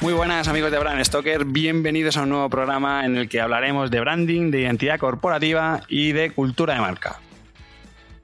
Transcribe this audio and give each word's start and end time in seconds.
Muy 0.00 0.12
buenas 0.12 0.46
amigos 0.46 0.70
de 0.70 0.78
Brand 0.78 1.04
Stoker, 1.04 1.44
bienvenidos 1.44 2.16
a 2.16 2.22
un 2.22 2.28
nuevo 2.28 2.48
programa 2.48 3.04
en 3.04 3.16
el 3.16 3.28
que 3.28 3.40
hablaremos 3.40 3.90
de 3.90 3.98
branding, 3.98 4.52
de 4.52 4.60
identidad 4.60 4.96
corporativa 4.96 5.80
y 5.88 6.12
de 6.12 6.30
cultura 6.30 6.74
de 6.74 6.80
marca. 6.80 7.18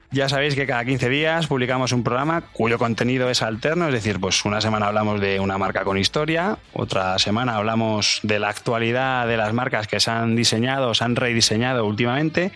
Ya 0.09 0.29
sabéis 0.29 0.55
que 0.55 0.65
cada 0.65 0.85
15 0.85 1.09
días 1.09 1.47
publicamos 1.47 1.91
un 1.91 2.01
programa 2.01 2.39
cuyo 2.53 2.77
contenido 2.77 3.29
es 3.29 3.41
alterno, 3.41 3.87
es 3.87 3.93
decir, 3.93 4.21
pues 4.21 4.45
una 4.45 4.61
semana 4.61 4.87
hablamos 4.87 5.19
de 5.19 5.41
una 5.41 5.57
marca 5.57 5.83
con 5.83 5.97
historia, 5.97 6.57
otra 6.71 7.19
semana 7.19 7.57
hablamos 7.57 8.21
de 8.23 8.39
la 8.39 8.47
actualidad 8.47 9.27
de 9.27 9.35
las 9.35 9.51
marcas 9.51 9.87
que 9.87 9.99
se 9.99 10.11
han 10.11 10.37
diseñado 10.37 10.93
se 10.93 11.03
han 11.03 11.17
rediseñado 11.17 11.85
últimamente 11.85 12.53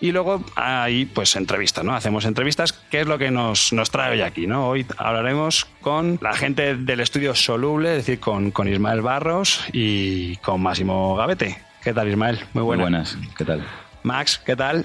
y 0.00 0.12
luego 0.12 0.42
hay 0.54 1.06
pues 1.06 1.36
entrevistas, 1.36 1.84
¿no? 1.84 1.94
Hacemos 1.94 2.24
entrevistas, 2.24 2.72
que 2.72 3.00
es 3.00 3.06
lo 3.06 3.18
que 3.18 3.30
nos, 3.30 3.72
nos 3.72 3.90
trae 3.90 4.12
hoy 4.12 4.20
aquí, 4.22 4.46
¿no? 4.46 4.68
Hoy 4.68 4.86
hablaremos 4.98 5.66
con 5.80 6.18
la 6.20 6.34
gente 6.34 6.76
del 6.76 7.00
estudio 7.00 7.34
Soluble, 7.34 7.90
es 7.90 8.06
decir, 8.06 8.20
con, 8.20 8.50
con 8.50 8.68
Ismael 8.68 9.00
Barros 9.00 9.64
y 9.72 10.36
con 10.38 10.62
Máximo 10.62 11.16
Gavete. 11.16 11.58
¿Qué 11.82 11.94
tal, 11.94 12.08
Ismael? 12.08 12.40
Muy 12.52 12.62
buenas. 12.64 13.14
Muy 13.14 13.24
buenas, 13.24 13.36
¿qué 13.36 13.44
tal? 13.44 13.64
Max, 14.02 14.40
¿qué 14.44 14.56
tal? 14.56 14.84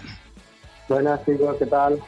Buenas, 0.88 1.26
chicos, 1.26 1.56
¿qué 1.58 1.66
tal? 1.66 2.00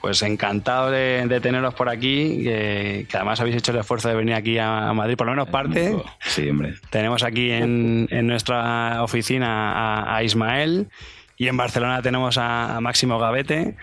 Pues 0.00 0.20
encantado 0.20 0.90
de, 0.90 1.40
teneros 1.40 1.72
por 1.72 1.88
aquí, 1.88 2.42
que, 2.42 3.06
además 3.14 3.40
habéis 3.40 3.56
hecho 3.56 3.72
el 3.72 3.78
esfuerzo 3.78 4.10
de 4.10 4.14
venir 4.14 4.34
aquí 4.34 4.58
a, 4.58 4.92
Madrid, 4.92 5.16
por 5.16 5.26
lo 5.26 5.32
menos 5.32 5.48
parte. 5.48 5.96
Sí, 6.20 6.50
hombre. 6.50 6.74
Tenemos 6.90 7.22
aquí 7.22 7.50
en, 7.50 8.06
en 8.10 8.26
nuestra 8.26 9.02
oficina 9.02 9.72
a, 9.72 10.16
a 10.16 10.22
Ismael 10.22 10.88
y 11.36 11.48
en 11.48 11.56
Barcelona 11.56 12.02
tenemos 12.02 12.38
a, 12.38 12.78
Máximo 12.80 13.18
Gavete, 13.18 13.76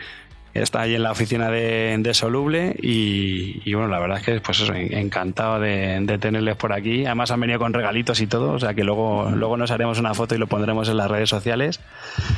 que 0.53 0.61
está 0.61 0.81
ahí 0.81 0.95
en 0.95 1.03
la 1.03 1.11
oficina 1.11 1.49
de, 1.49 2.11
Soluble. 2.13 2.75
Y, 2.81 3.73
bueno, 3.73 3.89
la 3.89 3.99
verdad 3.99 4.19
es 4.19 4.25
que 4.25 4.41
pues 4.41 4.61
eso, 4.61 4.73
encantado 4.73 5.59
de, 5.59 6.17
tenerles 6.19 6.55
por 6.55 6.73
aquí. 6.73 7.05
Además 7.05 7.31
han 7.31 7.39
venido 7.39 7.59
con 7.59 7.73
regalitos 7.73 8.21
y 8.21 8.27
todo, 8.27 8.53
o 8.53 8.59
sea 8.59 8.73
que 8.73 8.83
luego, 8.83 9.29
luego 9.31 9.57
nos 9.57 9.71
haremos 9.71 9.99
una 9.99 10.13
foto 10.13 10.35
y 10.35 10.37
lo 10.37 10.47
pondremos 10.47 10.89
en 10.89 10.97
las 10.97 11.09
redes 11.09 11.29
sociales. 11.29 11.79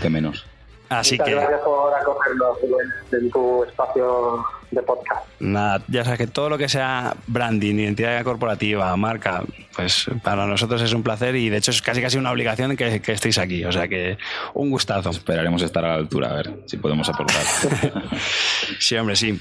Que 0.01 0.09
menos. 0.09 0.45
Así 0.89 1.15
Muchas 1.15 1.27
que. 1.27 1.35
Gracias 1.35 1.61
por 1.61 1.93
acogerlo 1.93 2.57
en 3.11 3.31
tu 3.31 3.63
espacio 3.63 4.45
de 4.73 4.81
podcast. 4.81 5.21
Nada, 5.39 5.83
ya 5.87 6.03
sabes 6.03 6.19
que 6.19 6.27
todo 6.27 6.49
lo 6.49 6.57
que 6.57 6.69
sea 6.69 7.15
branding, 7.27 7.75
identidad 7.75 8.23
corporativa, 8.23 8.95
marca, 8.95 9.43
pues 9.75 10.07
para 10.23 10.45
nosotros 10.45 10.81
es 10.81 10.93
un 10.93 11.03
placer 11.03 11.35
y 11.35 11.49
de 11.49 11.57
hecho 11.57 11.71
es 11.71 11.81
casi 11.81 12.01
casi 12.01 12.17
una 12.17 12.31
obligación 12.31 12.75
que, 12.77 13.01
que 13.01 13.11
estéis 13.11 13.37
aquí. 13.37 13.63
O 13.65 13.71
sea 13.71 13.87
que 13.87 14.17
un 14.53 14.69
gustazo. 14.69 15.09
Esperaremos 15.09 15.61
estar 15.61 15.83
a 15.85 15.89
la 15.89 15.95
altura, 15.95 16.31
a 16.31 16.35
ver 16.35 16.53
si 16.65 16.77
podemos 16.77 17.07
aportar. 17.09 17.43
sí, 18.79 18.95
hombre, 18.95 19.15
sí. 19.15 19.39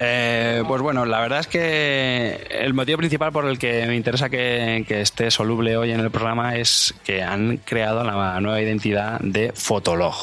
Eh, 0.00 0.62
pues 0.66 0.80
bueno, 0.80 1.04
la 1.04 1.20
verdad 1.20 1.40
es 1.40 1.46
que 1.48 2.46
el 2.50 2.72
motivo 2.72 2.98
principal 2.98 3.32
por 3.32 3.46
el 3.46 3.58
que 3.58 3.86
me 3.86 3.96
interesa 3.96 4.28
que, 4.28 4.84
esté 4.88 5.30
soluble 5.30 5.76
hoy 5.76 5.92
en 5.92 6.00
el 6.00 6.10
programa 6.10 6.56
es 6.56 6.94
que 7.04 7.22
han 7.22 7.58
creado 7.58 8.04
la 8.04 8.40
nueva 8.40 8.60
identidad 8.60 9.20
de 9.20 9.52
Fotolog. 9.54 10.14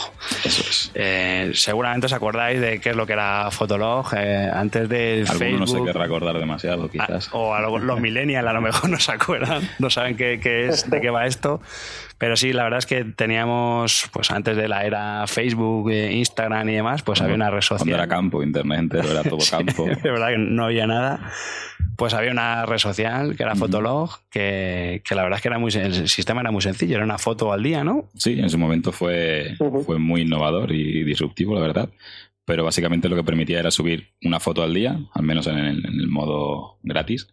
Eso 0.44 0.64
es. 0.70 0.92
Eh, 0.94 1.52
seguramente 1.54 2.06
os 2.06 2.14
acordáis 2.14 2.60
de 2.62 2.80
qué 2.80 2.92
es 2.92 2.96
lo 2.96 3.06
que 3.06 3.14
era 3.14 3.52
Fotolog 3.52 4.14
eh, 4.16 4.50
antes 4.54 4.88
de 4.88 5.26
Facebook. 5.28 5.60
no 5.60 5.68
se 5.68 5.84
querrá 5.84 6.04
recordar 6.04 6.40
demasiado, 6.40 6.90
quizás. 6.90 7.30
o 7.32 7.54
a 7.54 7.62
los 7.62 8.00
millennials 8.00 8.48
a 8.48 8.54
lo 8.54 8.62
mejor 8.62 8.90
no 8.90 9.00
se 9.00 9.12
acuerdan, 9.12 9.70
no 9.80 9.90
saben 9.90 10.16
qué, 10.16 10.40
qué 10.42 10.68
es, 10.68 10.90
de 10.90 11.02
qué 11.02 11.10
va 11.10 11.26
esto. 11.26 11.62
Pero 12.18 12.38
sí, 12.38 12.54
la 12.54 12.64
verdad 12.64 12.80
es 12.80 12.86
que 12.86 13.04
teníamos, 13.04 14.10
pues 14.14 14.32
antes 14.32 14.56
de 14.56 14.70
la 14.70 14.86
era 14.86 15.28
Facebook, 15.28 15.92
eh, 15.92 16.14
Instagram 16.14 16.70
y 16.70 16.76
demás, 16.76 17.04
pues 17.04 17.22
había 17.22 17.36
una 17.36 17.50
red 17.50 17.62
social. 17.62 17.80
Cuando 17.80 17.96
era 17.96 18.08
campo, 18.08 18.42
internet 18.42 18.80
entero, 18.80 19.12
era 19.12 19.24
todo 19.24 19.40
campo. 19.50 19.86
de 20.04 20.12
verdad 20.12 20.30
que 20.30 20.38
no 20.38 20.66
había 20.66 20.88
nada. 20.88 21.32
Pues 21.98 22.14
había 22.14 22.32
una 22.32 22.66
red 22.66 22.78
social 22.78 23.36
que 23.36 23.44
era 23.44 23.56
Fotolog, 23.56 24.20
que, 24.30 25.02
que, 25.06 25.16
la 25.16 25.24
verdad 25.24 25.38
es 25.38 25.42
que 25.42 25.48
era 25.50 25.60
muy, 25.60 25.72
el 25.74 26.08
sistema 26.08 26.42
era 26.42 26.52
muy 26.52 26.62
sencillo, 26.62 26.96
era 26.96 27.06
una 27.06 27.18
foto 27.18 27.52
al 27.52 27.64
día, 27.64 27.84
¿no? 27.84 28.10
Sí, 28.16 28.40
en 28.40 28.50
su 28.50 28.58
momento 28.58 28.92
fue, 28.92 29.56
fue 29.86 29.98
muy 29.98 30.22
innovador 30.22 30.72
y 30.72 31.04
disruptivo, 31.04 31.54
la 31.54 31.62
verdad. 31.62 31.90
Pero 32.46 32.64
básicamente 32.64 33.10
lo 33.10 33.16
que 33.16 33.24
permitía 33.24 33.60
era 33.60 33.72
subir 33.72 34.10
una 34.24 34.40
foto 34.40 34.62
al 34.62 34.74
día, 34.74 35.00
al 35.14 35.24
menos 35.24 35.48
en 35.48 35.58
el, 35.58 35.86
en 35.86 36.00
el 36.00 36.08
modo 36.08 36.78
gratis, 36.84 37.28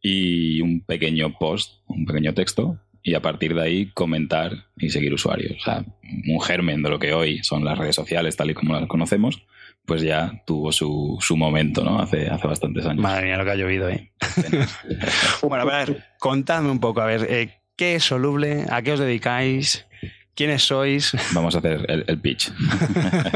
y 0.00 0.60
un 0.60 0.80
pequeño 0.80 1.38
post, 1.38 1.80
un 1.86 2.04
pequeño 2.04 2.34
texto 2.34 2.78
y 3.02 3.14
a 3.14 3.22
partir 3.22 3.54
de 3.54 3.62
ahí 3.62 3.90
comentar 3.92 4.66
y 4.76 4.90
seguir 4.90 5.12
usuarios. 5.12 5.56
O 5.60 5.64
sea, 5.64 5.84
un 6.28 6.40
germen 6.40 6.82
de 6.82 6.90
lo 6.90 6.98
que 6.98 7.12
hoy 7.12 7.42
son 7.42 7.64
las 7.64 7.78
redes 7.78 7.96
sociales 7.96 8.36
tal 8.36 8.50
y 8.50 8.54
como 8.54 8.74
las 8.74 8.86
conocemos, 8.86 9.42
pues 9.84 10.02
ya 10.02 10.42
tuvo 10.46 10.70
su, 10.70 11.18
su 11.20 11.36
momento, 11.36 11.82
¿no? 11.82 12.00
Hace, 12.00 12.28
hace 12.28 12.46
bastantes 12.46 12.86
años. 12.86 13.02
Madre 13.02 13.26
mía, 13.26 13.36
lo 13.36 13.44
que 13.44 13.50
ha 13.50 13.56
llovido, 13.56 13.88
¿eh? 13.88 14.12
bueno, 15.42 15.68
a 15.68 15.84
ver, 15.84 16.04
contadme 16.18 16.70
un 16.70 16.78
poco, 16.78 17.00
a 17.00 17.06
ver, 17.06 17.26
eh, 17.28 17.58
¿qué 17.76 17.96
es 17.96 18.04
Soluble? 18.04 18.66
¿A 18.70 18.82
qué 18.82 18.92
os 18.92 19.00
dedicáis? 19.00 19.86
¿Quiénes 20.34 20.62
sois? 20.62 21.12
Vamos 21.34 21.54
a 21.54 21.58
hacer 21.58 21.84
el, 22.06 22.18
pitch. 22.20 22.50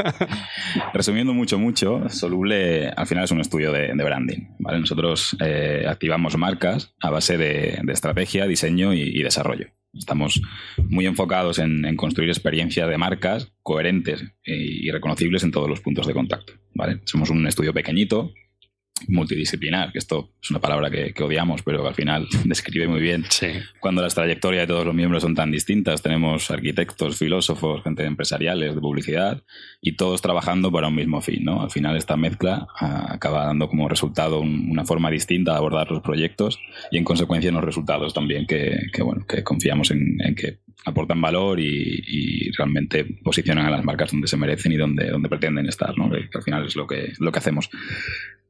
Resumiendo 0.93 1.31
mucho, 1.31 1.59
mucho, 1.59 2.09
Soluble 2.09 2.89
al 2.89 3.05
final 3.05 3.25
es 3.25 3.31
un 3.31 3.39
estudio 3.39 3.71
de, 3.71 3.93
branding. 3.93 4.55
¿vale? 4.57 4.79
Nosotros 4.79 5.37
eh, 5.39 5.85
activamos 5.87 6.35
marcas 6.37 6.95
a 6.99 7.11
base 7.11 7.37
de, 7.37 7.81
estrategia, 7.89 8.47
diseño 8.47 8.93
y, 8.93 9.21
desarrollo. 9.21 9.67
Estamos 9.93 10.41
muy 10.89 11.05
enfocados 11.05 11.59
en, 11.59 11.95
construir 11.95 12.29
experiencias 12.29 12.89
de 12.89 12.97
marcas 12.97 13.53
coherentes 13.61 14.23
y, 14.43 14.89
reconocibles 14.89 15.43
en 15.43 15.51
todos 15.51 15.69
los 15.69 15.81
puntos 15.81 16.07
de 16.07 16.13
contacto. 16.13 16.53
¿vale? 16.73 17.01
Somos 17.05 17.29
un 17.29 17.45
estudio 17.45 17.73
pequeñito, 17.75 18.33
multidisciplinar, 19.07 19.91
que 19.91 19.99
esto 19.99 20.31
es 20.41 20.49
una 20.51 20.59
palabra 20.59 20.89
que, 20.89 21.13
odiamos, 21.23 21.61
pero 21.61 21.81
que 21.81 21.87
al 21.89 21.95
final 21.95 22.27
describe 22.45 22.87
muy 22.87 23.01
bien 23.01 23.25
cuando 23.79 24.01
las 24.01 24.15
trayectorias 24.15 24.63
de 24.63 24.73
todos 24.73 24.85
los 24.85 24.95
miembros 24.95 25.23
son 25.23 25.35
tan 25.35 25.51
distintas. 25.51 26.01
Tenemos 26.01 26.49
arquitectos, 26.51 27.17
filósofos, 27.17 27.83
gente 27.83 28.05
empresariales, 28.05 28.75
de 28.75 28.81
publicidad, 28.81 29.43
y 29.81 29.95
todos 29.95 30.21
trabajando 30.21 30.71
para 30.71 30.87
un 30.87 30.95
mismo 30.95 31.21
fin. 31.21 31.43
¿no? 31.43 31.61
Al 31.61 31.71
final 31.71 31.95
esta 31.97 32.17
mezcla 32.17 32.67
ah, 32.79 33.07
acaba 33.09 33.45
dando 33.45 33.69
como 33.69 33.87
resultado 33.87 34.39
una 34.39 34.85
forma 34.85 35.11
distinta 35.11 35.51
de 35.51 35.57
abordar 35.57 35.91
los 35.91 36.01
proyectos 36.01 36.59
y 36.91 36.97
en 36.97 37.03
consecuencia 37.03 37.51
unos 37.51 37.63
resultados 37.63 38.13
también 38.13 38.45
que, 38.45 38.77
bueno, 39.03 39.25
que 39.25 39.43
confiamos 39.43 39.91
en, 39.91 40.17
que 40.35 40.59
aportan 40.85 41.21
valor 41.21 41.59
y, 41.59 42.51
realmente 42.57 43.05
posicionan 43.23 43.67
a 43.67 43.69
las 43.69 43.83
marcas 43.83 44.11
donde 44.11 44.27
se 44.27 44.37
merecen 44.37 44.71
y 44.71 44.77
donde, 44.77 45.11
donde 45.11 45.29
pretenden 45.29 45.67
estar, 45.67 45.95
¿no? 45.95 46.09
que, 46.09 46.27
al 46.33 46.41
final 46.41 46.65
es 46.65 46.75
lo 46.75 46.87
que, 46.87 47.13
lo 47.19 47.31
que 47.31 47.39
hacemos. 47.39 47.69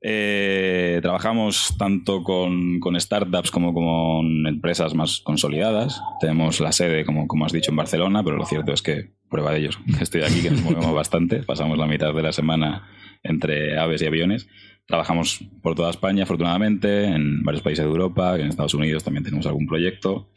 Eh, 0.02 1.00
trabajamos 1.02 1.76
tanto 1.78 2.24
con, 2.24 2.80
startups 3.00 3.52
como 3.52 3.74
con 3.74 4.48
empresas 4.48 4.94
más 4.94 5.20
consolidadas. 5.22 6.02
Tenemos 6.22 6.60
la 6.60 6.72
sede, 6.72 7.04
como, 7.06 7.28
como 7.28 7.46
has 7.46 7.52
dicho, 7.52 7.72
en 7.72 7.78
Barcelona, 7.78 8.24
pero 8.24 8.38
lo 8.38 8.46
cierto 8.46 8.72
es 8.72 8.82
que, 8.82 9.12
prueba 9.30 9.52
de 9.52 9.60
ello, 9.60 9.72
estoy 10.02 10.22
aquí, 10.22 10.42
que 10.42 10.52
nos 10.52 10.62
movemos 10.62 10.94
bastante. 10.94 11.44
Pasamos 11.44 11.78
la 11.78 11.88
mitad 11.88 12.14
de 12.14 12.24
la 12.24 12.32
semana 12.32 12.88
entre 13.24 13.78
aves 13.78 14.02
y 14.02 14.06
aviones. 14.06 14.48
Trabajamos 14.86 15.44
por 15.62 15.76
toda 15.76 15.90
España, 15.90 16.24
afortunadamente, 16.24 17.06
en 17.06 17.44
varios 17.44 17.62
países 17.62 17.84
de 17.84 17.92
Europa, 17.92 18.38
en 18.40 18.48
Estados 18.48 18.74
Unidos 18.74 19.04
también 19.04 19.26
tenemos 19.26 19.46
algún 19.46 19.68
proyecto 19.68 20.30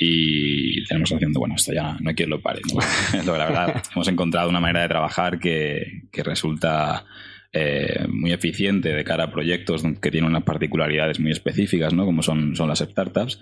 y 0.00 0.84
tenemos 0.84 1.12
haciendo, 1.12 1.40
bueno, 1.40 1.56
esto 1.56 1.72
ya 1.72 1.96
no 2.00 2.08
hay 2.08 2.14
quien 2.14 2.30
lo 2.30 2.40
pare. 2.40 2.60
la 3.26 3.32
verdad, 3.32 3.82
hemos 3.92 4.06
encontrado 4.08 4.48
una 4.48 4.60
manera 4.60 4.82
de 4.82 4.88
trabajar 4.88 5.40
que, 5.40 6.04
que 6.12 6.22
resulta 6.22 7.04
eh, 7.52 8.06
muy 8.08 8.32
eficiente 8.32 8.90
de 8.90 9.04
cara 9.04 9.24
a 9.24 9.30
proyectos 9.32 9.82
que 10.00 10.10
tienen 10.12 10.30
unas 10.30 10.44
particularidades 10.44 11.18
muy 11.18 11.32
específicas, 11.32 11.92
¿no? 11.92 12.06
como 12.06 12.22
son, 12.22 12.54
son 12.54 12.68
las 12.68 12.78
startups. 12.78 13.40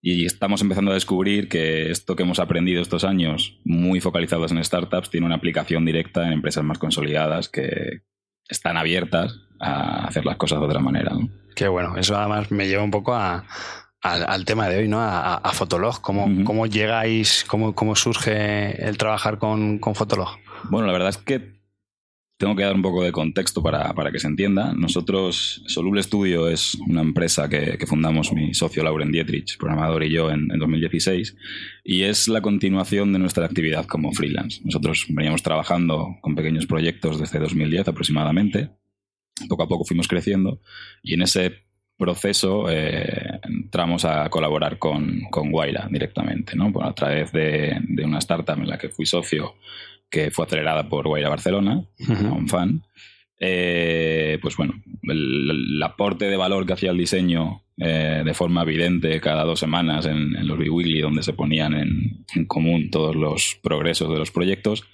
Y 0.00 0.26
estamos 0.26 0.62
empezando 0.62 0.92
a 0.92 0.94
descubrir 0.94 1.48
que 1.48 1.90
esto 1.90 2.14
que 2.14 2.22
hemos 2.22 2.38
aprendido 2.38 2.80
estos 2.80 3.02
años, 3.02 3.58
muy 3.64 4.00
focalizados 4.00 4.52
en 4.52 4.62
startups, 4.62 5.10
tiene 5.10 5.26
una 5.26 5.34
aplicación 5.34 5.84
directa 5.84 6.26
en 6.26 6.34
empresas 6.34 6.62
más 6.62 6.78
consolidadas 6.78 7.48
que 7.48 8.02
están 8.48 8.76
abiertas 8.76 9.40
a 9.58 10.06
hacer 10.06 10.24
las 10.24 10.36
cosas 10.36 10.60
de 10.60 10.66
otra 10.66 10.78
manera. 10.78 11.12
Qué 11.56 11.66
bueno, 11.66 11.96
eso 11.96 12.16
además 12.16 12.52
me 12.52 12.68
lleva 12.68 12.84
un 12.84 12.90
poco 12.90 13.16
al, 14.02 14.44
tema 14.44 14.68
de 14.68 14.78
hoy, 14.78 14.88
¿no? 14.88 15.00
A, 15.00 15.36
a 15.36 15.52
Fotolog. 15.52 16.00
¿Cómo, 16.00 16.44
¿Cómo, 16.44 16.66
llegáis, 16.66 17.44
cómo, 17.46 17.74
cómo 17.74 17.96
surge 17.96 18.86
el 18.86 18.98
trabajar 18.98 19.38
con, 19.38 19.78
con 19.78 19.94
Fotolog? 19.94 20.38
Bueno, 20.70 20.86
la 20.86 20.92
verdad 20.92 21.10
es 21.10 21.18
que 21.18 21.56
tengo 22.38 22.54
que 22.54 22.64
dar 22.64 22.74
un 22.74 22.82
poco 22.82 23.02
de 23.02 23.12
contexto 23.12 23.62
para, 23.62 23.94
que 24.12 24.18
se 24.18 24.26
entienda. 24.26 24.74
Nosotros, 24.74 25.62
Soluble 25.66 26.02
Studio 26.02 26.48
es 26.48 26.74
una 26.86 27.00
empresa 27.00 27.48
que, 27.48 27.78
fundamos 27.86 28.32
mi 28.32 28.52
socio 28.52 28.82
Lauren 28.82 29.10
Dietrich, 29.10 29.56
programador 29.56 30.04
y 30.04 30.10
yo 30.10 30.30
en, 30.30 30.48
2016, 30.48 31.36
y 31.84 32.02
es 32.02 32.28
la 32.28 32.42
continuación 32.42 33.12
de 33.12 33.18
nuestra 33.18 33.46
actividad 33.46 33.86
como 33.86 34.12
freelance. 34.12 34.60
Nosotros 34.64 35.06
veníamos 35.08 35.42
trabajando 35.42 36.16
con 36.20 36.34
pequeños 36.34 36.66
proyectos 36.66 37.18
desde 37.18 37.38
2010 37.38 37.88
aproximadamente. 37.88 38.70
Poco 39.48 39.62
a 39.62 39.68
poco 39.68 39.84
fuimos 39.84 40.08
creciendo 40.08 40.60
y 41.02 41.14
en 41.14 41.22
ese 41.22 41.66
proceso 41.98 42.70
eh, 42.70 43.40
entramos 43.66 44.04
a 44.04 44.28
colaborar 44.30 44.78
con, 44.78 45.22
con 45.30 45.50
Guaira 45.50 45.88
directamente, 45.90 46.56
¿no? 46.56 46.72
a 46.80 46.94
través 46.94 47.32
de, 47.32 47.76
de 47.80 48.04
una 48.04 48.18
startup 48.18 48.58
en 48.58 48.68
la 48.68 48.78
que 48.78 48.88
fui 48.88 49.06
socio 49.06 49.56
que 50.08 50.30
fue 50.30 50.46
acelerada 50.46 50.88
por 50.88 51.06
Guaira 51.06 51.28
Barcelona, 51.28 51.84
un 52.08 52.48
fan. 52.48 52.82
Eh, 53.38 54.38
pues 54.40 54.56
bueno, 54.56 54.74
el, 55.02 55.82
aporte 55.82 56.26
de 56.26 56.36
valor 56.36 56.64
que 56.64 56.72
hacía 56.72 56.90
el 56.90 56.96
diseño 56.96 57.64
eh, 57.76 58.22
de 58.24 58.34
forma 58.34 58.62
evidente 58.62 59.20
cada 59.20 59.44
dos 59.44 59.60
semanas 59.60 60.06
en, 60.06 60.46
los 60.46 60.56
Big 60.58 61.02
donde 61.02 61.22
se 61.22 61.34
ponían 61.34 61.74
en, 61.74 62.46
común 62.46 62.90
todos 62.90 63.14
los 63.14 63.58
progresos 63.62 64.10
de 64.10 64.18
los 64.18 64.30
proyectos, 64.30 64.84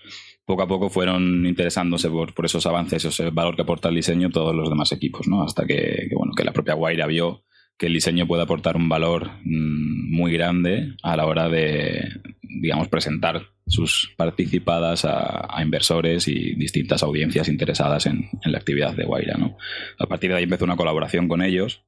poco 0.45 0.63
a 0.63 0.67
poco 0.67 0.91
fueron 0.91 1.47
interesándose 1.47 2.09
por, 2.09 2.35
por, 2.35 2.47
esos 2.47 2.67
avances, 2.67 3.05
ese 3.05 3.31
valor 3.31 3.55
que 3.55 3.63
aporta 3.63 3.91
el 3.91 3.95
diseño 3.95 4.31
todos 4.31 4.55
los 4.55 4.69
demás 4.69 4.91
equipos, 4.91 5.29
¿no? 5.29 5.45
Hasta 5.45 5.65
que, 5.67 6.09
bueno, 6.17 6.33
que 6.35 6.45
la 6.45 6.53
propia 6.53 6.75
Guaira 6.75 7.07
vio 7.07 7.45
que 7.79 7.87
el 7.87 7.95
diseño 7.95 8.27
puede 8.27 8.43
aportar 8.43 8.77
un 8.77 8.89
valor 8.89 9.31
mm, 9.45 10.15
muy 10.15 10.33
grande 10.33 10.95
a 11.03 11.17
la 11.17 11.27
hora 11.27 11.49
de, 11.49 12.09
digamos, 12.43 12.89
presentar 12.89 13.53
sus 13.67 14.13
participadas 14.17 15.05
a, 15.05 15.49
inversores 15.63 16.29
y 16.29 16.55
distintas 16.55 17.03
audiencias 17.03 17.49
interesadas 17.49 18.07
en, 18.07 18.29
la 18.45 18.59
actividad 18.59 18.95
de 18.95 19.05
Guaira. 19.05 19.37
¿no? 19.39 19.57
A 19.99 20.07
partir 20.07 20.31
de 20.31 20.37
ahí 20.37 20.45
empezó 20.45 20.65
una 20.65 20.77
colaboración 20.77 21.29
con 21.29 21.43
ellos 21.43 21.85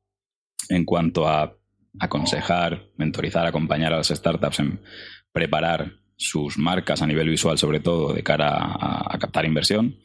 en 0.68 0.84
cuanto 0.84 1.28
a 1.28 1.56
aconsejar, 1.98 2.88
mentorizar, 2.96 3.46
acompañar 3.46 3.92
a 3.92 3.98
las 3.98 4.08
startups 4.08 4.60
en 4.60 4.80
preparar 5.32 5.92
sus 6.16 6.58
marcas 6.58 7.02
a 7.02 7.06
nivel 7.06 7.28
visual, 7.28 7.58
sobre 7.58 7.80
todo 7.80 8.12
de 8.12 8.22
cara 8.22 8.50
a, 8.52 9.18
captar 9.18 9.44
inversión, 9.44 9.96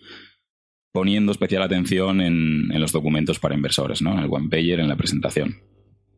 poniendo 0.92 1.32
especial 1.32 1.62
atención 1.62 2.22
en, 2.22 2.68
los 2.80 2.92
documentos 2.92 3.40
para 3.40 3.56
inversores, 3.56 4.02
¿no? 4.02 4.14
en 4.14 4.20
el 4.20 4.30
one 4.30 4.50
pager, 4.50 4.80
en 4.80 4.88
la 4.88 4.96
presentación. 4.96 5.58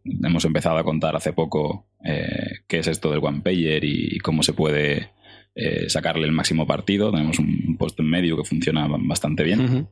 Hemos 0.04 0.46
empezado 0.46 0.78
a 0.78 0.84
contar 0.84 1.16
hace 1.16 1.34
poco 1.34 1.88
eh, 2.04 2.62
qué 2.68 2.80
es 2.80 2.88
esto 2.88 3.12
del 3.12 3.24
one 3.24 3.42
pager 3.42 3.84
y 3.84 4.18
cómo 4.20 4.44
se 4.44 4.54
puede 4.54 5.12
eh, 5.54 5.90
sacarle 5.90 6.26
el 6.26 6.32
máximo 6.32 6.66
partido. 6.66 7.12
Tenemos 7.12 7.38
un 7.40 7.76
post 7.78 8.00
en 8.00 8.10
medio 8.10 8.38
que 8.38 8.46
funciona 8.46 8.88
bastante 8.88 9.44
bien. 9.44 9.88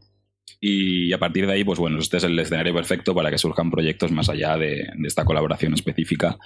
Y 0.59 1.13
a 1.13 1.19
partir 1.19 1.45
de 1.45 1.53
ahí, 1.53 1.63
pues 1.63 1.79
bueno, 1.79 1.99
este 1.99 2.17
es 2.17 2.23
el 2.23 2.37
escenario 2.39 2.73
perfecto 2.73 3.13
para 3.13 3.29
que 3.29 3.37
surjan 3.37 3.69
proyectos 3.69 4.11
más 4.11 4.29
allá 4.29 4.57
de, 4.57 4.87
esta 5.05 5.25
colaboración 5.25 5.73
específica 5.73 6.37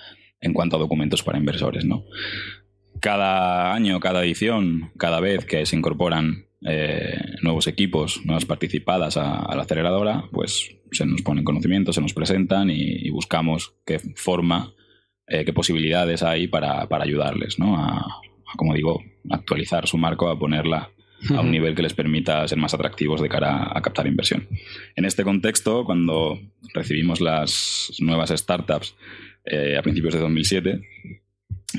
en 0.41 0.53
cuanto 0.53 0.75
a 0.75 0.79
documentos 0.79 1.24
para 1.24 1.38
inversores, 1.38 1.86
¿no? 1.86 2.06
Cada 3.00 3.74
año, 3.74 4.00
cada 4.00 4.24
edición, 4.24 4.91
cada 4.97 5.19
vez 5.19 5.45
que 5.45 5.65
se 5.65 5.75
incorporan 5.75 6.47
eh, 6.65 7.18
nuevos 7.42 7.68
equipos, 7.68 8.21
nuevas 8.25 8.45
participadas 8.45 9.18
a, 9.18 9.54
la 9.56 9.62
aceleradora, 9.63 10.25
pues 10.31 10.75
se 10.92 11.06
nos 11.06 11.21
ponen 11.21 11.44
conocimientos, 11.44 11.95
se 11.95 12.01
nos 12.01 12.13
presentan 12.13 12.69
y, 12.69 13.10
buscamos 13.10 13.75
qué 13.86 14.00
forma, 14.15 14.74
eh, 15.27 15.45
qué 15.45 15.54
posibilidades 15.54 16.24
hay 16.24 16.48
para, 16.48 16.88
para 16.88 17.04
ayudarles 17.04 17.60
¿no? 17.60 17.77
a, 17.77 18.06
como 18.56 18.74
digo, 18.74 19.04
actualizar 19.30 19.88
su 19.88 19.98
marco, 19.98 20.30
a 20.30 20.38
ponerla 20.39 20.92
a 21.30 21.39
un 21.39 21.51
nivel 21.51 21.74
que 21.74 21.81
les 21.81 21.94
permita 21.94 22.45
ser 22.48 22.57
más 22.57 22.74
atractivos 22.74 23.21
de 23.21 23.30
cara 23.30 23.71
a 23.74 23.81
captar 23.81 24.07
inversión. 24.07 24.48
En 24.95 25.06
este 25.06 25.24
contexto, 25.24 25.86
cuando 25.86 26.39
recibimos 26.74 27.21
las 27.21 27.94
nuevas 28.00 28.30
startups 28.30 28.95
eh, 29.45 29.77
a 29.77 29.81
principios 29.81 30.13
de 30.13 30.19
2007, 30.19 30.81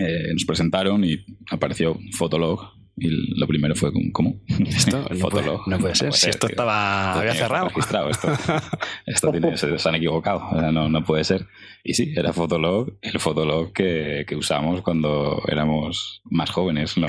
eh, 0.01 0.33
nos 0.33 0.45
presentaron 0.45 1.05
y 1.05 1.25
apareció 1.51 1.99
Fotolog 2.13 2.74
y 2.97 3.39
lo 3.39 3.47
primero 3.47 3.75
fue, 3.75 3.91
¿cómo? 4.13 4.41
Esto 4.67 4.99
no, 4.99 5.29
puede, 5.31 5.47
no 5.67 5.79
puede 5.79 5.95
ser. 5.95 6.13
si 6.13 6.31
esto 6.31 6.47
estaba 6.47 7.15
había 7.15 7.35
cerrado. 7.35 7.69
Registrado 7.69 8.11
esto. 8.11 8.29
esto 9.07 9.31
tiene, 9.33 9.57
se, 9.57 9.89
han 9.89 9.95
equivocado. 9.97 10.41
no, 10.73 10.89
no 10.89 11.05
puede 11.05 11.25
ser. 11.25 11.47
Y 11.87 11.93
sí, 11.93 12.15
era 12.17 12.33
Fotolog, 12.33 12.97
el 13.03 13.21
Fotolog 13.21 13.75
que, 13.75 14.25
que 14.27 14.37
usamos 14.37 14.81
cuando 14.81 15.43
éramos 15.49 16.23
más 16.25 16.51
jóvenes, 16.51 16.97
¿no? 16.97 17.07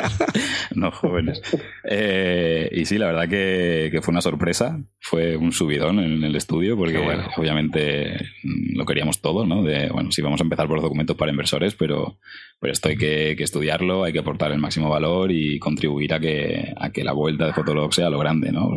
no 0.74 0.90
jóvenes. 0.90 1.40
Eh, 1.84 2.68
y 2.72 2.84
sí, 2.84 2.98
la 2.98 3.06
verdad 3.06 3.28
que, 3.28 3.90
que, 3.92 4.02
fue 4.02 4.10
una 4.10 4.20
sorpresa. 4.20 4.82
Fue 4.98 5.36
un 5.36 5.52
subidón 5.52 6.00
en 6.00 6.24
el 6.24 6.34
estudio 6.34 6.76
porque 6.76 6.98
obviamente 7.36 8.16
lo 8.42 8.84
queríamos 8.86 9.20
todo, 9.20 9.46
¿no? 9.46 9.62
De, 9.62 9.88
bueno, 9.90 10.10
sí, 10.10 10.20
vamos 10.20 10.40
a 10.40 10.44
empezar 10.44 10.66
por 10.66 10.78
los 10.78 10.82
documentos 10.82 11.16
para 11.16 11.30
inversores, 11.30 11.76
pero, 11.76 12.18
pero 12.62 12.74
esto 12.74 12.90
hay 12.90 12.96
que, 12.96 13.32
estudiarlo, 13.32 14.04
hay 14.04 14.12
que 14.12 14.20
aportar 14.20 14.52
el 14.52 14.60
máximo 14.60 14.88
valor 14.88 15.32
y 15.32 15.58
contribuir 15.58 16.14
a 16.14 16.20
que, 16.20 16.72
la 16.94 17.12
vuelta 17.12 17.46
de 17.46 17.52
Fotolog 17.52 17.92
sea 17.92 18.08
lo 18.08 18.20
grande, 18.20 18.52
¿no? 18.52 18.76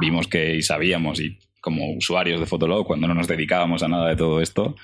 vimos 0.00 0.28
que 0.28 0.54
y 0.54 0.62
sabíamos, 0.62 1.20
y 1.20 1.36
como 1.60 1.96
usuarios 1.96 2.38
de 2.38 2.46
Fotolog, 2.46 2.86
cuando 2.86 3.08
no 3.08 3.14
nos 3.14 3.26
dedicábamos 3.26 3.82
a 3.82 3.88
nada 3.88 4.08
de 4.08 4.14
todo 4.14 4.40
esto, 4.40 4.76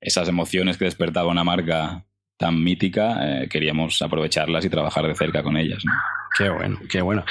esas 0.00 0.28
emociones 0.28 0.78
que 0.78 0.84
despertaba 0.86 1.30
una 1.30 1.44
marca 1.44 2.04
tan 2.36 2.60
mítica, 2.60 3.42
eh, 3.44 3.48
queríamos 3.48 4.02
aprovecharlas 4.02 4.64
y 4.64 4.68
trabajar 4.68 5.06
de 5.06 5.14
cerca 5.14 5.44
con 5.44 5.56
ellas. 5.56 5.84
¿no? 5.84 5.92
Qué 6.36 6.48
bueno, 6.48 6.78
qué 6.90 7.02
bueno. 7.02 7.24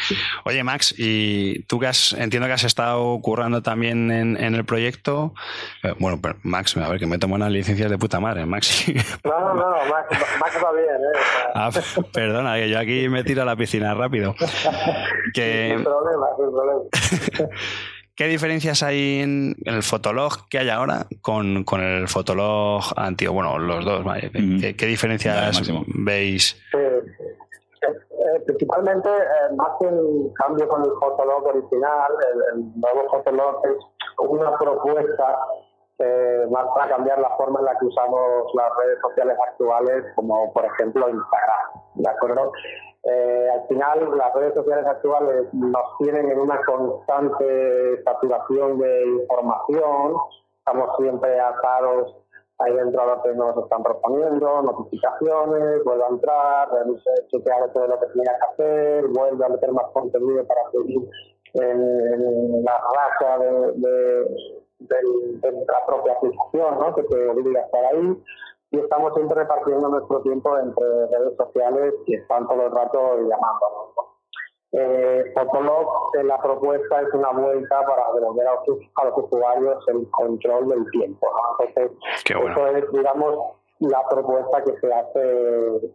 Oye, 0.46 0.64
Max, 0.64 0.94
y 0.98 1.64
tú 1.64 1.80
que 1.80 1.88
has, 1.88 2.14
entiendo 2.14 2.48
que 2.48 2.54
has 2.54 2.64
estado 2.64 3.20
currando 3.22 3.62
también 3.62 4.12
en, 4.12 4.38
el 4.38 4.66
proyecto. 4.66 5.34
Eh, 5.84 5.94
bueno, 6.00 6.20
pero 6.22 6.38
Max, 6.44 6.78
a 6.78 6.88
ver, 6.88 7.00
que 7.00 7.08
me 7.08 7.18
tomo 7.18 7.36
unas 7.36 7.52
licencias 7.52 7.90
de 7.90 7.98
puta 7.98 8.20
madre, 8.20 8.46
Max. 8.46 8.86
No, 9.24 9.40
no, 9.40 9.54
no, 9.54 9.70
Max, 9.90 10.20
Max 10.40 10.58
va 10.64 10.72
bien, 10.74 10.86
¿eh? 10.86 11.20
Ah, 11.56 11.72
perdona, 12.14 12.56
que 12.56 12.70
yo 12.70 12.80
aquí 12.80 13.10
me 13.10 13.24
tiro 13.24 13.42
a 13.42 13.46
la 13.46 13.56
piscina 13.56 13.94
rápido. 13.94 14.36
Que... 15.34 15.74
Sin 15.76 15.84
problema, 15.84 16.28
sin 16.38 16.52
problema. 16.52 17.50
¿Qué 18.22 18.28
diferencias 18.28 18.84
hay 18.84 19.22
en 19.22 19.56
el 19.66 19.82
Fotolog 19.82 20.48
que 20.48 20.60
hay 20.60 20.70
ahora 20.70 21.08
con, 21.22 21.66
el 21.80 22.08
Fotolog 22.08 22.84
antiguo? 22.96 23.34
Bueno, 23.34 23.58
los 23.58 23.84
dos, 23.84 24.06
¿Qué, 24.78 24.86
diferencias 24.86 25.60
veis? 25.88 26.62
Eh, 26.74 26.91
principalmente, 28.46 29.10
eh, 29.10 29.56
más 29.56 29.70
que 29.80 29.88
el 29.88 30.32
cambio 30.36 30.68
con 30.68 30.84
el 30.84 30.92
Fotolog 31.00 31.46
original, 31.48 32.12
el, 32.54 32.80
nuevo 32.80 33.10
Fotolog 33.10 33.62
es 33.66 33.78
una 34.18 34.58
propuesta 34.58 35.40
eh, 36.00 36.48
más 36.50 36.66
para 36.76 36.90
cambiar 36.90 37.20
la 37.20 37.30
forma 37.38 37.60
en 37.60 37.66
la 37.66 37.78
que 37.78 37.86
usamos 37.86 38.52
las 38.54 38.72
redes 38.78 39.00
sociales 39.02 39.38
actuales, 39.50 40.06
como 40.16 40.52
por 40.54 40.66
ejemplo 40.66 41.10
Instagram. 41.10 41.84
¿De 41.96 42.10
acuerdo? 42.10 42.52
al 43.04 43.68
final, 43.68 44.16
las 44.16 44.34
redes 44.36 44.54
sociales 44.54 44.86
actuales 44.86 45.52
nos 45.54 45.98
tienen 45.98 46.30
en 46.30 46.40
una 46.40 46.62
constante 46.64 48.04
saturación 48.04 48.78
de 48.78 49.06
información, 49.08 50.14
estamos 50.60 50.96
siempre 50.98 51.40
atados 51.40 52.21
ahí 52.64 52.74
dentro 52.74 53.06
lo 53.06 53.22
que 53.22 53.34
nos 53.34 53.58
están 53.58 53.84
proponiendo, 53.84 54.62
notificaciones, 54.62 55.84
vuelve 55.84 56.04
a 56.04 56.08
entrar, 56.08 56.70
chequear 57.30 57.72
todo 57.74 57.88
lo 57.88 58.00
que 58.00 58.08
tenía 58.08 58.38
que 58.38 58.64
hacer, 58.64 59.08
vuelve 59.08 59.46
a 59.46 59.50
meter 59.50 59.72
más 59.72 59.86
contenido 59.94 60.46
para 60.46 60.72
seguir 60.72 61.10
en, 61.54 62.64
la 62.64 62.82
racha 62.96 63.40
de, 63.40 64.26
la 64.80 65.86
propia 65.86 66.14
aplicación, 66.14 66.80
¿no? 66.80 66.96
que 66.96 67.04
te 67.04 67.30
obliga 67.30 67.62
a 67.62 67.66
estar 67.66 67.86
ahí. 67.86 68.24
Y 68.72 68.80
estamos 68.80 69.14
siempre 69.16 69.36
repartiendo 69.36 69.90
nuestro 69.90 70.22
tiempo 70.22 70.58
entre 70.58 71.08
redes 71.08 71.36
sociales 71.36 71.94
y 72.06 72.16
están 72.16 72.48
todo 72.48 72.68
el 72.68 72.72
rato 72.72 73.18
llamándonos. 73.18 74.11
Eh, 74.74 75.34
Fotolog, 75.34 76.16
la 76.24 76.42
propuesta 76.42 77.02
es 77.02 77.14
una 77.14 77.32
vuelta 77.32 77.86
para 77.86 78.14
devolver 78.14 78.48
a 78.48 79.06
los, 79.06 79.18
usuarios 79.18 79.84
el 79.88 80.10
control 80.12 80.70
del 80.70 80.90
tiempo. 80.92 81.28
Entonces, 81.60 81.92
eso 82.26 82.68
es, 82.68 82.92
digamos, 82.94 83.58
la 83.80 84.02
propuesta 84.08 84.64
que 84.64 84.80
se 84.80 84.94
hace 84.94 85.94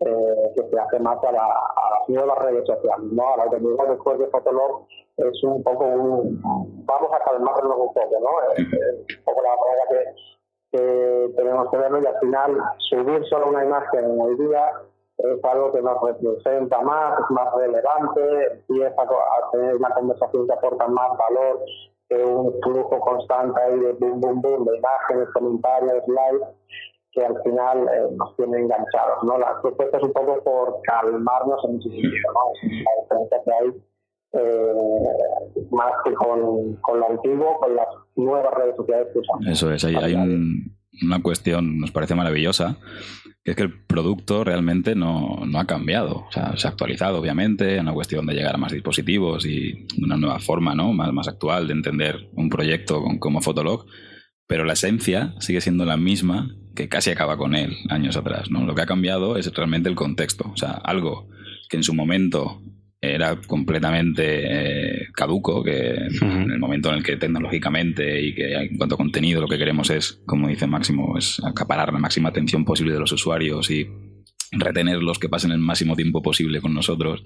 eh, 0.00 0.52
que 0.54 0.68
se 0.68 0.78
hace 0.78 0.98
más 0.98 1.22
a, 1.24 1.32
las 1.32 2.08
nuevas 2.08 2.38
redes 2.38 2.66
sociales. 2.66 3.12
¿no? 3.12 3.32
A 3.32 3.44
lo 3.44 3.50
que 3.50 3.58
digo 3.58 3.86
después 3.88 4.18
de 4.18 4.26
Fotolog 4.26 4.86
es 5.16 5.44
un 5.44 5.62
poco 5.62 5.84
un. 5.84 6.40
Vamos 6.84 7.10
a 7.14 7.24
calmarnos 7.24 7.78
un 7.78 7.94
poco, 7.94 8.20
¿no? 8.20 8.52
Es, 8.52 8.58
un 8.58 9.24
poco 9.24 9.42
la 9.42 9.56
manera 9.56 9.84
que, 9.88 10.76
que 10.76 11.34
tenemos 11.36 11.70
que 11.70 11.76
verlo 11.78 12.00
y 12.02 12.06
al 12.06 12.18
final 12.18 12.58
subir 12.90 13.24
solo 13.26 13.48
una 13.48 13.64
imagen 13.64 14.20
hoy 14.20 14.36
día 14.36 14.70
es 15.18 15.44
algo 15.44 15.72
que 15.72 15.82
nos 15.82 15.96
representa 16.02 16.80
más, 16.82 17.18
es 17.20 17.30
más 17.30 17.54
relevante, 17.54 18.62
empieza 18.68 19.02
a 19.02 19.50
tener 19.52 19.76
una 19.76 19.90
conversación 19.90 20.46
que 20.46 20.52
aporta 20.52 20.86
más 20.88 21.08
valor 21.16 21.64
que 22.08 22.22
un 22.22 22.54
flujo 22.62 23.00
constante 23.00 23.60
ahí 23.60 23.80
de 23.80 23.92
boom, 23.94 24.20
boom, 24.20 24.40
boom, 24.40 24.64
de 24.64 24.76
imágenes, 24.78 25.28
comentarios, 25.32 26.04
likes, 26.06 26.46
que 27.12 27.24
al 27.24 27.42
final 27.42 27.88
eh, 27.88 28.14
nos 28.16 28.36
tiene 28.36 28.58
enganchados. 28.58 29.24
¿no? 29.24 29.38
La 29.38 29.60
propuesta 29.60 29.96
es 29.96 30.02
un 30.04 30.12
poco 30.12 30.42
por 30.44 30.80
calmarnos 30.82 31.64
en 31.64 31.78
ese 31.78 31.88
sentido, 31.88 32.32
¿no? 32.34 33.28
la 33.30 33.42
que 33.42 33.52
hay 33.52 33.82
eh, 34.32 35.66
más 35.70 35.92
que 36.04 36.12
con, 36.12 36.76
con 36.76 37.00
lo 37.00 37.10
antiguo, 37.10 37.58
con 37.58 37.74
las 37.74 37.88
nuevas 38.14 38.54
redes 38.54 38.76
sociales 38.76 39.08
que 39.12 39.18
usamos. 39.20 39.46
Eso 39.48 39.72
es, 39.72 39.84
hay, 39.84 39.96
hay 39.96 40.14
una 40.14 41.22
cuestión, 41.22 41.80
nos 41.80 41.90
parece 41.90 42.14
maravillosa, 42.14 42.76
es 43.46 43.56
que 43.56 43.62
el 43.62 43.72
producto 43.72 44.42
realmente 44.42 44.96
no, 44.96 45.44
no, 45.46 45.60
ha 45.60 45.66
cambiado. 45.66 46.26
O 46.28 46.32
sea, 46.32 46.56
se 46.56 46.66
ha 46.66 46.70
actualizado, 46.70 47.18
obviamente, 47.18 47.76
es 47.76 47.80
una 47.80 47.92
cuestión 47.92 48.26
de 48.26 48.34
llegar 48.34 48.56
a 48.56 48.58
más 48.58 48.72
dispositivos 48.72 49.46
y 49.46 49.86
una 50.02 50.16
nueva 50.16 50.40
forma 50.40 50.74
¿no? 50.74 50.92
más, 50.92 51.12
más 51.12 51.28
actual 51.28 51.68
de 51.68 51.74
entender 51.74 52.28
un 52.32 52.48
proyecto 52.50 53.04
como 53.20 53.40
Fotolog, 53.40 53.86
pero 54.48 54.64
la 54.64 54.72
esencia 54.72 55.34
sigue 55.38 55.60
siendo 55.60 55.84
la 55.84 55.96
misma 55.96 56.50
que 56.74 56.88
casi 56.88 57.10
acaba 57.10 57.36
con 57.36 57.54
él 57.54 57.76
años 57.88 58.16
atrás. 58.16 58.50
¿no? 58.50 58.66
Lo 58.66 58.74
que 58.74 58.82
ha 58.82 58.86
cambiado 58.86 59.36
es 59.36 59.52
realmente 59.54 59.88
el 59.88 59.94
contexto. 59.94 60.50
O 60.52 60.56
sea, 60.56 60.72
algo 60.72 61.28
que 61.68 61.76
en 61.76 61.84
su 61.84 61.94
momento 61.94 62.62
era 63.14 63.40
completamente 63.46 65.02
eh, 65.02 65.06
caduco, 65.12 65.62
que 65.62 65.94
en 65.94 66.50
el 66.50 66.58
momento 66.58 66.88
en 66.88 66.96
el 66.96 67.02
que 67.02 67.16
tecnológicamente 67.16 68.20
y 68.22 68.34
que 68.34 68.54
en 68.54 68.76
cuanto 68.76 68.94
a 68.94 68.98
contenido 68.98 69.40
lo 69.40 69.48
que 69.48 69.58
queremos 69.58 69.90
es, 69.90 70.20
como 70.26 70.48
dice 70.48 70.66
Máximo, 70.66 71.16
es 71.18 71.40
acaparar 71.44 71.92
la 71.92 71.98
máxima 71.98 72.28
atención 72.28 72.64
posible 72.64 72.94
de 72.94 73.00
los 73.00 73.12
usuarios 73.12 73.70
y 73.70 73.88
retenerlos 74.52 75.18
que 75.18 75.28
pasen 75.28 75.52
el 75.52 75.58
máximo 75.58 75.96
tiempo 75.96 76.22
posible 76.22 76.60
con 76.60 76.74
nosotros. 76.74 77.24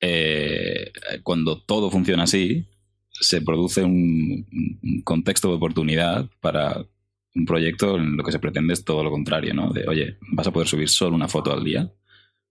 Eh, 0.00 0.92
cuando 1.22 1.62
todo 1.62 1.90
funciona 1.90 2.24
así, 2.24 2.66
se 3.10 3.42
produce 3.42 3.82
un, 3.84 4.46
contexto 5.04 5.48
de 5.48 5.54
oportunidad 5.54 6.30
para 6.40 6.84
un 7.34 7.46
proyecto 7.46 7.96
en 7.96 8.16
lo 8.16 8.24
que 8.24 8.32
se 8.32 8.38
pretende 8.38 8.74
es 8.74 8.84
todo 8.84 9.02
lo 9.02 9.10
contrario, 9.10 9.54
¿no? 9.54 9.72
De, 9.72 9.86
oye, 9.86 10.18
vas 10.32 10.46
a 10.46 10.52
poder 10.52 10.68
subir 10.68 10.88
solo 10.88 11.14
una 11.14 11.28
foto 11.28 11.52
al 11.52 11.64
día, 11.64 11.92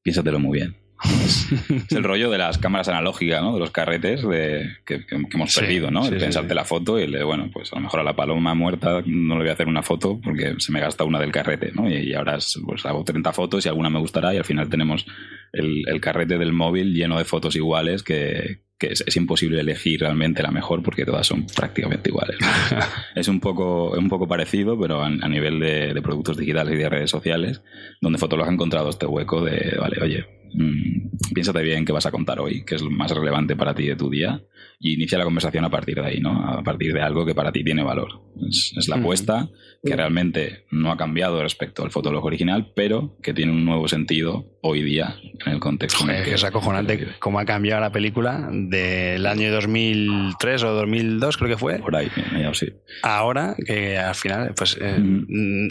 piénsatelo 0.02 0.40
muy 0.40 0.60
bien 0.60 0.87
es, 1.04 1.92
el 1.92 2.04
rollo 2.04 2.30
de 2.30 2.38
las 2.38 2.58
cámaras 2.58 2.88
analógicas, 2.90 3.42
¿no? 3.42 3.54
De 3.54 3.60
los 3.60 3.72
carretes 3.72 4.28
de, 4.28 4.78
que, 4.86 5.06
hemos 5.10 5.56
perdido, 5.56 5.92
¿no? 5.92 6.06
el 6.06 6.18
pensarte 6.18 6.56
la 6.56 6.66
foto 6.66 7.00
y 7.00 7.04
el 7.04 7.12
de, 7.12 7.24
bueno, 7.24 7.50
pues 7.52 7.72
a 7.74 7.76
lo 7.76 7.82
mejor 7.82 8.00
a 8.00 8.04
la 8.04 8.16
paloma 8.16 8.54
muerta 8.54 9.02
no 9.06 9.36
le 9.36 9.42
voy 9.42 9.50
a 9.50 9.54
hacer 9.54 9.68
una 9.68 9.84
foto 9.84 10.20
porque 10.22 10.56
se 10.58 10.72
me 10.72 10.80
gasta 10.80 11.04
una 11.04 11.20
del 11.20 11.32
carrete, 11.32 11.72
¿no? 11.74 11.90
Y, 11.90 12.14
ahora 12.14 12.38
pues 12.66 12.86
hago 12.86 13.04
30 13.04 13.34
fotos 13.34 13.66
y 13.66 13.70
alguna 13.70 13.90
me 13.90 14.00
gustará 14.00 14.34
y 14.34 14.38
al 14.38 14.46
final 14.46 14.70
tenemos 14.70 15.06
el, 15.54 15.84
el 15.88 16.02
carrete 16.02 16.38
del 16.38 16.54
móvil 16.54 16.94
lleno 16.94 17.18
de 17.18 17.26
fotos 17.26 17.56
iguales 17.56 18.04
que, 18.04 18.62
que 18.78 18.88
es, 18.92 19.18
imposible 19.18 19.60
elegir 19.60 20.02
realmente 20.02 20.44
la 20.44 20.52
mejor 20.52 20.84
porque 20.84 21.06
todas 21.06 21.26
son 21.26 21.48
prácticamente 21.48 22.10
iguales. 22.10 22.38
es 23.16 23.28
un 23.28 23.40
poco, 23.40 23.92
un 23.92 24.08
poco 24.08 24.28
parecido, 24.28 24.80
pero 24.80 25.02
a, 25.02 25.10
nivel 25.10 25.60
de, 25.60 26.00
productos 26.02 26.38
digitales 26.38 26.76
y 26.76 26.78
de 26.78 26.90
redes 26.90 27.10
sociales, 27.10 27.62
donde 28.02 28.20
Fotolog 28.20 28.48
ha 28.48 28.52
encontrado 28.54 28.90
este 28.90 29.06
hueco 29.06 29.44
de, 29.44 29.76
vale, 29.80 30.02
oye, 30.02 30.26
mm, 30.54 31.34
piénsate 31.34 31.62
bien 31.62 31.86
qué 31.86 31.94
vas 31.94 32.06
a 32.06 32.12
contar 32.12 32.40
hoy, 32.40 32.64
qué 32.66 32.76
es 32.76 32.82
lo 32.82 32.90
más 32.90 33.12
relevante 33.12 33.56
para 33.56 33.74
ti 33.74 33.88
de 33.88 33.96
tu 33.96 34.10
día, 34.10 34.42
y 34.80 34.94
inicia 34.94 35.18
la 35.18 35.24
conversación 35.24 35.66
a 35.66 35.70
partir 35.70 35.96
de 35.96 36.06
ahí, 36.06 36.20
¿no? 36.20 36.48
A 36.48 36.64
partir 36.64 36.94
de 36.94 37.02
algo 37.02 37.26
que 37.26 37.36
para 37.36 37.52
ti 37.52 37.64
tiene 37.64 37.84
valor. 37.84 38.22
Es, 38.48 38.88
la 38.88 38.98
apuesta 38.98 39.50
que 39.88 39.96
realmente 39.96 40.66
no 40.72 40.92
ha 40.92 40.98
cambiado 40.98 41.42
respecto 41.42 41.84
al 41.84 41.92
Fotolog 41.92 42.24
original, 42.26 42.72
pero 42.76 43.16
que 43.22 43.34
tiene 43.34 43.52
un 43.52 43.66
nuevo 43.66 43.88
sentido 43.88 44.46
hoy 44.62 44.82
día 44.82 45.16
en 45.46 45.54
el 45.54 45.60
contexto. 45.60 46.10
es 46.10 46.44
acojonante 46.44 47.08
cómo 47.20 47.40
ha 47.40 47.46
cambiado 47.46 47.82
la 47.82 47.92
película 47.92 48.50
del 48.52 49.26
año 49.26 49.52
2003 49.52 50.64
o 50.64 50.74
2002, 50.74 51.38
creo 51.38 51.50
que 51.50 51.58
fue. 51.58 51.80
Por 51.80 51.96
ahí, 51.96 52.10
sí. 52.54 52.74
Ahora, 53.04 53.56
que 53.66 53.98
al 53.98 54.16
final, 54.16 54.54
pues 54.56 54.78
eh, 54.80 54.98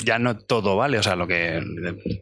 ya 0.04 0.18
no 0.18 0.38
todo 0.38 0.76
vale. 0.76 0.98
O 0.98 1.02
sea, 1.02 1.16
lo 1.16 1.26
que. 1.26 1.62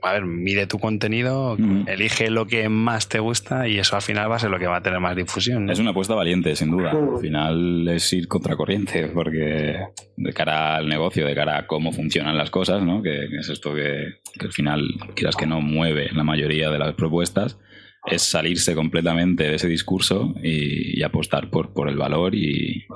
A 0.02 0.12
ver, 0.12 0.24
mide 0.24 0.66
tu 0.66 0.78
contenido, 0.78 1.56
elige 1.86 2.30
lo 2.30 2.46
que 2.46 2.68
más 2.68 3.08
te 3.08 3.18
gusta 3.18 3.68
y 3.68 3.78
eso 3.78 3.96
al 3.96 4.02
final 4.02 4.30
va 4.30 4.36
a 4.36 4.38
ser 4.38 4.50
lo 4.50 4.58
que 4.58 4.66
va 4.66 4.76
a 4.76 4.82
tener 4.82 5.00
más 5.00 5.16
difusión. 5.16 5.70
Es 5.70 5.78
una 5.78 5.90
apuesta 5.90 6.14
valiente, 6.14 6.56
sin 6.56 6.70
duda. 6.70 6.90
Al 6.90 7.20
final 7.20 7.88
es 7.88 8.12
ir 8.12 8.28
contracorriente, 8.28 9.08
porque 9.08 9.78
de 10.16 10.32
cara 10.32 10.76
al 10.76 10.88
negocio, 10.88 11.26
de 11.26 11.34
cara 11.34 11.58
a 11.58 11.66
cómo 11.66 11.83
funcionan 11.92 12.36
las 12.36 12.50
cosas, 12.50 12.82
¿no? 12.82 13.02
Que, 13.02 13.24
es 13.38 13.48
esto 13.48 13.74
que, 13.74 14.20
que 14.38 14.46
al 14.46 14.52
final, 14.52 14.82
quieras 15.14 15.36
que 15.36 15.46
no, 15.46 15.60
mueve 15.60 16.10
la 16.12 16.24
mayoría 16.24 16.70
de 16.70 16.78
las 16.78 16.94
propuestas 16.94 17.58
es 18.06 18.22
salirse 18.22 18.74
completamente 18.74 19.44
de 19.44 19.54
ese 19.54 19.68
discurso 19.68 20.34
y, 20.42 21.02
apostar 21.02 21.50
por, 21.50 21.72
por 21.72 21.88
el 21.88 21.96
valor 21.96 22.34
y, 22.34 22.86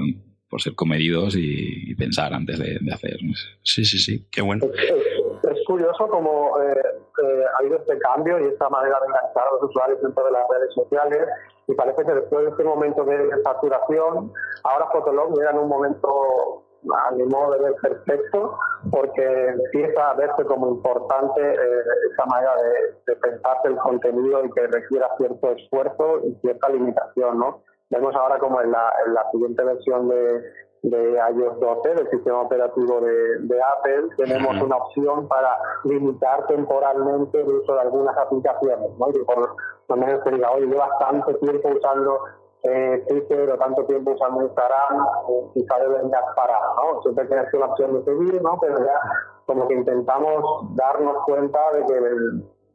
por 0.50 0.61
ser 0.61 0.75
comedidos 0.75 1.35
y, 1.37 1.95
pensar 1.95 2.33
antes 2.33 2.59
de, 2.59 2.78
hacer. 2.92 3.18
Sí, 3.62 3.85
sí, 3.85 3.99
sí, 3.99 4.28
qué 4.30 4.42
bueno. 4.42 4.66
Es, 4.66 5.59
curioso 5.66 6.09
cómo 6.09 6.59
eh, 6.62 6.73
eh, 6.73 7.45
ha 7.54 7.59
habido 7.61 7.76
este 7.76 7.99
cambio 7.99 8.40
y 8.40 8.49
esta 8.49 8.71
manera 8.71 8.97
de 9.00 9.07
enganchar 9.07 9.45
a 9.47 9.52
los 9.52 9.68
usuarios 9.68 10.00
dentro 10.00 10.25
de 10.25 10.33
las 10.33 10.42
redes 10.49 10.75
sociales 10.75 11.28
y 11.66 11.75
parece 11.75 12.04
que 12.07 12.12
después 12.12 12.45
de 12.45 12.50
este 12.52 12.64
momento 12.64 13.04
de 13.04 13.28
saturación, 13.45 14.33
ahora 14.64 14.87
Fotolog 14.90 15.37
llega 15.37 15.50
en 15.50 15.59
un 15.59 15.68
momento 15.68 16.64
a 17.06 17.11
mi 17.12 17.25
modo 17.25 17.52
de 17.52 17.58
ver 17.61 17.75
perfecto, 17.82 18.56
porque 18.90 19.49
empieza 19.49 20.11
a 20.11 20.14
verse 20.14 20.44
como 20.44 20.68
importante 20.68 21.40
eh, 21.40 21.82
esa 22.12 22.26
manera 22.26 22.54
de, 22.56 23.12
de 23.12 23.16
pensarse 23.20 23.68
el 23.68 23.76
contenido 23.76 24.44
y 24.44 24.50
que 24.52 24.66
requiera 24.66 25.08
cierto 25.16 25.50
esfuerzo 25.50 26.20
y 26.25 26.35
cierta 26.40 26.68
limitación, 26.68 27.38
¿no? 27.38 27.62
Vemos 27.90 28.14
ahora 28.14 28.38
como 28.38 28.61
en 28.61 28.70
la, 28.70 28.92
en 29.06 29.14
la 29.14 29.30
siguiente 29.30 29.64
versión 29.64 30.08
de, 30.08 30.42
de 30.82 31.12
iOS 31.14 31.58
12, 31.58 31.94
del 31.94 32.11
sistema 32.11 32.42
operativo 32.42 33.00
de, 33.00 33.38
de 33.40 33.62
Apple, 33.62 34.08
tenemos 34.16 34.62
una 34.62 34.76
opción 34.76 35.26
para 35.26 35.58
limitar 35.85 36.47
temporalmente 36.47 37.40
el 37.40 37.49
uso 37.49 37.75
de 37.75 37.80
algunas 37.80 38.16
aplicaciones, 38.16 38.90
¿no? 38.99 39.08
Y 39.11 39.25
por 39.25 39.56
lo 39.88 39.97
menos 39.97 40.23
te 40.23 40.30
diga, 40.30 40.50
oye, 40.52 40.66
llevas 40.66 40.90
tanto 41.00 41.35
tiempo 41.37 41.70
usando 41.70 42.20
eh, 42.62 43.05
Twitter 43.09 43.50
o 43.50 43.59
tanto 43.59 43.85
tiempo 43.85 44.12
usando 44.12 44.43
Instagram, 44.43 45.07
eh, 45.29 45.50
quizá 45.55 45.79
deberías 45.79 46.25
parar, 46.35 46.61
¿no? 46.77 47.03
Siempre 47.03 47.27
tienes 47.27 47.53
la 47.53 47.67
opción 47.67 47.95
de 47.95 48.05
seguir, 48.05 48.43
¿no? 48.43 48.59
Pero 48.61 48.79
ya 48.79 49.00
como 49.47 49.67
que 49.69 49.75
intentamos 49.75 50.75
darnos 50.75 51.25
cuenta 51.25 51.59
de 51.73 51.87
que 51.87 52.00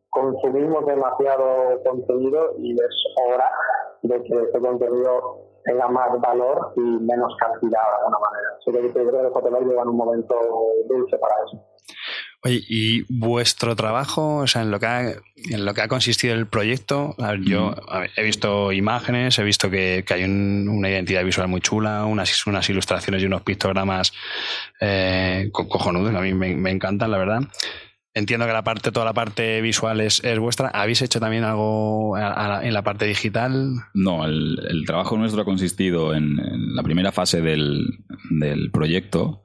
consumimos 0.09 0.85
demasiado 0.85 1.81
contenido 1.83 2.53
y 2.57 2.73
es 2.73 2.95
hora 3.27 3.49
de 4.03 4.23
que 4.23 4.41
ese 4.41 4.59
contenido 4.59 5.43
tenga 5.63 5.87
más 5.87 6.09
valor 6.19 6.73
y 6.75 6.81
menos 6.81 7.35
cantidad 7.39 7.81
de 7.81 7.97
alguna 7.99 8.17
manera. 8.19 8.49
Así 8.57 8.71
que 8.71 9.03
yo 9.03 9.09
creo 9.09 9.23
que 9.23 9.33
Fotolog 9.33 9.63
llega 9.63 9.81
en 9.81 9.89
un 9.89 9.97
momento 9.97 10.35
dulce 10.87 11.17
para 11.17 11.35
eso. 11.45 11.57
Oye, 12.45 12.61
y 12.67 13.05
vuestro 13.07 13.73
trabajo, 13.73 14.37
o 14.37 14.47
sea, 14.47 14.63
en 14.63 14.71
lo 14.71 14.77
que 14.77 14.85
ha, 14.85 15.01
en 15.35 15.65
lo 15.65 15.73
que 15.73 15.81
ha 15.81 15.87
consistido 15.87 16.33
el 16.33 16.45
proyecto, 16.45 17.15
yo 17.41 17.73
he 18.17 18.23
visto 18.23 18.73
imágenes, 18.73 19.39
he 19.39 19.43
visto 19.43 19.69
que, 19.69 20.03
hay 20.09 20.23
una 20.25 20.89
identidad 20.89 21.23
visual 21.23 21.47
muy 21.47 21.61
chula, 21.61 22.03
unas, 22.03 22.45
unas 22.45 22.69
ilustraciones 22.69 23.23
y 23.23 23.27
unos 23.27 23.43
pictogramas 23.43 24.11
eh, 24.81 25.49
cojonudos, 25.53 26.13
a 26.13 26.19
mí 26.19 26.33
me, 26.33 26.69
encantan, 26.69 27.11
la 27.11 27.17
verdad. 27.17 27.43
Entiendo 28.13 28.45
que 28.45 28.51
la 28.51 28.63
parte, 28.63 28.91
toda 28.91 29.05
la 29.05 29.13
parte 29.13 29.61
visual 29.61 30.01
es, 30.01 30.21
vuestra. 30.37 30.67
¿Habéis 30.67 31.01
hecho 31.01 31.21
también 31.21 31.45
algo 31.45 32.17
en 32.17 32.73
la 32.73 32.83
parte 32.83 33.05
digital? 33.05 33.71
No, 33.93 34.25
el, 34.25 34.83
trabajo 34.85 35.17
nuestro 35.17 35.43
ha 35.43 35.45
consistido 35.45 36.13
en, 36.13 36.37
en 36.39 36.75
la 36.75 36.83
primera 36.83 37.13
fase 37.13 37.41
del, 37.41 38.03
del 38.29 38.69
proyecto, 38.69 39.42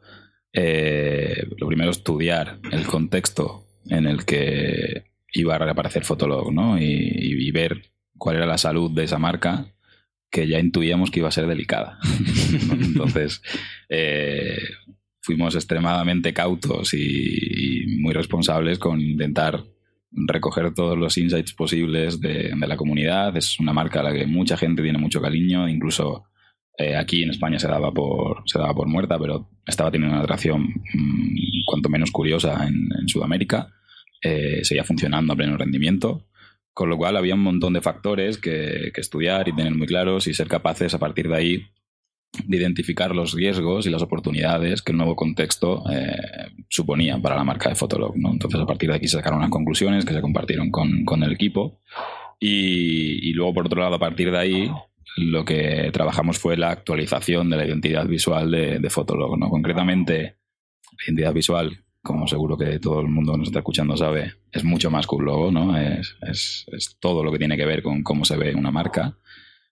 eh, 0.61 1.47
lo 1.57 1.69
primero 1.69 1.93
estudiar 1.93 2.59
el 2.73 2.85
contexto 2.85 3.65
en 3.87 4.07
el 4.07 4.25
que 4.25 5.05
iba 5.33 5.55
a 5.55 5.59
reaparecer 5.59 6.05
Fotolog, 6.05 6.53
¿no? 6.53 6.77
Y, 6.81 7.51
ver 7.53 7.91
cuál 8.19 8.37
era 8.37 8.47
la 8.47 8.59
salud 8.59 8.91
de 8.91 9.05
esa 9.05 9.19
marca 9.19 9.73
que 10.31 10.47
ya 10.47 10.59
intuíamos 10.59 11.11
que 11.11 11.21
iba 11.21 11.29
a 11.29 11.33
ser 11.33 11.47
delicada. 11.47 11.99
Entonces, 12.73 13.41
eh, 13.89 14.59
fuimos 15.21 15.55
extremadamente 15.55 16.35
cautos 16.35 16.93
y, 16.93 17.87
muy 18.01 18.13
responsables 18.13 18.79
con 18.79 19.01
intentar 19.01 19.65
recoger 20.11 20.75
todos 20.75 20.99
los 20.99 21.17
insights 21.19 21.55
posibles 21.55 22.21
de, 22.21 22.53
de, 22.55 22.67
la 22.67 22.77
comunidad. 22.77 23.37
Es 23.37 23.61
una 23.61 23.73
marca 23.73 24.01
a 24.01 24.03
la 24.03 24.13
que 24.13 24.27
mucha 24.27 24.57
gente 24.57 24.83
tiene 24.83 24.99
mucho 24.99 25.23
cariño, 25.23 25.69
incluso 25.69 26.25
eh, 26.81 26.97
aquí 26.97 27.25
en 27.25 27.31
España 27.31 27.59
se 27.59 27.67
daba 27.67 27.91
por 27.93 28.45
se 28.47 28.59
daba 28.59 28.73
por 28.73 28.87
muerta, 28.87 29.19
pero 29.19 29.49
estaba 29.67 29.91
teniendo 29.91 30.15
una 30.15 30.23
atracción 30.23 30.63
mm, 30.63 31.65
cuanto 31.67 31.89
menos 31.89 32.13
curiosa 32.13 32.67
en, 32.67 33.09
Sudamérica. 33.09 33.69
Eh, 34.23 34.65
seguía 34.65 34.85
funcionando 34.85 35.33
a 35.33 35.37
pleno 35.37 35.57
rendimiento, 35.57 36.27
con 36.73 36.89
lo 36.89 36.97
cual 36.97 37.17
había 37.17 37.35
un 37.35 37.43
montón 37.43 37.73
de 37.73 37.81
factores 37.81 38.39
que, 38.39 38.93
estudiar 38.95 39.49
y 39.49 39.55
tener 39.55 39.75
muy 39.75 39.87
claros 39.87 40.27
y 40.29 40.35
ser 40.35 40.47
capaces 40.47 40.95
a 40.95 40.99
partir 40.99 41.29
de 41.29 41.37
ahí 41.37 41.63
de 42.45 42.57
identificar 42.57 43.15
los 43.15 43.33
riesgos 43.33 43.87
y 43.87 43.91
las 43.91 44.03
oportunidades 44.03 44.83
que 44.83 44.93
el 44.93 44.99
nuevo 44.99 45.17
contexto 45.17 45.83
eh, 45.91 46.15
suponía 46.69 47.19
para 47.19 47.37
la 47.37 47.45
marca 47.45 47.71
de 47.71 47.75
Fotolog. 47.75 48.15
Entonces, 48.17 48.61
a 48.61 48.67
partir 48.67 48.91
de 48.91 48.97
aquí 48.97 49.09
se 49.09 49.17
sacaron 49.17 49.39
unas 49.39 49.51
conclusiones 49.51 50.05
que 50.05 50.15
se 50.15 50.21
compartieron 50.21 50.71
con, 50.71 51.23
el 51.23 51.33
equipo. 51.33 51.81
Y, 52.39 53.29
y, 53.29 53.33
luego, 53.33 53.55
por 53.55 53.67
otro 53.67 53.81
lado, 53.81 53.97
a 53.97 53.99
partir 53.99 54.31
de 54.31 54.39
ahí, 54.39 54.71
lo 55.19 55.45
que 55.45 55.91
trabajamos 55.93 56.39
fue 56.39 56.57
la 56.57 56.71
actualización 56.71 57.51
de 57.51 57.57
la 57.57 57.67
identidad 57.67 58.07
visual 58.07 58.51
de, 58.51 58.79
de 58.79 58.91
Fotolog. 58.91 59.39
¿no? 59.39 59.49
Concretamente, 59.49 60.39
la 60.93 61.05
identidad 61.07 61.33
visual, 61.33 61.85
como 62.03 62.27
seguro 62.27 62.57
que 62.57 62.79
todo 62.79 63.01
el 63.01 63.09
mundo 63.09 63.33
que 63.33 63.39
nos 63.39 63.49
está 63.49 63.61
escuchando 63.61 63.97
sabe, 63.97 64.33
es 64.53 64.65
mucho 64.65 64.91
más 64.91 65.07
que 65.07 65.17
un 65.17 65.25
logo, 65.25 65.51
¿no? 65.51 65.77
Es, 65.77 66.17
es, 66.23 66.97
todo 67.01 67.23
lo 67.23 67.33
que 67.33 67.39
tiene 67.39 67.57
que 67.57 67.67
ver 67.67 67.83
con 67.83 68.03
cómo 68.03 68.25
se 68.25 68.37
ve 68.37 68.55
una 68.55 68.71
marca. 68.71 69.19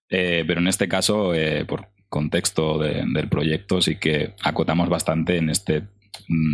Eh, 0.09 0.45
pero 0.47 0.61
en 0.61 0.69
este 0.69 0.89
caso, 0.89 1.35
eh, 1.35 1.65
por 1.65 1.89
contexto 2.09 2.79
del 2.79 3.29
proyecto, 3.29 3.83
sí 3.83 3.97
que 3.97 4.35
acotamos 4.43 4.89
bastante 4.89 5.39
en 5.39 5.51
este 5.51 5.83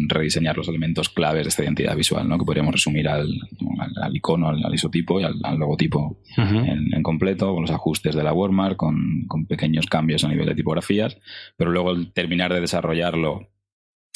rediseñar 0.09 0.57
los 0.57 0.69
elementos 0.69 1.09
claves 1.09 1.45
de 1.45 1.49
esta 1.49 1.65
identidad 1.65 1.97
visual, 1.97 2.29
¿no? 2.29 2.39
que 2.39 2.45
podríamos 2.45 2.73
resumir 2.73 3.09
al, 3.09 3.29
icono, 4.13 4.49
al, 4.49 4.75
isotipo 4.75 5.21
y 5.21 5.25
al, 5.25 5.59
logotipo 5.59 6.19
en, 6.37 7.03
completo, 7.03 7.53
con 7.53 7.63
los 7.63 7.71
ajustes 7.71 8.15
de 8.15 8.23
la 8.23 8.33
WordMark, 8.33 8.77
con, 8.77 9.25
con, 9.29 9.47
pequeños 9.47 9.87
cambios 9.87 10.25
a 10.25 10.29
nivel 10.29 10.47
de 10.47 10.55
tipografías, 10.55 11.17
pero 11.57 11.71
luego 11.71 11.91
el 11.91 12.13
terminar 12.13 12.53
de 12.53 12.61
desarrollarlo 12.61 13.49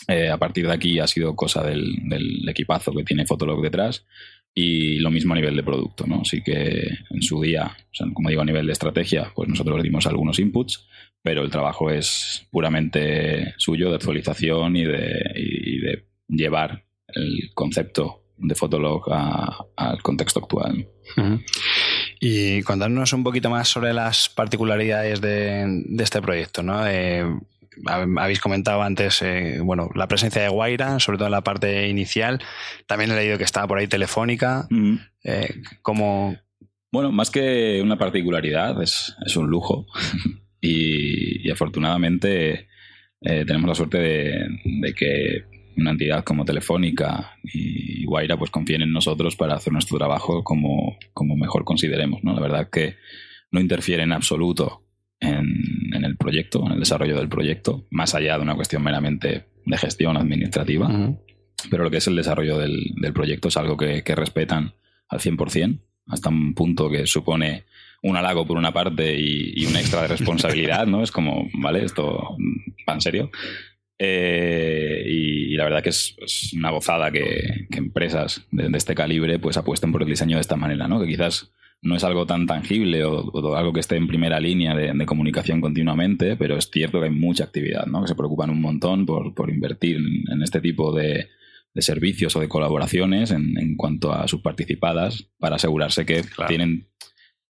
eh, 0.08 0.28
a 0.28 0.38
partir 0.38 0.66
de 0.66 0.72
aquí 0.72 0.98
ha 1.00 1.06
sido 1.06 1.34
cosa 1.34 1.64
del, 1.64 2.08
del, 2.08 2.48
equipazo 2.48 2.92
que 2.92 3.02
tiene 3.02 3.26
Fotolog 3.26 3.60
detrás 3.62 4.06
y 4.54 4.98
lo 5.00 5.10
mismo 5.10 5.34
a 5.34 5.36
nivel 5.36 5.56
de 5.56 5.62
producto, 5.62 6.06
¿no? 6.06 6.22
Así 6.22 6.42
que 6.42 6.88
en 7.10 7.22
su 7.22 7.42
día, 7.42 7.76
como 8.14 8.30
digo, 8.30 8.40
a 8.40 8.44
nivel 8.44 8.66
de 8.66 8.72
estrategia, 8.72 9.32
pues 9.34 9.48
nosotros 9.48 9.82
dimos 9.82 10.06
algunos 10.06 10.38
inputs, 10.38 10.86
pero 11.26 11.42
el 11.42 11.50
trabajo 11.50 11.90
es 11.90 12.46
puramente 12.52 13.52
suyo 13.56 13.88
de 13.88 13.96
actualización 13.96 14.76
y 14.76 14.84
de, 14.84 16.04
llevar 16.28 16.84
el 17.08 17.50
concepto 17.52 18.22
de 18.36 18.54
Fotolog 18.54 19.12
al 19.12 20.00
contexto 20.02 20.38
actual. 20.38 20.86
Y 22.20 22.62
contarnos 22.62 23.12
un 23.12 23.24
poquito 23.24 23.50
más 23.50 23.66
sobre 23.66 23.92
las 23.92 24.28
particularidades 24.28 25.20
de, 25.20 25.82
este 25.98 26.22
proyecto, 26.22 26.62
¿no? 26.62 26.78
habéis 26.78 28.38
comentado 28.38 28.82
antes, 28.82 29.20
eh, 29.22 29.58
bueno, 29.60 29.90
la 29.96 30.06
presencia 30.06 30.42
de 30.42 30.48
Guaira, 30.48 31.00
sobre 31.00 31.18
todo 31.18 31.26
en 31.26 31.32
la 31.32 31.42
parte 31.42 31.88
inicial. 31.88 32.40
También 32.86 33.10
he 33.10 33.16
leído 33.16 33.36
que 33.36 33.42
estaba 33.42 33.66
por 33.66 33.78
ahí 33.78 33.88
Telefónica. 33.88 34.68
Eh, 35.24 35.60
como... 35.82 36.36
Bueno, 36.92 37.10
más 37.10 37.32
que 37.32 37.80
una 37.82 37.98
particularidad, 37.98 38.80
es, 38.80 39.16
un 39.34 39.48
lujo. 39.48 39.88
y, 40.60 41.50
afortunadamente 41.50 42.68
eh, 43.20 43.44
tenemos 43.46 43.68
la 43.68 43.74
suerte 43.74 43.98
de, 43.98 44.94
que 44.94 45.44
una 45.76 45.92
entidad 45.92 46.24
como 46.24 46.44
Telefónica 46.44 47.38
y 47.42 48.04
Guaira 48.04 48.36
pues 48.36 48.50
confíen 48.50 48.82
en 48.82 48.92
nosotros 48.92 49.36
para 49.36 49.54
hacer 49.54 49.72
nuestro 49.72 49.98
trabajo 49.98 50.42
como, 50.42 50.98
como 51.12 51.36
mejor 51.36 51.64
consideremos. 51.64 52.22
¿no? 52.24 52.34
La 52.34 52.40
verdad 52.40 52.68
que 52.70 52.96
no 53.50 53.60
interfiere 53.60 54.02
en 54.02 54.12
absoluto 54.12 54.86
en, 55.20 56.04
el 56.04 56.16
proyecto, 56.16 56.64
en 56.66 56.72
el 56.72 56.80
desarrollo 56.80 57.16
del 57.16 57.28
proyecto, 57.28 57.86
más 57.90 58.14
allá 58.14 58.36
de 58.36 58.42
una 58.42 58.54
cuestión 58.54 58.82
meramente 58.82 59.46
de 59.64 59.78
gestión 59.78 60.16
administrativa. 60.16 60.88
Pero 61.70 61.84
lo 61.84 61.90
que 61.90 61.96
es 61.98 62.06
el 62.06 62.16
desarrollo 62.16 62.58
del, 62.58 63.12
proyecto 63.14 63.48
es 63.48 63.56
algo 63.56 63.76
que, 63.76 64.02
respetan 64.14 64.74
al 65.08 65.20
100%, 65.20 65.80
hasta 66.08 66.28
un 66.28 66.54
punto 66.54 66.90
que 66.90 67.06
supone 67.06 67.64
un 68.02 68.16
halago 68.16 68.46
por 68.46 68.56
una 68.56 68.72
parte 68.72 69.16
y, 69.18 69.64
un 69.66 69.76
extra 69.76 70.02
de 70.02 70.08
responsabilidad, 70.08 70.86
¿no? 70.86 71.02
Es 71.02 71.10
como, 71.10 71.48
vale, 71.54 71.84
esto 71.84 72.36
va 72.88 72.94
en 72.94 73.00
serio. 73.00 73.30
Eh, 73.98 75.04
y, 75.06 75.54
la 75.56 75.64
verdad 75.64 75.82
que 75.82 75.90
es, 75.90 76.16
una 76.54 76.70
gozada 76.70 77.10
que, 77.10 77.66
empresas 77.70 78.46
de, 78.50 78.68
de, 78.68 78.78
este 78.78 78.94
calibre 78.94 79.38
pues 79.38 79.56
apuesten 79.56 79.92
por 79.92 80.02
el 80.02 80.08
diseño 80.08 80.36
de 80.36 80.42
esta 80.42 80.56
manera, 80.56 80.86
¿no? 80.86 81.00
Que 81.00 81.06
quizás 81.06 81.50
no 81.82 81.96
es 81.96 82.04
algo 82.04 82.26
tan 82.26 82.46
tangible 82.46 83.04
o, 83.04 83.56
algo 83.56 83.72
que 83.72 83.80
esté 83.80 83.96
en 83.96 84.06
primera 84.08 84.40
línea 84.40 84.74
de, 84.74 85.06
comunicación 85.06 85.60
continuamente, 85.60 86.36
pero 86.36 86.56
es 86.56 86.70
cierto 86.70 87.00
que 87.00 87.06
hay 87.06 87.12
mucha 87.12 87.44
actividad, 87.44 87.86
¿no? 87.86 88.02
que 88.02 88.08
se 88.08 88.14
preocupan 88.14 88.50
un 88.50 88.60
montón 88.60 89.06
por, 89.06 89.50
invertir 89.50 89.96
en, 89.96 90.42
este 90.42 90.60
tipo 90.60 90.92
de, 90.92 91.28
servicios 91.76 92.34
o 92.36 92.40
de 92.40 92.48
colaboraciones 92.48 93.30
en, 93.30 93.76
cuanto 93.76 94.12
a 94.12 94.26
sus 94.28 94.40
participadas 94.40 95.28
para 95.38 95.56
asegurarse 95.56 96.06
que 96.06 96.24
tienen 96.48 96.88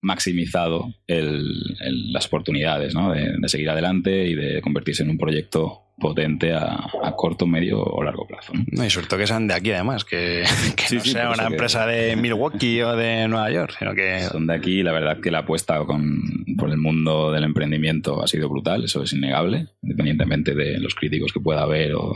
maximizado 0.03 0.93
las 1.07 2.27
oportunidades 2.27 2.93
de, 2.93 3.49
seguir 3.49 3.69
adelante 3.69 4.27
y 4.27 4.35
de 4.35 4.61
convertirse 4.61 5.03
en 5.03 5.09
un 5.09 5.17
proyecto 5.17 5.79
potente 5.97 6.53
a, 6.53 6.89
corto, 7.15 7.47
medio 7.47 7.81
o 7.81 8.03
largo 8.03 8.27
plazo. 8.27 8.51
¿no? 8.53 8.85
y 8.85 8.89
sobre 8.89 9.07
todo 9.07 9.19
que 9.19 9.27
sean 9.27 9.47
de 9.47 9.53
aquí 9.53 9.71
además, 9.71 10.03
que, 10.03 10.43
no 10.91 10.99
sea 10.99 11.31
una 11.31 11.47
empresa 11.47 11.85
de 11.85 12.15
Milwaukee 12.15 12.81
o 12.81 12.95
de 12.95 13.27
Nueva 13.27 13.49
York, 13.51 13.75
sino 13.77 13.95
que... 13.95 14.21
Son 14.21 14.45
de 14.47 14.53
aquí, 14.53 14.83
la 14.83 14.91
verdad 14.91 15.21
que 15.21 15.31
la 15.31 15.39
apuesta 15.39 15.79
con, 15.85 16.21
por 16.57 16.69
el 16.69 16.77
mundo 16.77 17.31
del 17.31 17.43
emprendimiento 17.43 18.21
ha 18.21 18.27
sido 18.27 18.49
brutal, 18.49 18.83
eso 18.83 19.03
es 19.03 19.13
innegable, 19.13 19.67
independientemente 19.81 20.53
de 20.53 20.79
los 20.79 20.95
críticos 20.95 21.31
que 21.31 21.39
pueda 21.39 21.61
haber 21.61 21.93
o, 21.95 22.15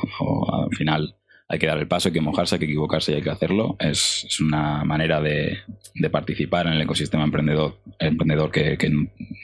al 0.63 0.75
final 0.75 1.15
hay 1.49 1.59
que 1.59 1.67
dar 1.67 1.77
el 1.77 1.87
paso, 1.87 2.09
hay 2.09 2.13
que 2.13 2.21
mojarse, 2.21 2.55
hay 2.55 2.59
que 2.59 2.65
equivocarse 2.65 3.11
y 3.11 3.15
hay 3.15 3.21
que 3.21 3.29
hacerlo. 3.29 3.77
Es, 3.79 4.39
una 4.41 4.83
manera 4.83 5.21
de, 5.21 5.59
participar 6.11 6.67
en 6.67 6.73
el 6.73 6.81
ecosistema 6.81 7.23
emprendedor, 7.23 7.79
emprendedor 7.99 8.51
que, 8.51 8.77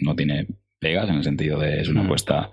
no 0.01 0.15
tiene 0.15 0.47
pegas, 0.79 1.09
en 1.09 1.15
el 1.15 1.23
sentido 1.23 1.59
de 1.59 1.79
es 1.79 1.87
una 1.87 2.03
mm. 2.03 2.05
apuesta 2.05 2.51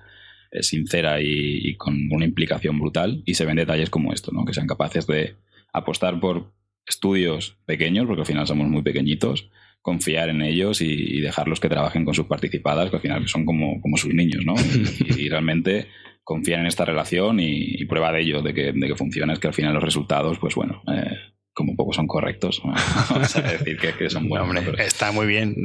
eh, 0.52 0.62
sincera 0.62 1.20
y, 1.20 1.74
con 1.76 1.96
una 2.12 2.24
implicación 2.24 2.78
brutal. 2.78 3.22
Y 3.26 3.34
se 3.34 3.44
ven 3.44 3.56
detalles 3.56 3.90
como 3.90 4.12
esto, 4.12 4.30
¿no? 4.32 4.44
que 4.44 4.54
sean 4.54 4.68
capaces 4.68 5.06
de 5.06 5.34
apostar 5.72 6.20
por 6.20 6.52
estudios 6.86 7.58
pequeños, 7.66 8.06
porque 8.06 8.22
al 8.22 8.26
final 8.26 8.46
somos 8.46 8.68
muy 8.68 8.82
pequeñitos, 8.82 9.50
confiar 9.82 10.28
en 10.28 10.42
ellos 10.42 10.80
y, 10.80 11.20
dejarlos 11.20 11.58
que 11.58 11.68
trabajen 11.68 12.04
con 12.04 12.14
sus 12.14 12.26
participadas, 12.26 12.90
que 12.90 12.96
al 12.96 13.02
final 13.02 13.28
son 13.28 13.44
como, 13.44 13.80
como 13.80 13.96
sus 13.96 14.14
niños, 14.14 14.44
¿no? 14.44 14.54
y 15.16 15.28
realmente 15.28 15.88
confían 16.24 16.60
en 16.60 16.66
esta 16.66 16.84
relación 16.84 17.40
y, 17.40 17.84
prueba 17.86 18.12
de 18.12 18.20
ello, 18.20 18.42
de 18.42 18.54
que, 18.54 18.72
de 18.72 18.86
que, 18.86 18.96
funciona, 18.96 19.32
es 19.32 19.38
que 19.38 19.48
al 19.48 19.54
final 19.54 19.74
los 19.74 19.82
resultados, 19.82 20.38
pues 20.38 20.54
bueno, 20.54 20.82
eh, 20.92 21.16
como 21.52 21.76
poco 21.76 21.92
son 21.92 22.06
correctos, 22.06 22.62
vamos 23.10 23.36
a 23.36 23.42
decir 23.42 23.76
que, 23.76 24.08
son 24.08 24.28
buenos. 24.28 24.64
Está 24.78 25.12
muy 25.12 25.26
bien. 25.26 25.56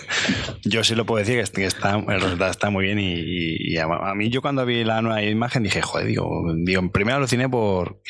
Yo 0.64 0.84
sí 0.84 0.94
lo 0.94 1.04
puedo 1.04 1.24
decir 1.24 1.44
que 1.52 1.66
está, 1.66 1.96
el 1.96 2.20
resultado 2.20 2.50
está 2.50 2.70
muy 2.70 2.84
bien 2.84 2.98
y, 3.00 3.76
a, 3.76 4.14
mí 4.14 4.30
yo 4.30 4.40
cuando 4.40 4.64
vi 4.64 4.84
la 4.84 5.02
nueva 5.02 5.22
imagen 5.22 5.62
dije, 5.62 5.82
joder, 5.82 6.06
digo, 6.06 6.44
digo 6.56 6.88
primero 6.90 7.16
aluciné 7.16 7.48
por 7.48 8.00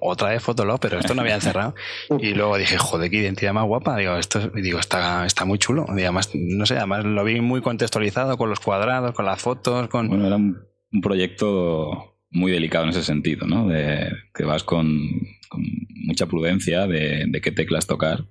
otra 0.00 0.28
vez 0.28 0.42
Fotolog, 0.42 0.78
pero 0.78 0.98
esto 0.98 1.14
no 1.14 1.22
había 1.22 1.34
encerrado. 1.34 1.74
y 2.20 2.34
luego 2.34 2.56
dije, 2.58 2.78
joder, 2.78 3.10
qué 3.10 3.16
identidad 3.18 3.52
más 3.52 3.64
guapa. 3.64 3.96
Digo, 3.96 4.16
esto 4.16 4.50
digo, 4.50 4.78
está, 4.78 5.26
está 5.26 5.44
muy 5.44 5.58
chulo. 5.58 5.86
Y 5.96 6.02
además, 6.02 6.30
no 6.34 6.66
sé, 6.66 6.76
además 6.76 7.04
lo 7.04 7.24
vi 7.24 7.40
muy 7.40 7.62
contextualizado 7.62 8.36
con 8.36 8.50
los 8.50 8.60
cuadrados, 8.60 9.14
con 9.14 9.24
las 9.24 9.40
fotos, 9.40 9.88
con... 9.88 10.08
Bueno, 10.08 10.26
era 10.26 10.36
un 10.36 10.75
un 10.92 11.00
proyecto 11.00 12.16
muy 12.30 12.52
delicado 12.52 12.84
en 12.84 12.90
ese 12.90 13.02
sentido, 13.02 13.46
¿no? 13.46 13.68
De 13.68 14.10
que 14.34 14.44
vas 14.44 14.64
con, 14.64 15.10
mucha 16.06 16.26
prudencia 16.26 16.86
de, 16.86 17.40
qué 17.42 17.50
teclas 17.50 17.86
tocar 17.86 18.26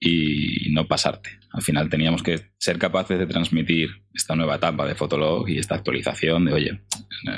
y 0.00 0.70
no 0.72 0.86
pasarte. 0.86 1.30
Al 1.52 1.62
final 1.62 1.88
teníamos 1.88 2.22
que 2.22 2.52
ser 2.58 2.78
capaces 2.78 3.18
de 3.18 3.26
transmitir 3.26 3.90
esta 4.14 4.36
nueva 4.36 4.56
etapa 4.56 4.86
de 4.86 4.94
Fotolog 4.94 5.48
y 5.48 5.58
esta 5.58 5.74
actualización 5.74 6.44
de, 6.44 6.52
oye, 6.52 6.80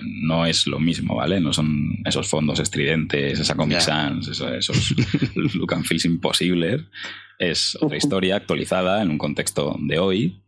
no 0.03 0.47
es 0.47 0.67
lo 0.67 0.79
mismo, 0.79 1.17
¿vale? 1.17 1.41
No 1.41 1.53
son 1.53 1.99
esos 2.05 2.29
fondos 2.29 2.61
estridentes, 2.61 3.39
esa 3.39 3.55
Comic 3.55 3.81
Sans, 3.81 4.29
esos, 4.29 4.53
esos 4.53 4.95
look 5.55 5.75
and 5.75 5.85
feels 5.85 6.05
imposibles. 6.05 6.83
Es 7.39 7.77
otra 7.81 7.97
historia 7.97 8.37
actualizada 8.37 9.03
en 9.03 9.11
un 9.11 9.19
contexto 9.19 9.77
de 9.81 9.99
hoy 9.99 10.43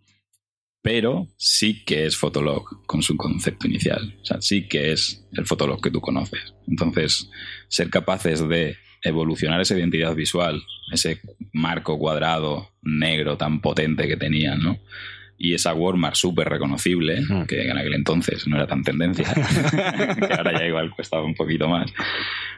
pero 0.83 1.29
sí 1.37 1.85
que 1.85 2.07
es 2.07 2.17
Fotolog 2.17 2.85
con 2.87 3.03
su 3.03 3.17
concepto 3.17 3.69
inicial. 3.69 4.15
O 4.21 4.25
sea, 4.25 4.41
sí 4.41 4.67
que 4.69 4.93
es 4.93 5.25
el 5.33 5.47
Fotolog 5.47 5.81
que 5.81 5.93
tú 5.93 6.01
conoces. 6.01 6.55
Entonces, 6.67 7.31
ser 7.69 7.89
capaces 7.89 8.47
de 8.49 8.77
evolucionar 9.03 9.61
esa 9.61 9.79
identidad 9.79 10.15
visual, 10.15 10.61
ese 10.93 11.21
marco 11.53 11.99
cuadrado 11.99 12.71
negro 12.83 13.37
tan 13.37 13.61
potente 13.61 14.09
que 14.09 14.17
tenían, 14.17 14.61
¿no? 14.63 14.79
Y 15.39 15.55
esa 15.55 15.75
Walmart 15.75 16.15
súper 16.15 16.49
reconocible, 16.49 17.25
que 17.49 17.63
en 17.63 17.79
aquel 17.79 17.95
entonces 17.95 18.47
no 18.47 18.57
era 18.57 18.67
tan 18.67 18.85
tendencia, 18.85 19.25
que 19.35 20.35
ahora 20.35 20.59
ya 20.59 20.67
igual 20.67 20.91
cuesta 20.95 21.21
un 21.21 21.35
poquito 21.35 21.69
más. 21.69 21.93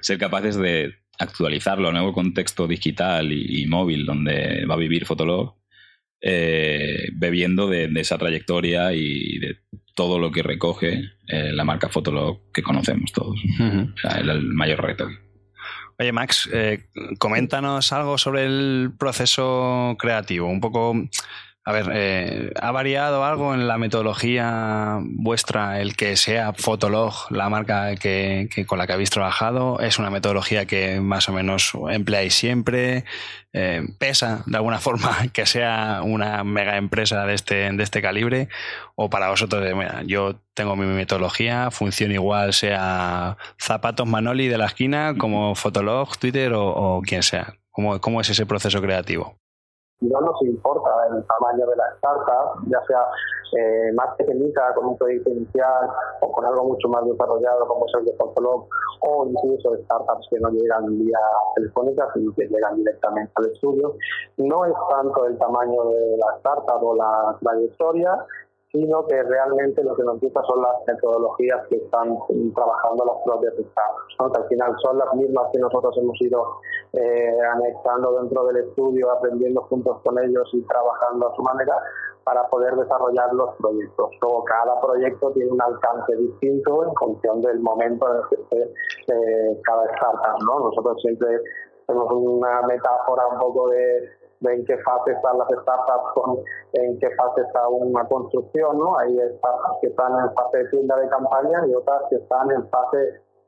Ser 0.01 0.19
capaces 0.19 0.57
de 0.57 0.95
actualizarlo 1.19 1.87
a 1.87 1.91
un 1.91 1.97
nuevo 1.97 2.13
contexto 2.13 2.67
digital 2.67 3.33
y 3.33 3.65
móvil 3.67 4.05
donde 4.05 4.67
va 4.67 4.75
a 4.75 4.79
vivir 4.79 5.07
Fotolog 5.07 5.55
eh, 6.27 7.11
bebiendo 7.13 7.69
de, 7.69 7.91
esa 7.97 8.17
trayectoria 8.17 8.95
y 8.95 9.39
de 9.41 9.59
todo 9.95 10.19
lo 10.19 10.33
que 10.33 10.43
recoge 10.43 11.03
eh, 11.29 11.53
la 11.53 11.65
marca 11.65 11.91
Fotolog 11.91 12.51
que 12.51 12.63
conocemos 12.63 13.13
todos. 13.13 13.39
o 13.61 13.99
sea, 13.99 14.21
el, 14.21 14.43
mayor 14.45 14.83
reto. 14.83 15.07
Oye, 15.99 16.13
Max, 16.13 16.49
eh, 16.51 16.87
coméntanos 17.19 17.93
algo 17.93 18.17
sobre 18.17 18.47
el 18.47 18.93
proceso 18.99 19.97
creativo, 19.99 20.49
un 20.49 20.63
poco 20.63 20.95
a 21.67 21.73
ver, 21.73 21.91
eh, 21.95 22.53
¿ha 22.61 22.73
variado 22.73 23.25
algo 23.25 23.55
en 23.55 23.67
la 23.67 23.79
metodología 23.79 24.99
vuestra 25.01 25.81
el 25.81 25.97
que 25.97 26.15
sea 26.19 26.53
Fotolog, 26.53 27.15
la 27.31 27.49
marca 27.49 27.97
que, 27.97 28.51
con 28.67 28.79
la 28.79 28.87
que 28.87 28.93
habéis 28.93 29.09
trabajado? 29.09 29.81
¿Es 29.81 29.99
una 29.99 30.11
metodología 30.11 30.67
que 30.67 31.01
más 31.01 31.27
o 31.31 31.33
menos 31.33 31.73
empleáis 31.91 32.35
siempre? 32.35 33.07
Eh, 33.55 33.83
¿Pesa 33.99 34.43
de 34.45 34.59
alguna 34.59 34.79
forma 34.81 35.29
que 35.33 35.47
sea 35.47 36.03
una 36.05 36.45
mega 36.45 36.77
empresa 36.77 37.25
de 37.25 37.33
este, 37.33 37.73
de 37.73 37.83
este 37.83 38.03
calibre? 38.03 38.49
¿O 38.95 39.09
para 39.09 39.31
vosotros, 39.31 39.65
mira, 39.75 40.03
yo 40.05 40.39
tengo 40.53 40.77
mi 40.77 40.85
metodología, 40.85 41.71
funciona 41.71 42.13
igual, 42.13 42.53
sea 42.53 43.39
zapatos 43.59 44.07
Manoli 44.07 44.49
de 44.49 44.59
la 44.59 44.67
esquina, 44.67 45.15
como 45.17 45.55
Fotolog, 45.55 46.19
Twitter 46.19 46.53
o, 46.55 47.01
quien 47.07 47.23
sea? 47.23 47.55
¿Cómo, 47.71 47.99
¿Cómo 48.03 48.21
es 48.21 48.29
ese 48.29 48.45
proceso 48.45 48.83
creativo? 48.83 49.39
No 50.01 50.21
nos 50.21 50.43
importa 50.43 50.91
el 51.11 51.25
tamaño 51.25 51.67
de 51.67 51.77
la 51.77 51.89
startup, 51.97 52.61
ya 52.67 52.81
sea 52.87 53.07
eh, 53.57 53.93
más 53.93 54.17
pequeñita 54.17 54.75
con 54.75 54.87
un 54.87 54.99
proyecto 54.99 55.31
inicial 55.31 55.89
o 56.21 56.33
con 56.33 56.45
algo 56.45 56.65
mucho 56.65 56.89
más 56.89 57.05
desarrollado 57.07 57.67
como 57.69 57.87
es 57.87 57.93
el 57.99 58.05
de 58.07 58.13
Fotolog 58.17 58.67
o 59.01 59.27
incluso 59.27 59.77
startups 59.85 60.27
que 60.31 60.41
no 60.41 60.51
llegan 60.51 60.99
vía 60.99 61.19
telefónica 61.55 62.09
sino 62.15 62.35
que 62.35 62.49
llegan 62.49 62.77
directamente 62.77 63.33
al 63.37 63.47
estudio. 63.47 63.95
No 64.39 64.65
es 64.65 64.75
tanto 64.91 65.27
el 65.27 65.39
tamaño 65.39 65.85
de 65.85 66.17
la 66.17 66.37
startup 66.39 66.83
o 66.83 66.97
la 66.97 67.37
trayectoria, 67.41 68.27
sino 68.73 69.07
que 69.07 69.23
realmente 69.23 69.85
lo 69.85 69.95
que 69.95 70.03
nos 70.03 70.19
gusta 70.19 70.43
son 70.43 70.61
las 70.61 70.75
metodologías 70.87 71.65
que 71.69 71.77
están 71.77 72.19
trabajando 72.55 73.05
las 73.05 73.17
propias 73.25 73.55
startups, 73.55 74.35
que 74.35 74.41
al 74.41 74.49
final 74.49 74.77
son 74.83 74.99
las 74.99 75.15
mismas 75.15 75.47
que 75.53 75.61
nosotros 75.61 75.97
hemos 75.97 76.21
ido 76.21 76.59
eh, 76.97 77.39
anexando 77.53 78.21
dentro 78.21 78.47
del 78.47 78.57
estudio, 78.69 79.11
aprendiendo 79.11 79.63
juntos 79.63 80.01
con 80.05 80.19
ellos 80.19 80.49
y 80.53 80.63
trabajando 80.63 81.29
a 81.29 81.35
su 81.35 81.43
manera 81.43 81.77
para 82.25 82.47
poder 82.49 82.75
desarrollar 82.77 83.33
los 83.35 83.55
proyectos. 83.57 84.11
Luego 84.23 84.45
cada 84.45 84.81
proyecto 84.81 85.31
tiene 85.33 85.51
un 85.51 85.61
alcance 85.61 86.17
distinto 86.17 86.85
en 86.85 86.95
función 86.95 87.41
del 87.43 87.61
momento 87.61 88.07
en 88.11 88.17
el 88.17 88.29
que 88.29 88.35
esté 88.43 88.63
eh, 89.13 89.61
cada 89.65 89.85
startup. 89.93 90.39
¿no? 90.47 90.61
Nosotros 90.61 91.01
siempre 91.03 91.41
tenemos 91.87 92.13
una 92.13 92.63
metáfora 92.63 93.27
un 93.27 93.39
poco 93.39 93.69
de 93.69 94.09
en 94.43 94.65
qué 94.67 94.77
fase 94.79 95.13
están 95.13 95.39
las 95.39 95.49
startups, 95.49 96.13
con, 96.15 96.39
en 96.75 96.99
qué 96.99 97.09
fase 97.17 97.41
está 97.41 97.67
una 97.69 98.07
construcción, 98.07 98.79
¿no? 98.79 98.99
Hay 98.99 99.17
startups 99.39 99.79
que 99.81 99.87
están 99.87 100.13
en 100.21 100.35
fase 100.35 100.59
de 100.59 100.69
tienda 100.69 100.97
de 100.97 101.09
campaña 101.09 101.67
y 101.67 101.75
otras 101.75 102.03
que 102.11 102.17
están 102.17 102.51
en 102.51 102.69
fase 102.69 102.99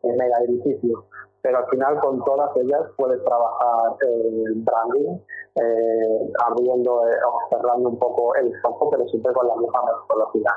de 0.02 0.16
mega 0.16 0.38
edificio. 0.48 1.04
Pero 1.46 1.58
al 1.58 1.66
final 1.68 2.00
con 2.00 2.24
todas 2.24 2.50
ellas 2.56 2.82
puedes 2.96 3.22
trabajar 3.22 3.94
el 4.00 4.64
branding, 4.64 5.16
eh, 5.54 6.32
abriendo 6.44 7.06
eh, 7.06 7.14
o 7.24 7.38
cerrando 7.48 7.90
un 7.90 7.98
poco 8.00 8.34
el 8.34 8.52
foco, 8.62 8.90
pero 8.90 9.06
siempre 9.06 9.32
con 9.32 9.46
la 9.46 9.54
misma 9.54 9.80
metodología. 9.84 10.50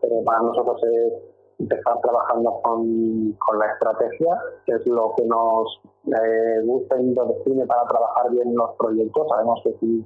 Pero 0.00 0.24
para 0.24 0.40
nosotros 0.40 0.82
es 0.84 1.12
empezar 1.58 2.00
trabajando 2.00 2.60
con, 2.62 3.32
con 3.32 3.58
la 3.58 3.72
estrategia, 3.72 4.40
que 4.64 4.72
es 4.72 4.86
lo 4.86 5.12
que 5.18 5.26
nos 5.26 5.82
eh, 6.06 6.64
gusta 6.64 6.98
y 6.98 7.10
nos 7.10 7.28
define 7.28 7.66
para 7.66 7.84
trabajar 7.88 8.30
bien 8.30 8.54
los 8.54 8.70
proyectos. 8.78 9.28
Sabemos 9.28 9.60
que 9.64 9.76
si 9.80 10.00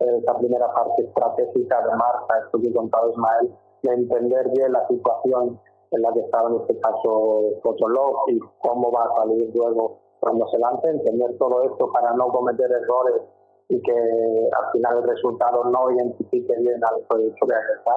eh, 0.00 0.16
esta 0.18 0.36
primera 0.36 0.70
parte 0.74 1.04
estratégica 1.04 1.80
de 1.86 1.96
marca, 1.96 2.38
esto 2.44 2.60
que 2.60 2.68
he 2.68 2.74
contado 2.74 3.12
Ismael, 3.12 3.50
de 3.82 3.94
entender 3.94 4.50
bien 4.50 4.72
la 4.74 4.86
situación 4.88 5.58
en 5.90 6.02
la 6.02 6.12
que 6.12 6.20
estaba 6.20 6.50
en 6.50 6.56
este 6.60 6.78
caso 6.80 7.42
Fotolog 7.62 8.28
y 8.28 8.38
cómo 8.60 8.92
va 8.92 9.04
a 9.04 9.16
salir 9.16 9.50
luego 9.54 9.98
cuando 10.20 10.46
se 10.48 10.58
lance, 10.58 10.88
entender 10.88 11.36
todo 11.38 11.62
esto 11.62 11.90
para 11.92 12.12
no 12.12 12.28
cometer 12.28 12.70
errores 12.70 13.22
y 13.68 13.80
que 13.80 13.92
al 13.92 14.72
final 14.72 14.98
el 14.98 15.04
resultado 15.04 15.64
no 15.64 15.90
identifique 15.92 16.54
bien 16.58 16.80
al 16.84 17.00
proyecto 17.08 17.46
que 17.46 17.54
estar. 17.54 17.94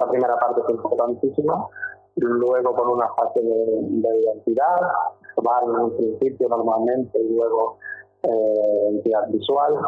La 0.00 0.08
primera 0.08 0.38
parte 0.38 0.62
es 0.62 0.70
importantísima 0.70 1.68
luego 2.16 2.74
con 2.74 2.92
una 2.92 3.08
fase 3.14 3.42
de, 3.42 4.18
identidad, 4.20 4.76
tomar 5.34 5.62
en 5.64 5.70
un 5.70 5.96
principio 5.96 6.48
normalmente 6.48 7.18
y 7.20 7.34
luego 7.34 7.78
eh, 8.22 9.02
visual 9.28 9.78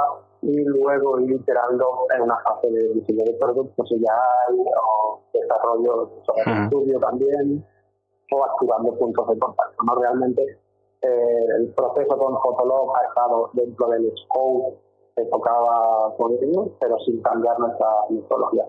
y 0.48 0.64
luego 0.64 1.20
ir 1.20 1.32
iterando 1.32 2.06
en 2.16 2.22
una 2.22 2.38
fase 2.38 2.70
de 2.70 2.94
diseño 2.94 3.22
de 3.24 3.34
productos 3.34 3.86
si 3.86 4.00
ya 4.00 4.14
hay 4.14 4.56
o 4.56 5.20
desarrollo 5.32 6.22
sobre 6.24 6.64
estudio 6.64 6.98
también 7.00 7.64
o 8.32 8.44
activando 8.44 8.98
puntos 8.98 9.28
de 9.28 9.38
contacto. 9.38 9.84
¿no? 9.84 10.00
Realmente 10.00 10.42
eh, 11.02 11.44
el 11.58 11.68
proceso 11.74 12.16
con 12.16 12.40
Fotolog 12.40 12.96
ha 12.96 13.08
estado 13.08 13.50
dentro 13.52 13.88
del 13.90 14.10
scope 14.24 14.78
que 15.16 15.24
tocaba 15.26 16.16
con 16.16 16.32
ellos, 16.32 16.70
pero 16.80 16.98
sin 17.00 17.20
cambiar 17.20 17.58
nuestra 17.58 17.88
metodología. 18.08 18.64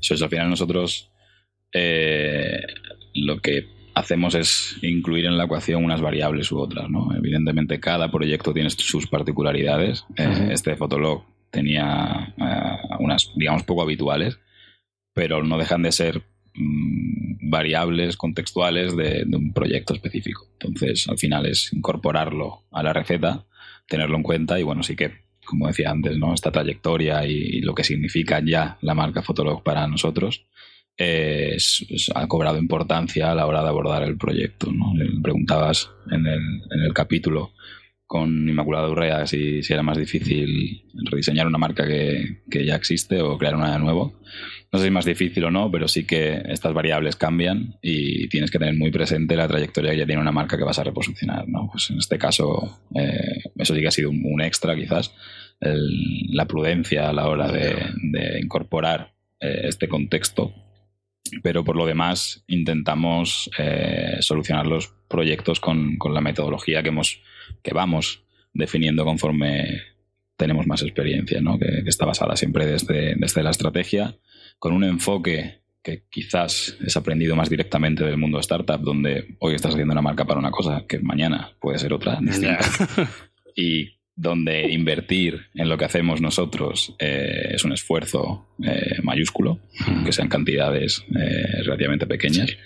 Eso 0.00 0.14
es, 0.14 0.22
al 0.22 0.30
final 0.30 0.48
nosotros 0.48 1.12
eh, 1.74 2.56
lo 3.14 3.36
que 3.42 3.81
hacemos 3.94 4.34
es 4.34 4.76
incluir 4.82 5.26
en 5.26 5.36
la 5.36 5.44
ecuación 5.44 5.84
unas 5.84 6.00
variables 6.00 6.50
u 6.52 6.58
otras. 6.58 6.88
¿no? 6.90 7.14
Evidentemente, 7.14 7.80
cada 7.80 8.10
proyecto 8.10 8.52
tiene 8.52 8.70
sus 8.70 9.06
particularidades. 9.06 10.04
Eh, 10.16 10.48
este 10.52 10.76
Fotolog 10.76 11.24
tenía 11.50 12.34
eh, 12.36 12.96
unas, 12.98 13.30
digamos, 13.36 13.62
poco 13.64 13.82
habituales, 13.82 14.38
pero 15.12 15.42
no 15.42 15.58
dejan 15.58 15.82
de 15.82 15.92
ser 15.92 16.22
mm, 16.54 17.50
variables 17.50 18.16
contextuales 18.16 18.96
de, 18.96 19.26
un 19.30 19.52
proyecto 19.52 19.94
específico. 19.94 20.48
Entonces, 20.60 21.08
al 21.08 21.18
final 21.18 21.46
es 21.46 21.72
incorporarlo 21.72 22.62
a 22.70 22.82
la 22.82 22.92
receta, 22.92 23.44
tenerlo 23.86 24.16
en 24.16 24.22
cuenta 24.22 24.58
y, 24.58 24.62
bueno, 24.62 24.82
sí 24.82 24.96
que, 24.96 25.12
como 25.44 25.66
decía 25.66 25.90
antes, 25.90 26.16
¿no? 26.16 26.32
esta 26.32 26.52
trayectoria 26.52 27.26
y 27.26 27.60
lo 27.60 27.74
que 27.74 27.84
significa 27.84 28.40
ya 28.44 28.78
la 28.80 28.94
marca 28.94 29.22
Fotolog 29.22 29.62
para 29.62 29.86
nosotros 29.86 30.46
ha 30.98 32.28
cobrado 32.28 32.58
importancia 32.58 33.30
a 33.30 33.34
la 33.34 33.46
hora 33.46 33.62
de 33.62 33.68
abordar 33.68 34.02
el 34.02 34.16
proyecto. 34.16 34.70
¿no? 34.72 34.92
Preguntabas 35.22 35.90
en 36.10 36.26
el, 36.26 36.40
en 36.70 36.80
el 36.84 36.92
capítulo 36.92 37.52
con 38.12 38.46
Inmaculada 38.46 38.90
Urrea 38.90 39.26
si, 39.26 39.62
si, 39.62 39.72
era 39.72 39.82
más 39.82 39.96
difícil 39.96 40.84
rediseñar 41.10 41.46
una 41.46 41.56
marca 41.56 41.86
que, 41.86 42.42
que, 42.50 42.66
ya 42.66 42.74
existe 42.74 43.22
o 43.22 43.38
crear 43.38 43.56
una 43.56 43.72
de 43.72 43.78
nuevo. 43.78 44.20
No 44.70 44.78
sé 44.78 44.84
si 44.84 44.88
es 44.88 44.92
más 44.92 45.06
difícil 45.06 45.44
o 45.44 45.50
no, 45.50 45.70
pero 45.70 45.88
sí 45.88 46.04
que 46.04 46.42
estas 46.46 46.74
variables 46.74 47.16
cambian 47.16 47.78
y 47.80 48.28
tienes 48.28 48.50
que 48.50 48.58
tener 48.58 48.74
muy 48.74 48.90
presente 48.90 49.34
la 49.34 49.48
trayectoria 49.48 49.92
que 49.92 49.96
ya 49.96 50.06
tiene 50.06 50.20
una 50.20 50.30
marca 50.30 50.58
que 50.58 50.64
vas 50.64 50.78
a 50.78 50.84
reposicionar. 50.84 51.48
¿no? 51.48 51.70
Pues 51.72 51.88
en 51.88 51.96
este 51.96 52.18
caso, 52.18 52.80
eh, 52.94 53.44
eso 53.56 53.74
sí 53.74 53.80
que 53.80 53.88
ha 53.88 53.90
sido 53.90 54.10
un, 54.10 54.42
extra 54.42 54.76
quizás, 54.76 55.14
la 55.60 56.46
prudencia 56.46 57.08
a 57.08 57.12
la 57.14 57.28
hora 57.28 57.50
de, 57.50 58.40
incorporar 58.42 59.14
eh, 59.40 59.62
este 59.64 59.88
contexto 59.88 60.52
pero 61.42 61.64
por 61.64 61.76
lo 61.76 61.86
demás 61.86 62.44
intentamos 62.46 63.50
eh, 63.58 64.16
solucionar 64.20 64.66
los 64.66 64.94
proyectos 65.08 65.60
con, 65.60 65.98
la 66.12 66.20
metodología 66.20 66.82
que, 66.82 66.88
hemos, 66.88 67.22
que 67.62 67.72
vamos 67.72 68.24
definiendo 68.52 69.04
conforme 69.04 69.82
tenemos 70.36 70.66
más 70.66 70.82
experiencia, 70.82 71.40
¿no? 71.40 71.58
que, 71.58 71.82
está 71.86 72.04
basada 72.04 72.36
siempre 72.36 72.66
desde, 72.66 73.14
desde 73.16 73.42
la 73.42 73.50
estrategia, 73.50 74.16
con 74.58 74.72
un 74.72 74.84
enfoque 74.84 75.62
que 75.82 76.04
quizás 76.08 76.76
es 76.84 76.96
aprendido 76.96 77.34
más 77.34 77.50
directamente 77.50 78.04
del 78.04 78.16
mundo 78.16 78.38
startup, 78.38 78.80
donde 78.80 79.36
hoy 79.40 79.54
estás 79.54 79.72
haciendo 79.72 79.92
una 79.92 80.02
marca 80.02 80.24
para 80.24 80.38
una 80.38 80.50
cosa 80.50 80.84
que 80.88 81.00
mañana 81.00 81.56
puede 81.60 81.78
ser 81.78 81.92
otra 81.92 82.18
distinta. 82.20 82.60
y 83.56 83.96
donde 84.22 84.70
invertir 84.72 85.48
en 85.54 85.68
lo 85.68 85.76
que 85.76 85.84
hacemos 85.84 86.20
nosotros 86.20 86.94
eh, 87.00 87.50
es 87.54 87.64
un 87.64 87.72
esfuerzo 87.72 88.46
eh, 88.62 89.00
mayúsculo, 89.02 89.58
que 90.04 90.12
sean 90.12 90.28
cantidades 90.28 91.04
eh, 91.12 91.62
relativamente 91.64 92.06
pequeñas. 92.06 92.56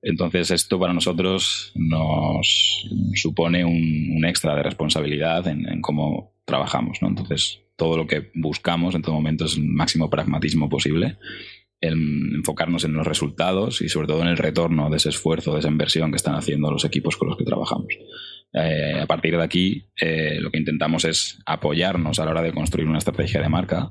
Entonces 0.00 0.52
esto 0.52 0.78
para 0.78 0.94
nosotros 0.94 1.72
nos 1.74 2.88
supone 3.14 3.64
un, 3.64 4.24
extra 4.24 4.54
de 4.54 4.62
responsabilidad 4.62 5.48
en, 5.48 5.80
cómo 5.80 6.34
trabajamos. 6.44 6.98
¿no? 7.02 7.08
Entonces 7.08 7.60
todo 7.76 7.96
lo 7.96 8.06
que 8.06 8.30
buscamos 8.34 8.94
en 8.94 9.02
todo 9.02 9.16
momento 9.16 9.46
es 9.46 9.56
el 9.56 9.64
máximo 9.64 10.08
pragmatismo 10.08 10.68
posible, 10.68 11.18
en 11.80 12.36
enfocarnos 12.36 12.84
en 12.84 12.92
los 12.92 13.04
resultados 13.04 13.82
y 13.82 13.88
sobre 13.88 14.06
todo 14.06 14.22
en 14.22 14.28
el 14.28 14.36
retorno 14.36 14.88
de 14.88 14.98
ese 14.98 15.08
esfuerzo, 15.08 15.54
de 15.54 15.58
esa 15.58 15.68
inversión 15.68 16.12
que 16.12 16.16
están 16.16 16.36
haciendo 16.36 16.70
los 16.70 16.84
equipos 16.84 17.16
con 17.16 17.28
los 17.28 17.36
que 17.36 17.44
trabajamos. 17.44 17.92
Eh, 18.54 19.00
a 19.00 19.06
partir 19.06 19.36
de 19.36 19.42
aquí, 19.42 19.86
eh, 19.98 20.38
lo 20.40 20.50
que 20.50 20.58
intentamos 20.58 21.04
es 21.04 21.38
apoyarnos 21.46 22.18
a 22.18 22.24
la 22.24 22.32
hora 22.32 22.42
de 22.42 22.52
construir 22.52 22.86
una 22.86 22.98
estrategia 22.98 23.40
de 23.40 23.48
marca 23.48 23.90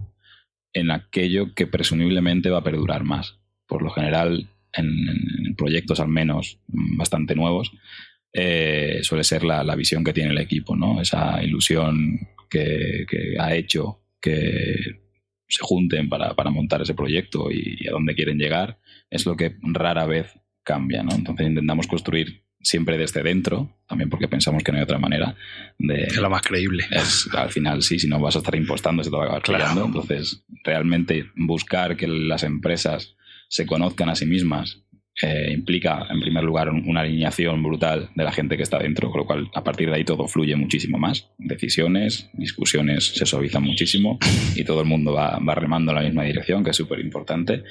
en 0.74 0.91
aquello 0.91 1.54
que 1.54 1.67
presumiblemente 1.67 2.50
va 2.50 2.60
a 2.60 2.63
perdurar 2.63 3.04
más. 3.04 3.39
Por 3.67 3.82
lo 3.82 3.89
general, 3.89 4.47
en, 4.74 5.56
proyectos 5.56 6.00
al 6.00 6.10
menos 6.10 6.60
bastante 6.67 7.36
nuevos, 7.36 7.71
eh, 8.34 9.00
suele 9.04 9.24
ser 9.24 9.43
la, 9.43 9.76
visión 9.76 10.04
que 10.04 10.13
tiene 10.13 10.32
el 10.32 10.38
equipo, 10.38 10.76
¿no? 10.76 11.02
Esa 11.02 11.43
ilusión 11.43 12.19
que, 12.50 13.06
ha 13.39 13.56
hecho 13.56 14.00
que 14.21 15.02
se 15.47 15.60
junten 15.62 16.08
para, 16.08 16.34
montar 16.52 16.82
ese 16.82 16.93
proyecto 16.93 17.52
y, 17.52 17.78
y, 17.80 17.88
a 17.88 17.91
dónde 17.91 18.15
quieren 18.15 18.38
llegar, 18.38 18.80
es 19.10 19.26
lo 19.26 19.36
que 19.36 19.58
rara 19.62 20.06
vez 20.06 20.34
cambia, 20.63 21.04
¿no? 21.04 21.13
Entonces 21.13 21.47
intentamos 21.47 21.88
construir 21.88 22.40
siempre 22.62 22.97
desde 22.97 23.24
dentro, 23.24 23.78
también 23.88 24.10
porque 24.10 24.28
pensamos 24.28 24.63
que 24.63 24.71
no 24.71 24.78
hay 24.78 24.84
otra 24.84 25.00
manera 25.00 25.36
de... 25.78 26.04
Es 26.04 26.17
lo 26.17 26.30
más 26.30 26.41
creíble. 26.41 26.86
Es, 26.91 27.28
al 27.34 27.50
final 27.50 27.82
sí, 27.82 28.00
si 28.00 28.08
no 28.08 28.19
vas 28.19 28.36
a 28.36 28.39
estar 28.39 28.56
impostando, 28.56 29.04
se 29.04 29.10
te 29.10 29.15
va 29.15 29.24
a 29.24 29.38
acabar 29.38 29.78
Entonces, 29.86 30.43
realmente 30.63 31.26
buscar 31.36 31.97
que 31.97 32.08
las 32.08 32.43
empresas 32.43 33.15
se 33.47 33.65
conozcan 33.65 34.10
a 34.10 34.15
sí 34.15 34.26
mismas 34.26 34.84
eh, 35.21 35.52
implica, 35.52 36.08
en 36.10 36.19
primer 36.19 36.43
lugar, 36.43 36.69
una 36.69 37.02
alineación 37.02 37.62
brutal 37.62 38.10
de 38.15 38.24
la 38.24 38.32
gente 38.32 38.58
que 38.58 38.63
está 38.63 38.80
dentro, 38.80 39.12
con 39.12 39.19
lo 39.19 39.26
cual 39.26 39.52
a 39.54 39.63
partir 39.63 39.89
de 39.89 39.97
ahí 39.97 40.06
todo 40.06 40.28
fluye 40.28 40.56
muchísimo 40.56 40.97
más. 40.97 41.30
Decisiones, 41.38 42.30
discusiones 42.34 43.13
se 43.13 43.26
suavizan 43.26 43.63
muchísimo 43.63 44.17
y 44.56 44.63
todo 44.63 44.82
el 44.82 44.88
mundo 44.88 45.13
va, 45.13 45.38
va 45.39 45.54
remando 45.54 45.91
en 45.91 45.97
la 45.97 46.04
misma 46.04 46.24
dirección, 46.24 46.63
que 46.63 46.71
es 46.71 46.78
súper 46.78 47.00
importante. 47.00 47.63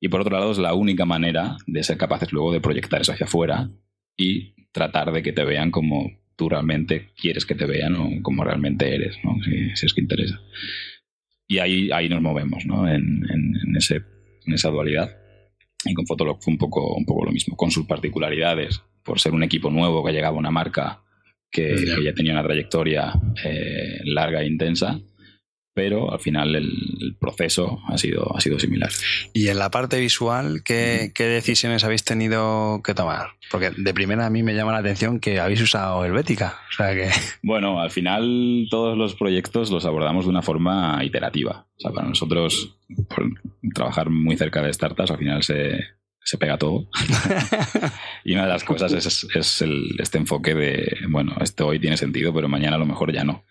Y 0.00 0.08
por 0.08 0.20
otro 0.20 0.38
lado, 0.38 0.52
es 0.52 0.58
la 0.58 0.74
única 0.74 1.04
manera 1.04 1.56
de 1.66 1.82
ser 1.82 1.98
capaces 1.98 2.32
luego 2.32 2.52
de 2.52 2.60
proyectar 2.60 3.00
eso 3.00 3.12
hacia 3.12 3.26
afuera 3.26 3.68
y 4.16 4.54
tratar 4.72 5.12
de 5.12 5.22
que 5.22 5.32
te 5.32 5.44
vean 5.44 5.70
como 5.70 6.10
tú 6.36 6.48
realmente 6.48 7.10
quieres 7.16 7.46
que 7.46 7.54
te 7.54 7.66
vean 7.66 7.96
o 7.96 8.22
como 8.22 8.44
realmente 8.44 8.94
eres, 8.94 9.16
¿no? 9.24 9.36
si, 9.42 9.86
es 9.86 9.94
que 9.94 10.00
interesa. 10.00 10.40
Y 11.48 11.58
ahí, 11.58 11.90
ahí 11.92 12.08
nos 12.08 12.20
movemos 12.20 12.66
¿no? 12.66 12.88
en, 12.88 13.24
en, 13.30 13.76
ese, 13.76 14.02
en 14.46 14.52
esa 14.52 14.68
dualidad. 14.70 15.16
Y 15.84 15.94
con 15.94 16.06
Fotolog 16.06 16.42
fue 16.42 16.52
un 16.52 16.58
poco, 16.58 16.94
un 16.94 17.06
poco 17.06 17.24
lo 17.24 17.32
mismo, 17.32 17.56
con 17.56 17.70
sus 17.70 17.86
particularidades, 17.86 18.82
por 19.02 19.20
ser 19.20 19.32
un 19.32 19.44
equipo 19.44 19.70
nuevo 19.70 20.04
que 20.04 20.12
llegaba 20.12 20.36
a 20.36 20.40
una 20.40 20.50
marca 20.50 21.02
que, 21.50 21.76
ya 22.04 22.12
tenía 22.12 22.32
una 22.32 22.42
trayectoria 22.42 23.12
eh, 23.44 24.00
larga 24.04 24.42
e 24.42 24.46
intensa 24.46 25.00
pero 25.76 26.10
al 26.10 26.20
final 26.20 26.56
el, 26.56 27.16
proceso 27.20 27.80
ha 27.86 27.98
sido, 27.98 28.34
ha 28.34 28.40
sido 28.40 28.58
similar. 28.58 28.90
Y 29.34 29.48
en 29.48 29.58
la 29.58 29.70
parte 29.70 30.00
visual, 30.00 30.62
¿qué, 30.64 31.12
decisiones 31.14 31.84
habéis 31.84 32.02
tenido 32.02 32.80
que 32.82 32.94
tomar? 32.94 33.32
Porque 33.50 33.70
de 33.76 33.92
primera 33.92 34.24
a 34.24 34.30
mí 34.30 34.42
me 34.42 34.54
llama 34.54 34.72
la 34.72 34.78
atención 34.78 35.20
que 35.20 35.38
habéis 35.38 35.60
usado 35.60 36.02
Helvética. 36.02 36.58
O 36.70 36.72
sea 36.72 36.94
que... 36.94 37.10
Bueno, 37.42 37.78
al 37.78 37.90
final 37.90 38.66
todos 38.70 38.96
los 38.96 39.14
proyectos 39.14 39.70
los 39.70 39.84
abordamos 39.84 40.24
de 40.24 40.30
una 40.30 40.40
forma 40.40 41.04
iterativa. 41.04 41.66
O 41.76 41.80
sea, 41.80 41.90
para 41.90 42.08
nosotros, 42.08 42.78
trabajar 43.74 44.08
muy 44.08 44.38
cerca 44.38 44.62
de 44.62 44.72
startups, 44.72 45.10
al 45.10 45.18
final 45.18 45.42
se, 45.42 45.78
se 46.24 46.38
pega 46.38 46.56
todo. 46.56 46.88
y 48.24 48.32
una 48.32 48.44
de 48.44 48.48
las 48.48 48.64
cosas 48.64 48.94
es, 48.94 49.26
es 49.34 49.60
el, 49.60 49.94
este 49.98 50.16
enfoque 50.16 50.54
de, 50.54 50.96
bueno, 51.10 51.36
esto 51.42 51.66
hoy 51.66 51.78
tiene 51.78 51.98
sentido, 51.98 52.32
pero 52.32 52.48
mañana 52.48 52.76
a 52.76 52.78
lo 52.78 52.86
mejor 52.86 53.12
ya 53.12 53.24
no. 53.24 53.44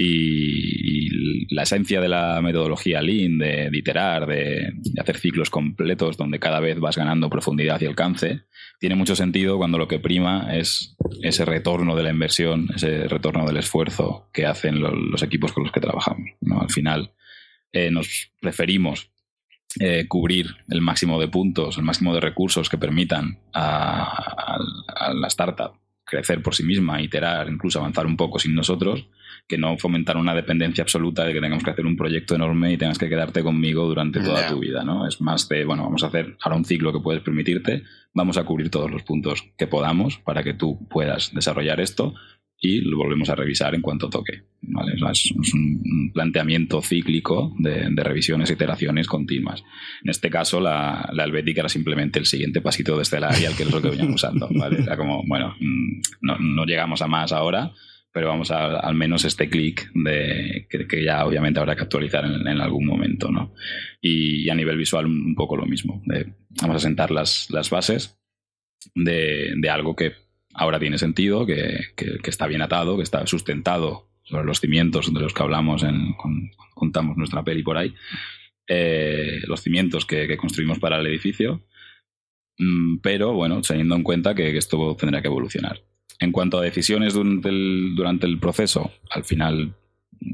Y, 0.00 1.08
la 1.52 1.62
esencia 1.64 2.00
de 2.00 2.08
la 2.08 2.40
metodología 2.40 3.02
Lean, 3.02 3.38
de, 3.38 3.68
iterar, 3.72 4.26
de, 4.26 4.74
hacer 5.00 5.16
ciclos 5.16 5.50
completos 5.50 6.16
donde 6.16 6.38
cada 6.38 6.60
vez 6.60 6.78
vas 6.78 6.96
ganando 6.96 7.28
profundidad 7.28 7.80
y 7.80 7.86
alcance, 7.86 8.42
tiene 8.78 8.94
mucho 8.94 9.16
sentido 9.16 9.56
cuando 9.56 9.76
lo 9.76 9.88
que 9.88 9.98
prima 9.98 10.56
es 10.56 10.96
ese 11.22 11.44
retorno 11.44 11.96
de 11.96 12.04
la 12.04 12.10
inversión, 12.10 12.68
ese 12.76 13.08
retorno 13.08 13.44
del 13.44 13.56
esfuerzo 13.56 14.30
que 14.32 14.46
hacen 14.46 14.80
los, 14.80 15.22
equipos 15.22 15.52
con 15.52 15.64
los 15.64 15.72
que 15.72 15.80
trabajamos. 15.80 16.30
Al 16.60 16.70
final 16.70 17.12
eh, 17.72 17.90
nos 17.90 18.30
preferimos 18.40 19.10
eh, 19.80 20.06
cubrir 20.06 20.46
el 20.68 20.80
máximo 20.80 21.18
de 21.18 21.26
puntos, 21.26 21.76
el 21.76 21.84
máximo 21.84 22.14
de 22.14 22.20
recursos 22.20 22.68
que 22.68 22.78
permitan 22.78 23.40
a 23.52 24.58
la 25.12 25.26
startup 25.26 25.72
crecer 26.08 26.42
por 26.42 26.54
sí 26.54 26.64
misma, 26.64 27.00
iterar, 27.00 27.48
incluso 27.48 27.78
avanzar 27.78 28.06
un 28.06 28.16
poco 28.16 28.38
sin 28.38 28.54
nosotros, 28.54 29.08
que 29.48 29.56
no 29.56 29.78
fomentar 29.78 30.18
una 30.18 30.34
dependencia 30.34 30.82
absoluta 30.82 31.24
de 31.24 31.32
que 31.32 31.40
tengamos 31.40 31.64
que 31.64 31.70
hacer 31.70 31.86
un 31.86 31.96
proyecto 31.96 32.34
enorme 32.34 32.72
y 32.72 32.76
tengas 32.76 32.98
que 32.98 33.08
quedarte 33.08 33.42
conmigo 33.42 33.86
durante 33.86 34.20
toda 34.20 34.46
tu 34.46 34.60
vida, 34.60 34.84
¿no? 34.84 35.08
Es 35.08 35.22
más 35.22 35.48
de, 35.48 35.64
bueno, 35.64 35.84
vamos 35.84 36.04
a 36.04 36.08
hacer 36.08 36.36
ahora 36.42 36.58
un 36.58 36.66
ciclo 36.66 36.92
que 36.92 37.00
puedes 37.00 37.22
permitirte, 37.22 37.82
vamos 38.12 38.36
a 38.36 38.44
cubrir 38.44 38.70
todos 38.70 38.90
los 38.90 39.02
puntos 39.04 39.44
que 39.56 39.66
podamos 39.66 40.18
para 40.18 40.44
que 40.44 40.52
tú 40.52 40.86
puedas 40.90 41.32
desarrollar 41.34 41.80
esto 41.80 42.14
y 42.60 42.80
lo 42.80 42.98
volvemos 42.98 43.30
a 43.30 43.36
revisar 43.36 43.74
en 43.74 43.80
cuanto 43.80 44.10
toque. 44.10 44.42
¿vale? 44.60 44.94
es, 45.12 45.32
un 45.54 46.10
planteamiento 46.12 46.82
cíclico 46.82 47.54
de, 47.58 47.88
revisiones 47.96 48.50
e 48.50 48.54
iteraciones 48.54 49.06
continuas. 49.06 49.62
En 50.02 50.10
este 50.10 50.28
caso, 50.28 50.60
la, 50.60 51.08
la 51.12 51.24
Helvética 51.24 51.62
era 51.62 51.68
simplemente 51.68 52.18
el 52.18 52.26
siguiente 52.26 52.60
pasito 52.60 52.96
de 52.96 53.02
este 53.02 53.16
al 53.16 53.56
que 53.56 53.62
es 53.62 53.70
lo 53.70 53.80
que 53.80 53.90
veníamos 53.90 54.16
usando. 54.16 54.48
¿vale? 54.50 54.82
Era 54.82 54.96
como, 54.96 55.22
bueno, 55.26 55.54
mm, 55.58 56.00
no, 56.20 56.38
no 56.38 56.64
llegamos 56.66 57.00
a 57.00 57.06
más 57.06 57.32
ahora, 57.32 57.72
pero 58.18 58.30
vamos 58.30 58.50
a 58.50 58.80
al 58.80 58.96
menos 58.96 59.24
este 59.24 59.48
clic 59.48 59.92
de 59.94 60.66
que, 60.68 61.04
ya 61.04 61.24
obviamente 61.24 61.60
habrá 61.60 61.76
que 61.76 61.82
actualizar 61.82 62.24
en, 62.24 62.48
algún 62.60 62.84
momento, 62.84 63.30
¿no? 63.30 63.54
Y, 64.00 64.50
a 64.50 64.56
nivel 64.56 64.76
visual 64.76 65.06
un 65.06 65.36
poco 65.36 65.56
lo 65.56 65.66
mismo. 65.66 66.02
vamos 66.60 66.76
a 66.76 66.80
sentar 66.80 67.12
las, 67.12 67.48
las 67.50 67.70
bases 67.70 68.18
de, 68.92 69.52
de, 69.56 69.70
algo 69.70 69.94
que 69.94 70.14
ahora 70.52 70.80
tiene 70.80 70.98
sentido, 70.98 71.46
que, 71.46 71.78
que, 71.94 72.18
está 72.28 72.48
bien 72.48 72.60
atado, 72.60 72.96
que 72.96 73.04
está 73.04 73.24
sustentado 73.28 74.10
sobre 74.24 74.46
los 74.46 74.58
cimientos 74.58 75.14
de 75.14 75.20
los 75.20 75.32
que 75.32 75.42
hablamos 75.44 75.84
en, 75.84 76.16
contamos 76.74 77.16
nuestra 77.16 77.44
peli 77.44 77.62
por 77.62 77.78
ahí, 77.78 77.94
eh, 78.66 79.42
los 79.46 79.60
cimientos 79.60 80.06
que, 80.06 80.36
construimos 80.36 80.80
para 80.80 80.98
el 80.98 81.06
edificio, 81.06 81.62
mm, 82.58 82.96
pero 82.98 83.32
bueno, 83.32 83.60
teniendo 83.62 83.94
en 83.94 84.02
cuenta 84.02 84.34
que 84.34 84.56
esto 84.56 84.96
tendrá 84.96 85.22
que 85.22 85.28
evolucionar. 85.28 85.84
En 86.18 86.32
cuanto 86.32 86.58
a 86.58 86.62
decisiones 86.62 87.14
durante 87.14 87.48
el, 87.48 87.94
durante 87.94 88.26
el 88.26 88.38
proceso, 88.38 88.90
al 89.10 89.24
final 89.24 89.76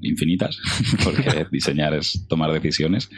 infinitas, 0.02 0.58
porque 1.04 1.46
diseñar 1.52 1.94
es 1.94 2.26
tomar 2.28 2.52
decisiones. 2.52 3.10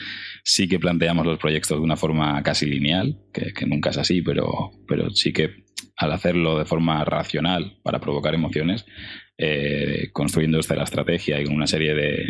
Sí 0.44 0.68
que 0.68 0.78
planteamos 0.78 1.26
los 1.26 1.38
proyectos 1.38 1.78
de 1.78 1.84
una 1.84 1.96
forma 1.96 2.42
casi 2.42 2.66
lineal, 2.66 3.18
que, 3.32 3.66
nunca 3.66 3.90
es 3.90 3.98
así, 3.98 4.22
pero, 4.22 4.72
pero 4.86 5.10
sí 5.10 5.32
que 5.32 5.64
al 5.96 6.12
hacerlo 6.12 6.58
de 6.58 6.64
forma 6.64 7.04
racional 7.04 7.78
para 7.82 8.00
provocar 8.00 8.34
emociones, 8.34 8.84
eh, 9.38 10.10
construyendo 10.12 10.58
esta 10.58 10.76
la 10.76 10.84
estrategia 10.84 11.40
y 11.40 11.44
con 11.44 11.54
una 11.54 11.66
serie 11.66 11.94
de, 11.94 12.24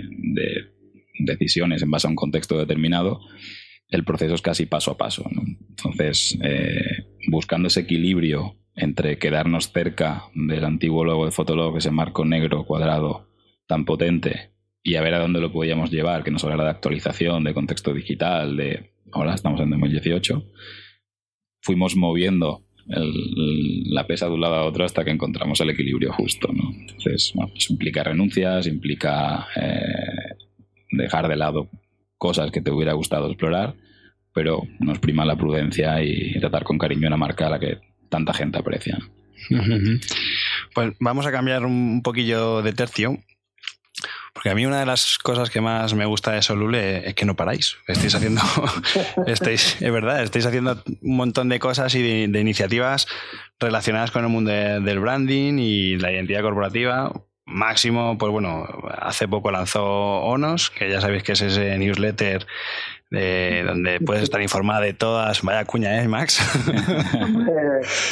decisiones 1.18 1.82
en 1.82 1.90
base 1.90 2.06
a 2.06 2.10
un 2.10 2.16
contexto 2.16 2.58
determinado, 2.58 3.20
el 3.88 4.04
proceso 4.04 4.34
es 4.34 4.42
casi 4.42 4.66
paso 4.66 4.90
a 4.90 4.98
paso. 4.98 5.24
Entonces, 5.70 6.36
eh, 6.42 7.06
buscando 7.28 7.68
ese 7.68 7.80
equilibrio 7.80 8.56
entre 8.76 9.18
quedarnos 9.18 9.72
cerca 9.72 10.24
del 10.34 10.64
antiguo 10.64 11.04
logo 11.04 11.24
de 11.24 11.32
Fotolog, 11.32 11.76
ese 11.78 11.90
marco 11.90 12.24
negro 12.24 12.64
cuadrado 12.64 13.28
tan 13.66 13.84
potente, 13.84 14.50
y 14.82 14.94
a 14.94 15.02
ver 15.02 15.14
a 15.14 15.18
dónde 15.18 15.40
lo 15.40 15.50
podíamos 15.50 15.90
llevar, 15.90 16.22
que 16.22 16.30
nos 16.30 16.44
hablara 16.44 16.64
de 16.64 16.70
actualización, 16.70 17.42
de 17.42 17.54
contexto 17.54 17.92
digital, 17.92 18.56
de 18.56 18.92
ahora 19.12 19.34
estamos 19.34 19.60
en 19.60 19.70
2018, 19.70 20.44
fuimos 21.62 21.96
moviendo 21.96 22.62
la 22.86 24.06
pesa 24.06 24.26
de 24.26 24.32
un 24.32 24.40
lado 24.40 24.54
a 24.54 24.64
otro 24.64 24.84
hasta 24.84 25.04
que 25.04 25.10
encontramos 25.10 25.60
el 25.60 25.70
equilibrio 25.70 26.12
justo. 26.12 26.48
Entonces, 26.50 27.32
bueno, 27.34 27.52
eso 27.56 27.72
implica 27.72 28.04
renuncias, 28.04 28.68
implica 28.68 29.48
eh, 29.56 30.36
dejar 30.92 31.26
de 31.26 31.36
lado 31.36 31.68
cosas 32.16 32.52
que 32.52 32.60
te 32.60 32.70
hubiera 32.70 32.92
gustado 32.92 33.26
explorar, 33.26 33.74
pero 34.32 34.62
nos 34.78 35.00
prima 35.00 35.24
la 35.24 35.36
prudencia 35.36 36.00
y 36.02 36.38
tratar 36.38 36.62
con 36.62 36.78
cariño 36.78 37.08
una 37.08 37.16
marca 37.16 37.48
a 37.48 37.50
la 37.50 37.58
que 37.58 37.78
tanta 38.16 38.32
gente 38.32 38.58
aprecia. 38.58 38.98
Pues 40.74 40.94
vamos 40.98 41.26
a 41.26 41.32
cambiar 41.32 41.66
un 41.66 42.02
poquillo 42.02 42.62
de 42.62 42.72
tercio. 42.72 43.18
Porque 44.32 44.50
a 44.50 44.54
mí 44.54 44.66
una 44.66 44.80
de 44.80 44.86
las 44.86 45.18
cosas 45.18 45.48
que 45.48 45.62
más 45.62 45.94
me 45.94 46.04
gusta 46.04 46.32
de 46.32 46.42
Solule 46.42 47.08
es 47.08 47.14
que 47.14 47.24
no 47.24 47.36
paráis. 47.36 47.76
Estáis 47.86 48.14
haciendo, 48.14 48.42
estáis, 49.26 49.80
es 49.80 49.92
verdad, 49.92 50.22
estáis 50.22 50.44
haciendo 50.44 50.82
un 51.00 51.16
montón 51.16 51.48
de 51.48 51.58
cosas 51.58 51.94
y 51.94 52.26
de, 52.26 52.40
iniciativas 52.40 53.06
relacionadas 53.58 54.10
con 54.10 54.24
el 54.24 54.30
mundo 54.30 54.50
del 54.50 54.98
branding 54.98 55.58
y 55.58 55.96
la 55.96 56.12
identidad 56.12 56.42
corporativa. 56.42 57.12
Máximo, 57.46 58.18
pues 58.18 58.32
bueno, 58.32 58.66
hace 58.98 59.28
poco 59.28 59.52
lanzó 59.52 59.84
ONOS, 59.84 60.70
que 60.70 60.90
ya 60.90 61.00
sabéis 61.00 61.22
que 61.22 61.32
es 61.32 61.42
ese 61.42 61.78
newsletter 61.78 62.44
de, 63.10 63.62
donde 63.64 64.00
puedes 64.00 64.24
estar 64.24 64.42
informada 64.42 64.80
de 64.80 64.94
todas. 64.94 65.42
Vaya 65.42 65.64
cuña, 65.64 66.02
¿eh, 66.02 66.08
Max? 66.08 66.40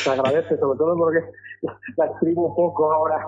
te 0.04 0.10
agradece, 0.10 0.56
sobre 0.56 0.78
todo 0.78 0.96
porque 0.96 1.18
la 1.96 2.06
escribo 2.06 2.54
poco 2.54 2.92
ahora. 2.92 3.26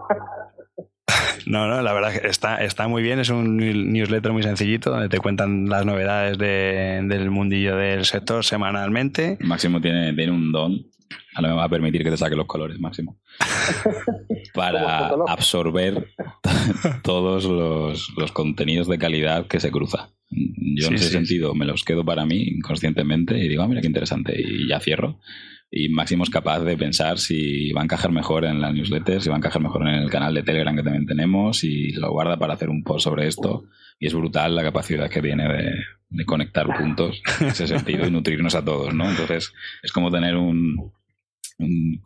No, 1.46 1.68
no, 1.68 1.80
la 1.80 1.92
verdad 1.92 2.12
que 2.12 2.26
está, 2.26 2.56
está 2.56 2.88
muy 2.88 3.02
bien. 3.02 3.20
Es 3.20 3.30
un 3.30 3.56
newsletter 3.56 4.32
muy 4.32 4.42
sencillito 4.42 4.90
donde 4.90 5.08
te 5.08 5.18
cuentan 5.18 5.68
las 5.68 5.86
novedades 5.86 6.38
del 6.38 7.30
mundillo 7.30 7.76
del 7.76 8.04
sector 8.04 8.44
semanalmente. 8.44 9.38
Máximo 9.40 9.80
tiene, 9.80 10.12
tiene 10.12 10.32
un 10.32 10.50
don. 10.50 10.86
Ahora 11.34 11.50
me 11.50 11.54
va 11.56 11.64
a 11.64 11.68
permitir 11.68 12.02
que 12.02 12.10
te 12.10 12.16
saque 12.16 12.36
los 12.36 12.46
colores, 12.46 12.78
Máximo. 12.78 13.20
Para 14.54 15.10
absorber 15.28 16.14
todos 17.02 17.44
los, 17.44 18.10
los 18.16 18.32
contenidos 18.32 18.88
de 18.88 18.98
calidad 18.98 19.46
que 19.46 19.60
se 19.60 19.70
cruza. 19.70 20.10
Yo 20.28 20.88
en 20.88 20.94
ese 20.94 21.10
sentido 21.10 21.54
me 21.54 21.66
los 21.66 21.84
quedo 21.84 22.04
para 22.04 22.26
mí 22.26 22.42
inconscientemente 22.42 23.38
y 23.38 23.48
digo, 23.48 23.62
ah, 23.62 23.68
mira 23.68 23.80
qué 23.80 23.86
interesante, 23.86 24.34
y 24.36 24.68
ya 24.68 24.80
cierro. 24.80 25.20
Y 25.70 25.88
Máximo 25.88 26.24
es 26.24 26.30
capaz 26.30 26.60
de 26.60 26.76
pensar 26.76 27.18
si 27.18 27.72
va 27.72 27.80
a 27.80 27.84
encajar 27.84 28.12
mejor 28.12 28.44
en 28.44 28.60
la 28.60 28.72
newsletter, 28.72 29.20
si 29.20 29.28
va 29.28 29.34
a 29.34 29.38
encajar 29.38 29.60
mejor 29.60 29.82
en 29.82 29.94
el 29.94 30.10
canal 30.10 30.32
de 30.32 30.42
Telegram 30.42 30.76
que 30.76 30.82
también 30.82 31.06
tenemos, 31.06 31.64
y 31.64 31.92
lo 31.92 32.10
guarda 32.12 32.38
para 32.38 32.54
hacer 32.54 32.70
un 32.70 32.84
post 32.84 33.04
sobre 33.04 33.26
esto. 33.26 33.64
Y 33.98 34.06
es 34.06 34.14
brutal 34.14 34.54
la 34.54 34.62
capacidad 34.62 35.10
que 35.10 35.22
tiene 35.22 35.48
de, 35.48 36.24
conectar 36.24 36.66
puntos 36.66 37.20
en 37.40 37.48
ese 37.48 37.66
sentido 37.66 38.06
y 38.06 38.10
nutrirnos 38.10 38.54
a 38.54 38.64
todos, 38.64 38.94
¿no? 38.94 39.10
Entonces, 39.10 39.52
es 39.82 39.92
como 39.92 40.10
tener 40.10 40.36
un, 40.36 40.92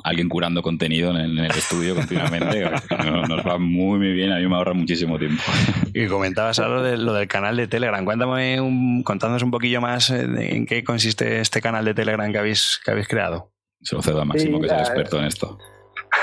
alguien 0.05 0.29
curando 0.29 0.63
contenido 0.63 1.11
en 1.11 1.39
el, 1.39 1.51
estudio 1.51 1.95
continuamente. 1.95 2.71
nos, 3.29 3.47
va 3.47 3.59
muy, 3.59 3.99
muy 3.99 4.13
bien, 4.13 4.33
a 4.33 4.39
mí 4.39 4.47
me 4.47 4.55
ahorra 4.55 4.75
muchísimo 4.75 5.19
tiempo. 5.19 5.43
Y 5.93 6.07
comentabas 6.07 6.59
algo 6.61 6.83
de 6.83 6.97
lo 6.97 7.13
del 7.13 7.29
canal 7.29 7.57
de 7.57 7.67
Telegram. 7.67 8.05
Cuéntame, 8.05 8.61
un, 8.61 9.03
contándonos 9.03 9.43
un 9.43 9.51
poquillo 9.51 9.81
más 9.81 10.11
eh, 10.11 10.27
en 10.55 10.67
qué 10.67 10.85
consiste 10.85 11.41
este 11.41 11.61
canal 11.61 11.85
de 11.85 11.95
Telegram 11.95 12.31
que 12.31 12.39
habéis, 12.39 12.81
que 12.85 12.91
habéis 12.93 13.09
creado. 13.09 13.50
Se 13.83 13.97
lo 13.97 14.03
cedo 14.03 14.21
a 14.21 14.25
Máximo, 14.25 14.61
que 14.61 14.67
es 14.67 14.73
el 14.73 14.79
experto 14.81 15.17
en 15.19 15.25
esto. 15.25 15.59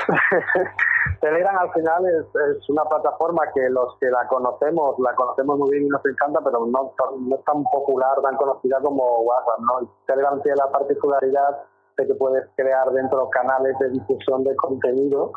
Telegram 1.22 1.58
al 1.58 1.72
final 1.74 2.04
es, 2.06 2.70
una 2.70 2.84
plataforma 2.86 3.42
que 3.54 3.70
los 3.70 3.98
que 4.00 4.08
la 4.08 4.28
conocemos, 4.28 5.00
la 5.00 5.16
conocemos 5.16 5.58
muy 5.58 5.72
bien 5.72 5.86
y 5.86 5.90
nos 5.90 6.06
encanta, 6.06 6.40
pero 6.44 6.66
no, 6.68 6.94
no 7.20 7.36
es 7.36 7.44
tan 7.46 7.64
popular, 7.64 8.22
tan 8.22 8.36
conocida 8.36 8.80
como 8.82 9.22
WhatsApp. 9.22 9.60
¿no? 9.60 9.90
Telegram 10.06 10.42
tiene 10.44 10.58
la 10.58 10.72
particularidad 10.72 11.64
que 11.96 12.14
puedes 12.14 12.46
crear 12.56 12.92
dentro 12.92 13.28
canales 13.32 13.74
de 13.80 13.90
difusión 13.90 14.44
de 14.44 14.56
contenido 14.56 15.32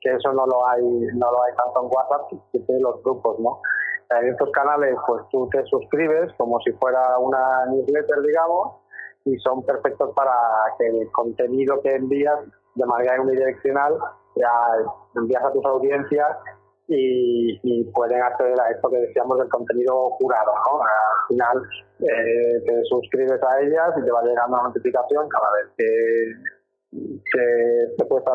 que 0.00 0.12
eso 0.14 0.32
no 0.32 0.46
lo 0.46 0.66
hay 0.68 0.82
no 0.82 1.32
lo 1.32 1.42
hay 1.42 1.52
tanto 1.56 1.82
en 1.82 1.86
WhatsApp 1.86 2.28
que 2.52 2.60
tiene 2.60 2.80
los 2.80 3.02
grupos, 3.02 3.38
¿no? 3.40 3.60
En 4.10 4.28
estos 4.28 4.50
canales, 4.52 4.94
pues 5.06 5.22
tú 5.30 5.48
te 5.50 5.64
suscribes 5.64 6.32
como 6.36 6.60
si 6.60 6.70
fuera 6.74 7.18
una 7.18 7.66
newsletter, 7.66 8.22
digamos, 8.22 8.76
y 9.26 9.36
son 9.38 9.62
perfectos 9.64 10.10
para 10.14 10.32
que 10.78 10.86
el 10.86 11.10
contenido 11.12 11.80
que 11.82 11.94
envías 11.94 12.38
de 12.74 12.86
manera 12.86 13.20
unidireccional 13.20 13.98
ya 14.36 14.50
envías 15.16 15.42
a 15.42 15.52
tus 15.52 15.64
audiencias 15.64 16.36
y, 16.88 17.84
pueden 17.92 18.22
acceder 18.22 18.60
a 18.60 18.70
esto 18.70 18.88
que 18.90 18.98
decíamos 18.98 19.38
del 19.38 19.48
contenido 19.48 20.10
curado. 20.18 20.52
¿no? 20.52 20.80
Al 20.82 21.28
final 21.28 21.62
eh, 22.00 22.62
te 22.64 22.84
suscribes 22.84 23.42
a 23.42 23.60
ellas 23.60 23.94
y 23.98 24.04
te 24.04 24.10
va 24.10 24.22
llegando 24.22 24.56
una 24.56 24.68
notificación 24.68 25.28
cada 25.28 25.52
vez 25.52 25.72
que 25.76 25.86
que 26.90 27.94
te 27.98 28.04
puesta 28.06 28.30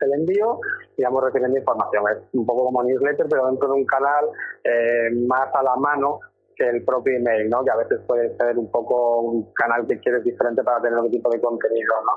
el 0.00 0.12
envío 0.14 0.58
y 0.96 1.04
vamos 1.04 1.24
recibiendo 1.24 1.58
información. 1.58 2.04
Es 2.10 2.18
un 2.32 2.46
poco 2.46 2.64
como 2.64 2.82
newsletter, 2.82 3.26
pero 3.28 3.46
dentro 3.46 3.68
de 3.68 3.74
un 3.74 3.84
canal 3.86 4.24
eh, 4.64 5.10
más 5.26 5.54
a 5.54 5.62
la 5.62 5.76
mano 5.76 6.20
que 6.60 6.68
el 6.68 6.84
propio 6.84 7.16
email, 7.16 7.48
¿no? 7.48 7.64
que 7.64 7.70
a 7.70 7.76
veces 7.76 8.00
puede 8.06 8.36
ser 8.36 8.58
un 8.58 8.70
poco 8.70 9.20
un 9.20 9.52
canal 9.54 9.86
que 9.86 9.98
quieres 9.98 10.22
diferente 10.22 10.62
para 10.62 10.80
tener 10.82 10.98
otro 10.98 11.10
tipo 11.10 11.30
de 11.30 11.40
contenido. 11.40 11.94
¿no? 12.04 12.12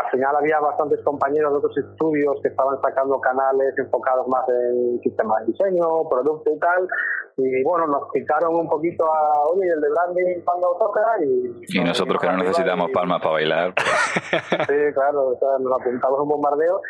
Al 0.00 0.10
final 0.10 0.34
había 0.36 0.58
bastantes 0.58 1.00
compañeros 1.04 1.52
de 1.52 1.58
otros 1.58 1.76
estudios 1.76 2.40
que 2.42 2.48
estaban 2.48 2.80
sacando 2.80 3.20
canales 3.20 3.76
enfocados 3.76 4.26
más 4.28 4.48
en 4.48 5.00
sistemas 5.02 5.44
de 5.44 5.52
diseño, 5.52 6.08
producto 6.08 6.50
y 6.50 6.58
tal, 6.58 6.88
y 7.36 7.62
bueno, 7.64 7.86
nos 7.88 8.10
picaron 8.12 8.54
un 8.54 8.68
poquito 8.68 9.04
a, 9.04 9.42
oye, 9.52 9.68
el 9.68 9.80
de 9.80 9.88
branding 9.90 10.40
cuando 10.44 10.76
toca 10.78 11.02
y... 11.20 11.78
Y 11.78 11.84
nosotros 11.84 12.20
que 12.20 12.28
no 12.28 12.38
necesitamos 12.38 12.90
palmas 12.92 13.20
para 13.20 13.32
bailar. 13.32 13.74
Pues. 13.74 14.42
sí, 14.66 14.94
claro, 14.94 15.36
nos 15.60 15.80
apuntamos 15.80 16.20
un 16.20 16.28
bombardeo 16.28 16.80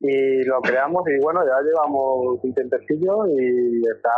y 0.00 0.44
lo 0.44 0.60
creamos 0.60 1.02
y 1.08 1.18
bueno, 1.22 1.44
ya 1.44 1.60
llevamos 1.60 2.38
un 2.42 2.54
tiempecillo 2.54 3.26
y 3.26 3.82
está, 3.88 4.14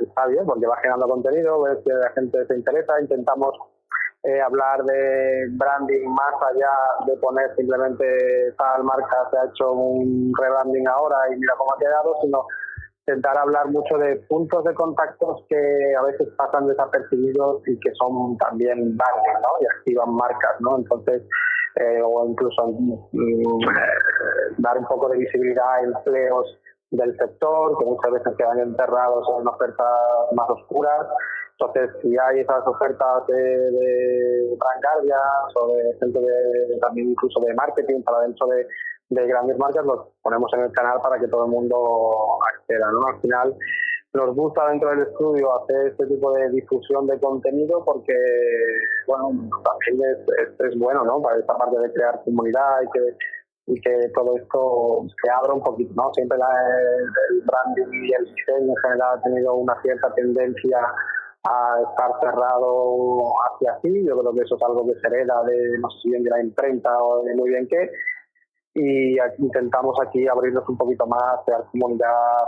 está 0.00 0.26
bien 0.26 0.46
porque 0.46 0.66
va 0.66 0.76
generando 0.76 1.06
contenido, 1.08 1.62
ves 1.62 1.78
que 1.84 1.92
la 1.92 2.10
gente 2.10 2.46
se 2.46 2.54
interesa, 2.56 3.00
intentamos 3.00 3.52
eh, 4.22 4.40
hablar 4.40 4.82
de 4.84 5.46
branding 5.52 6.08
más 6.08 6.34
allá 6.50 6.70
de 7.06 7.16
poner 7.18 7.54
simplemente 7.56 8.04
tal 8.58 8.84
marca 8.84 9.28
se 9.30 9.38
ha 9.38 9.44
hecho 9.44 9.72
un 9.72 10.32
rebranding 10.40 10.88
ahora 10.88 11.16
y 11.30 11.36
mira 11.36 11.54
cómo 11.58 11.74
ha 11.74 11.78
quedado, 11.78 12.14
sino 12.22 12.46
intentar 13.06 13.38
hablar 13.38 13.68
mucho 13.68 13.98
de 13.98 14.16
puntos 14.28 14.64
de 14.64 14.74
contactos 14.74 15.44
que 15.48 15.94
a 15.96 16.02
veces 16.02 16.26
pasan 16.36 16.66
desapercibidos 16.66 17.62
y 17.68 17.78
que 17.78 17.92
son 17.94 18.36
también 18.38 18.96
branding, 18.96 19.40
¿no? 19.42 19.48
Y 19.60 19.66
activan 19.78 20.14
marcas, 20.14 20.56
¿no? 20.60 20.78
Entonces, 20.78 21.22
eh, 21.76 22.00
o 22.02 22.26
incluso 22.26 22.66
mm, 22.66 23.58
dar 24.58 24.78
un 24.78 24.86
poco 24.86 25.08
de 25.08 25.18
visibilidad 25.18 25.74
a 25.74 25.80
empleos 25.82 26.58
del 26.90 27.16
sector 27.16 27.76
que 27.78 27.84
muchas 27.84 28.12
veces 28.12 28.34
quedan 28.36 28.60
enterrados 28.60 29.26
en 29.40 29.48
ofertas 29.48 29.86
más 30.32 30.48
oscuras. 30.50 31.06
Entonces, 31.58 31.90
si 32.02 32.16
hay 32.18 32.40
esas 32.40 32.66
ofertas 32.66 33.26
de, 33.28 33.34
de 33.34 34.58
o 35.54 35.66
de 35.68 35.96
gente 35.98 36.20
de, 36.20 36.78
también 36.80 37.10
incluso 37.10 37.40
de 37.40 37.54
marketing 37.54 38.02
para 38.02 38.20
dentro 38.20 38.46
de 38.48 38.66
de 39.08 39.26
grandes 39.26 39.56
marcas 39.58 39.84
los 39.84 40.08
ponemos 40.22 40.52
en 40.54 40.60
el 40.62 40.72
canal 40.72 41.00
para 41.00 41.18
que 41.18 41.28
todo 41.28 41.44
el 41.44 41.50
mundo 41.50 42.38
acceda. 42.54 42.90
¿no? 42.90 43.06
Al 43.06 43.20
final 43.20 43.54
nos 44.16 44.34
gusta 44.34 44.68
dentro 44.68 44.90
del 44.90 45.02
estudio 45.02 45.62
hacer 45.62 45.88
este 45.88 46.06
tipo 46.06 46.32
de 46.32 46.48
difusión 46.50 47.06
de 47.06 47.18
contenido 47.20 47.84
porque, 47.84 48.14
bueno, 49.06 49.28
también 49.62 50.10
es, 50.10 50.66
es, 50.66 50.78
bueno, 50.78 51.04
¿no? 51.04 51.20
Para 51.20 51.38
esta 51.38 51.56
parte 51.56 51.78
de 51.78 51.92
crear 51.92 52.22
comunidad 52.24 52.82
y 52.82 52.90
que, 52.90 53.16
y 53.74 53.80
que 53.80 54.08
todo 54.14 54.36
esto 54.36 55.06
se 55.22 55.30
abra 55.30 55.52
un 55.52 55.62
poquito, 55.62 55.92
¿no? 55.94 56.12
Siempre 56.14 56.38
la, 56.38 56.48
el, 57.30 57.42
branding 57.42 58.04
y 58.04 58.12
el 58.12 58.24
diseño 58.24 58.72
en 58.72 58.82
general 58.82 59.18
ha 59.18 59.22
tenido 59.22 59.54
una 59.54 59.80
cierta 59.82 60.12
tendencia 60.14 60.78
a 61.48 61.80
estar 61.90 62.10
cerrado 62.20 63.32
hacia 63.46 63.72
así. 63.72 64.04
Yo 64.04 64.18
creo 64.18 64.32
que 64.32 64.40
eso 64.40 64.56
es 64.56 64.62
algo 64.62 64.86
que 64.86 64.98
se 65.00 65.06
hereda 65.06 65.42
de, 65.44 65.78
no 65.78 65.90
sé 65.90 65.98
si 66.02 66.10
bien 66.10 66.24
de 66.24 66.30
la 66.30 66.42
imprenta 66.42 66.90
o 66.98 67.22
de 67.22 67.34
muy 67.34 67.50
bien 67.50 67.68
qué, 67.68 67.90
y 68.76 69.16
intentamos 69.38 69.96
aquí 70.06 70.28
abrirnos 70.28 70.68
un 70.68 70.76
poquito 70.76 71.06
más, 71.06 71.40
crear 71.46 71.64
comunidad, 71.72 72.44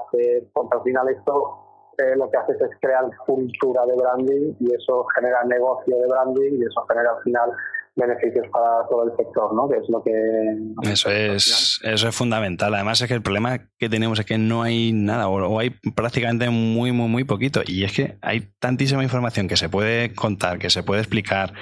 porque 0.53 0.77
al 0.77 0.83
final 0.83 1.09
esto 1.09 1.59
eh, 1.97 2.14
lo 2.17 2.31
que 2.31 2.37
hace 2.37 2.53
es 2.53 2.71
crear 2.81 3.05
cultura 3.27 3.87
de 3.87 3.97
branding 3.97 4.55
y 4.61 4.75
eso 4.75 5.05
genera 5.17 5.43
negocio 5.45 5.97
de 5.97 6.07
branding 6.07 6.61
y 6.61 6.64
eso 6.64 6.83
genera 6.87 7.12
al 7.12 7.23
final 7.23 7.51
beneficios 7.99 8.47
para 8.53 8.87
todo 8.89 9.05
el 9.05 9.17
sector, 9.17 9.55
¿no? 9.55 9.69
Que 9.69 9.77
es 9.77 9.89
lo 9.89 10.03
que... 10.03 10.91
Eso 10.91 11.11
es, 11.11 11.81
eso 11.83 12.09
es 12.09 12.15
fundamental. 12.15 12.75
Además 12.75 13.01
es 13.01 13.09
que 13.09 13.15
el 13.15 13.23
problema 13.23 13.59
que 13.79 13.89
tenemos 13.89 14.19
es 14.19 14.25
que 14.25 14.39
no 14.39 14.63
hay 14.63 14.93
nada 14.93 15.29
o, 15.29 15.59
hay 15.59 15.71
prácticamente 15.95 16.49
muy, 16.49 16.93
muy, 16.93 17.09
muy 17.09 17.25
poquito. 17.25 17.63
Y 17.67 17.85
es 17.85 17.93
que 17.93 18.17
hay 18.23 18.49
tantísima 18.59 19.03
información 19.03 19.49
que 19.49 19.57
se 19.57 19.69
puede 19.69 20.15
contar, 20.15 20.59
que 20.59 20.71
se 20.71 20.83
puede 20.83 21.01
explicar, 21.01 21.53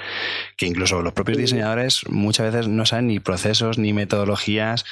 que 0.55 0.67
incluso 0.67 1.01
los 1.01 1.13
propios 1.13 1.37
diseñadores 1.37 2.07
muchas 2.09 2.53
veces 2.53 2.67
no 2.67 2.85
saben 2.85 3.07
ni 3.07 3.19
procesos 3.19 3.77
ni 3.77 3.93
metodologías 3.93 4.85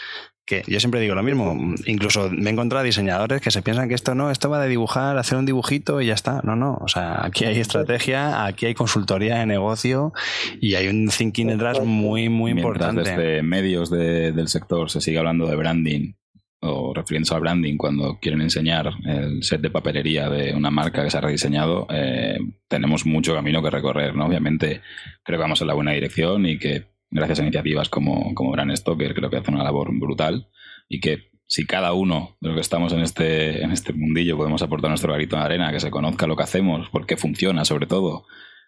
que 0.46 0.64
yo 0.68 0.80
siempre 0.80 1.00
digo 1.00 1.16
lo 1.16 1.24
mismo, 1.24 1.76
incluso 1.86 2.30
me 2.30 2.50
he 2.50 2.54
encontrado 2.54 2.86
diseñadores 2.86 3.42
que 3.42 3.50
se 3.50 3.64
piensan 3.64 3.90
que 3.90 3.96
esto 3.96 4.14
no, 4.14 4.30
esto 4.30 4.50
va 4.50 4.62
de 4.62 4.70
dibujar, 4.70 5.18
hacer 5.18 5.38
un 5.38 5.46
dibujito 5.46 6.02
y 6.02 6.08
ya 6.08 6.14
está. 6.14 6.42
No, 6.44 6.56
no, 6.56 6.78
o 6.82 6.88
sea, 6.88 7.26
aquí 7.26 7.46
hay 7.46 7.60
estrategia, 7.60 8.46
aquí 8.46 8.68
hay 8.68 8.76
consultoría 8.76 9.38
de 9.38 9.48
negocio 9.48 10.14
y 10.62 10.76
hay 10.76 10.88
un 10.88 11.10
thinking 11.10 11.48
detrás 11.48 11.82
muy, 11.82 12.30
muy 12.30 12.52
importante. 12.52 13.02
Desde 13.02 13.42
medios 13.42 13.90
del 13.90 14.48
sector 14.48 14.92
se 14.92 15.02
sigue 15.02 15.18
hablando 15.18 15.48
de 15.48 15.56
branding 15.56 16.14
o 16.62 16.94
refiriéndose 16.94 17.34
al 17.36 17.42
branding 17.42 17.78
cuando 17.78 18.18
quieren 18.20 18.42
enseñar 18.42 18.92
el 19.06 19.44
set 19.44 19.62
de 19.62 19.70
papelería 19.70 20.30
de 20.30 20.54
una 20.54 20.72
marca 20.72 21.04
que 21.04 21.12
se 21.12 21.18
ha 21.18 21.22
rediseñado, 21.22 21.88
eh, 21.90 22.38
tenemos 22.68 23.06
mucho 23.06 23.34
camino 23.34 23.62
que 23.62 23.70
recorrer, 23.70 24.16
¿no? 24.16 24.26
Obviamente 24.26 24.82
creo 25.24 25.38
que 25.38 25.44
vamos 25.44 25.62
en 25.62 25.68
la 25.68 25.74
buena 25.74 25.92
dirección 25.92 26.46
y 26.46 26.58
que 26.58 26.95
gracias 27.16 27.40
a 27.40 27.44
iniciativas 27.44 27.90
como, 27.90 28.34
como 28.36 28.52
Gran 28.52 28.76
Stoker, 28.76 29.14
creo 29.14 29.30
que 29.30 29.38
hace 29.38 29.52
una 29.52 29.64
labor 29.64 29.90
brutal 29.98 30.50
y 30.90 31.00
que 31.00 31.30
si 31.48 31.66
cada 31.66 31.94
uno 31.94 32.38
de 32.42 32.50
los 32.50 32.56
que 32.56 32.62
estamos 32.62 32.92
en 32.94 33.02
este, 33.02 33.64
en 33.64 33.72
este 33.72 33.94
mundillo 33.94 34.38
podemos 34.38 34.62
aportar 34.62 34.90
nuestro 34.90 35.14
garito 35.14 35.36
de 35.36 35.44
arena, 35.44 35.72
que 35.72 35.80
se 35.80 35.92
conozca 35.92 36.28
lo 36.28 36.36
que 36.36 36.44
hacemos, 36.44 36.90
por 36.90 37.06
qué 37.06 37.18
funciona 37.18 37.66
sobre 37.66 37.88
todo, 37.88 38.26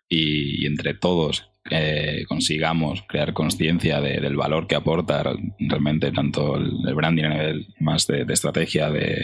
y, 0.10 0.66
entre 0.66 0.94
todos 0.94 1.52
eh, 1.70 2.24
consigamos 2.30 3.04
crear 3.10 3.34
conciencia 3.34 4.00
del 4.00 4.38
valor 4.38 4.68
que 4.68 4.76
aporta 4.76 5.24
realmente 5.60 6.12
tanto 6.14 6.56
el, 6.56 6.96
branding 6.96 7.26
a 7.26 7.30
nivel 7.30 7.68
más 7.82 8.08
de, 8.08 8.24
de, 8.24 8.34
estrategia, 8.34 8.90
de 8.90 9.22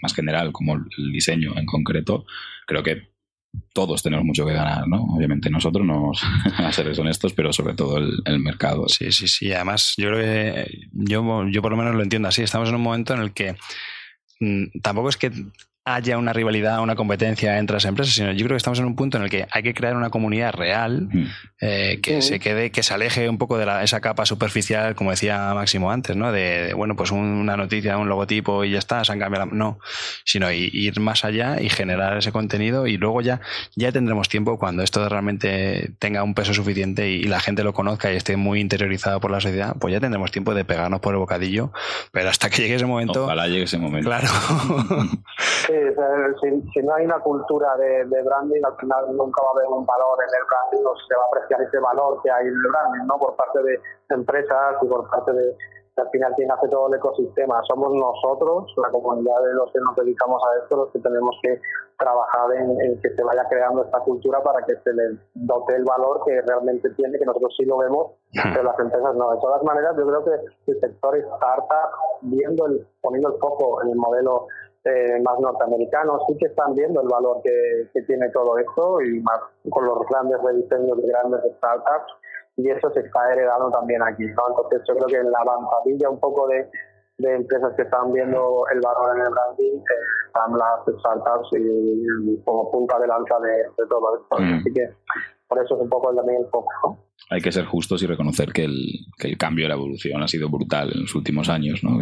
más 0.00 0.14
general, 0.14 0.52
como 0.52 0.76
el 0.76 1.12
diseño 1.12 1.58
en 1.58 1.66
concreto, 1.66 2.24
creo 2.66 2.84
que 2.84 3.10
todos 3.72 4.02
tenemos 4.02 4.24
mucho 4.24 4.44
que 4.44 4.52
ganar, 4.52 4.86
¿no? 4.88 5.04
Obviamente 5.04 5.50
nosotros 5.50 5.86
no 5.86 6.12
a 6.58 6.72
ser 6.72 6.88
honestos, 6.98 7.32
pero 7.32 7.52
sobre 7.52 7.74
todo 7.74 7.98
el, 7.98 8.40
mercado. 8.40 8.88
Sí, 8.88 9.12
sí, 9.12 9.28
sí. 9.28 9.52
Además, 9.52 9.94
yo 9.96 10.08
creo 10.08 10.18
que 10.20 10.80
yo, 10.92 11.48
yo 11.48 11.62
por 11.62 11.70
lo 11.72 11.76
menos 11.76 11.94
lo 11.94 12.02
entiendo 12.02 12.28
así. 12.28 12.42
Estamos 12.42 12.68
en 12.68 12.74
un 12.74 12.82
momento 12.82 13.14
en 13.14 13.20
el 13.20 13.32
que 13.32 13.56
mm, 14.40 14.80
tampoco 14.82 15.08
es 15.08 15.16
que 15.16 15.30
haya 15.84 16.18
una 16.18 16.32
rivalidad, 16.32 16.80
una 16.80 16.94
competencia 16.94 17.58
entre 17.58 17.74
las 17.74 17.84
empresas, 17.86 18.14
sino 18.14 18.32
yo 18.32 18.44
creo 18.44 18.50
que 18.50 18.58
estamos 18.58 18.78
en 18.78 18.84
un 18.84 18.96
punto 18.96 19.16
en 19.16 19.24
el 19.24 19.30
que 19.30 19.46
hay 19.50 19.62
que 19.62 19.72
crear 19.72 19.96
una 19.96 20.10
comunidad 20.10 20.52
real 20.52 21.08
eh, 21.60 22.00
que 22.02 22.20
se 22.20 22.38
quede, 22.38 22.70
que 22.70 22.82
se 22.82 22.92
aleje 22.92 23.28
un 23.28 23.38
poco 23.38 23.56
de 23.56 23.64
la, 23.64 23.82
esa 23.82 24.00
capa 24.00 24.26
superficial, 24.26 24.94
como 24.94 25.10
decía 25.10 25.52
Máximo 25.54 25.90
antes, 25.90 26.16
¿no? 26.16 26.32
De, 26.32 26.74
bueno, 26.74 26.96
pues 26.96 27.10
una 27.10 27.56
noticia, 27.56 27.96
un 27.96 28.08
logotipo 28.08 28.64
y 28.64 28.72
ya 28.72 28.78
está, 28.78 29.04
se 29.04 29.12
han 29.12 29.18
cambiado. 29.18 29.46
No, 29.46 29.78
sino 30.24 30.52
ir 30.52 31.00
más 31.00 31.24
allá 31.24 31.60
y 31.60 31.70
generar 31.70 32.18
ese 32.18 32.30
contenido 32.30 32.86
y 32.86 32.98
luego 32.98 33.22
ya, 33.22 33.40
ya 33.74 33.90
tendremos 33.90 34.28
tiempo 34.28 34.58
cuando 34.58 34.82
esto 34.82 35.08
realmente 35.08 35.92
tenga 35.98 36.22
un 36.22 36.34
peso 36.34 36.52
suficiente 36.52 37.08
y, 37.08 37.30
la 37.30 37.38
gente 37.38 37.62
lo 37.62 37.72
conozca 37.72 38.12
y 38.12 38.16
esté 38.16 38.36
muy 38.36 38.60
interiorizado 38.60 39.20
por 39.20 39.30
la 39.30 39.40
sociedad, 39.40 39.76
pues 39.78 39.92
ya 39.92 40.00
tendremos 40.00 40.32
tiempo 40.32 40.52
de 40.52 40.64
pegarnos 40.64 41.00
por 41.00 41.14
el 41.14 41.20
bocadillo, 41.20 41.72
pero 42.10 42.28
hasta 42.28 42.50
que 42.50 42.62
llegue 42.62 42.74
ese 42.74 42.86
momento. 42.86 43.24
Ojalá 43.24 43.46
llegue 43.46 43.64
ese 43.64 43.78
momento. 43.78 44.08
Claro. 44.08 44.28
si, 46.40 46.82
no 46.82 46.94
hay 46.94 47.04
una 47.04 47.20
cultura 47.20 47.76
de, 47.76 48.04
branding, 48.04 48.62
al 48.64 48.76
final 48.76 49.16
nunca 49.16 49.42
va 49.42 49.48
a 49.48 49.52
haber 49.58 49.68
un 49.68 49.86
valor 49.86 50.18
en 50.22 50.34
el 50.34 50.46
branding, 50.48 50.82
no 50.82 50.94
se 50.96 51.14
va 51.16 51.22
a 51.22 51.26
apreciar 51.26 51.62
ese 51.62 51.78
valor 51.78 52.20
que 52.22 52.30
hay 52.30 52.46
en 52.46 52.54
el 52.54 52.70
branding, 52.70 53.06
¿no? 53.06 53.18
Por 53.18 53.36
parte 53.36 53.62
de 53.62 53.80
empresas 54.10 54.76
y 54.82 54.86
por 54.86 55.08
parte 55.08 55.32
de, 55.32 55.56
al 56.00 56.10
final 56.10 56.32
quien 56.34 56.50
hace 56.50 56.68
todo 56.68 56.88
el 56.88 56.94
ecosistema. 56.94 57.60
Somos 57.66 57.92
nosotros, 57.92 58.72
la 58.76 58.90
comunidad 58.90 59.42
de 59.42 59.54
los 59.54 59.72
que 59.72 59.80
nos 59.80 59.96
dedicamos 59.96 60.42
a 60.44 60.62
esto, 60.62 60.76
los 60.76 60.90
que 60.92 60.98
tenemos 60.98 61.36
que 61.42 61.60
trabajar 61.98 62.52
en, 62.54 63.00
que 63.00 63.10
se 63.10 63.22
vaya 63.22 63.44
creando 63.48 63.84
esta 63.84 64.00
cultura 64.00 64.42
para 64.42 64.64
que 64.64 64.74
se 64.76 64.92
le 64.92 65.18
dote 65.34 65.76
el 65.76 65.84
valor 65.84 66.22
que 66.24 66.40
realmente 66.42 66.90
tiene, 66.90 67.18
que 67.18 67.26
nosotros 67.26 67.54
sí 67.56 67.64
lo 67.64 67.78
vemos, 67.78 68.12
pero 68.32 68.62
las 68.62 68.78
empresas 68.78 69.14
no. 69.14 69.30
De 69.32 69.40
todas 69.40 69.62
maneras, 69.62 69.94
yo 69.96 70.06
creo 70.06 70.24
que 70.24 70.72
el 70.72 70.80
sector 70.80 71.16
startup, 71.16 71.90
viendo 72.22 72.66
el, 72.66 72.86
poniendo 73.00 73.32
el 73.34 73.38
foco 73.38 73.82
en 73.82 73.90
el 73.90 73.96
modelo 73.96 74.46
eh, 74.84 75.20
más 75.22 75.38
norteamericanos 75.38 76.22
sí 76.26 76.36
que 76.38 76.46
están 76.46 76.74
viendo 76.74 77.02
el 77.02 77.08
valor 77.08 77.42
que, 77.42 78.00
tiene 78.06 78.30
todo 78.30 78.56
esto 78.58 79.02
y 79.02 79.20
más 79.20 79.40
con 79.68 79.84
los 79.84 79.98
grandes 80.08 80.40
rediseños 80.42 80.96
de 80.96 81.08
grandes 81.08 81.40
startups 81.58 82.12
y 82.56 82.70
eso 82.70 82.90
se 82.92 83.00
está 83.00 83.32
heredando 83.32 83.70
también 83.70 84.02
aquí. 84.02 84.24
¿no? 84.24 84.48
Entonces 84.48 84.82
yo 84.88 84.94
creo 84.94 85.06
que 85.06 85.16
en 85.16 85.30
la 85.30 85.38
avanzadilla 85.40 86.10
un 86.10 86.18
poco 86.18 86.48
de, 86.48 86.68
de 87.18 87.34
empresas 87.34 87.74
que 87.76 87.82
están 87.82 88.12
viendo 88.12 88.64
el 88.72 88.80
valor 88.80 89.16
en 89.16 89.22
el 89.22 89.30
branding, 89.30 89.78
eh, 89.78 90.20
están 90.26 90.52
las 90.56 91.00
startups 91.00 91.48
y, 91.52 92.42
como 92.44 92.70
punta 92.70 92.98
de 92.98 93.06
lanza 93.06 93.38
de, 93.40 93.86
todo 93.86 94.16
esto. 94.16 94.36
Mm. 94.38 94.58
Así 94.60 94.72
que 94.72 94.94
por 95.50 95.64
eso 95.64 95.74
es 95.74 95.82
un 95.82 95.88
poco 95.88 96.14
también 96.14 96.42
el 96.42 96.48
foco. 96.48 97.10
Hay 97.28 97.40
que 97.40 97.50
ser 97.50 97.64
justos 97.64 98.00
y 98.04 98.06
reconocer 98.06 98.52
que 98.52 98.64
el, 98.64 99.00
que 99.18 99.26
el 99.26 99.36
cambio 99.36 99.64
de 99.64 99.70
la 99.70 99.74
evolución 99.74 100.22
ha 100.22 100.28
sido 100.28 100.48
brutal 100.48 100.92
en 100.94 101.02
los 101.02 101.14
últimos 101.16 101.48
años. 101.48 101.82
¿no? 101.82 101.98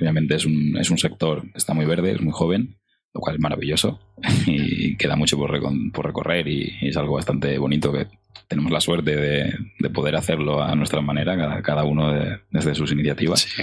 obviamente 0.00 0.36
es 0.36 0.46
un, 0.46 0.74
es 0.78 0.90
un 0.90 0.96
sector 0.96 1.42
que 1.42 1.58
está 1.58 1.74
muy 1.74 1.84
verde, 1.84 2.12
es 2.12 2.22
muy 2.22 2.32
joven, 2.32 2.78
lo 3.12 3.20
cual 3.20 3.36
es 3.36 3.42
maravilloso 3.42 4.00
y 4.46 4.96
queda 4.96 5.16
mucho 5.16 5.36
por, 5.36 5.52
por 5.92 6.06
recorrer 6.06 6.48
y, 6.48 6.72
es 6.80 6.96
algo 6.96 7.16
bastante 7.16 7.58
bonito 7.58 7.92
que 7.92 8.06
tenemos 8.48 8.72
la 8.72 8.80
suerte 8.80 9.16
de, 9.16 9.54
de 9.78 9.90
poder 9.90 10.16
hacerlo 10.16 10.62
a 10.62 10.74
nuestra 10.74 11.02
manera, 11.02 11.36
cada, 11.36 11.60
cada 11.60 11.84
uno 11.84 12.10
desde 12.50 12.74
sus 12.74 12.90
iniciativas. 12.92 13.40
Sí 13.40 13.62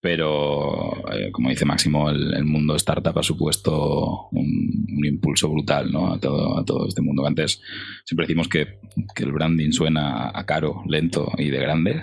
pero 0.00 0.96
eh, 1.12 1.30
como 1.30 1.50
dice 1.50 1.66
Máximo, 1.66 2.08
el, 2.08 2.44
mundo 2.44 2.74
startup 2.76 3.18
ha 3.18 3.22
supuesto 3.22 4.28
un, 4.32 5.04
impulso 5.04 5.48
brutal 5.48 5.90
¿no? 5.90 6.12
a, 6.12 6.20
todo, 6.20 6.58
a 6.58 6.64
todo 6.64 6.86
este 6.86 7.02
mundo. 7.02 7.26
Antes 7.26 7.60
siempre 8.04 8.26
decimos 8.26 8.48
que, 8.48 8.78
el 9.16 9.32
branding 9.32 9.72
suena 9.72 10.30
a 10.34 10.46
caro, 10.46 10.82
lento 10.88 11.30
y 11.38 11.50
de 11.50 11.58
grande, 11.58 12.02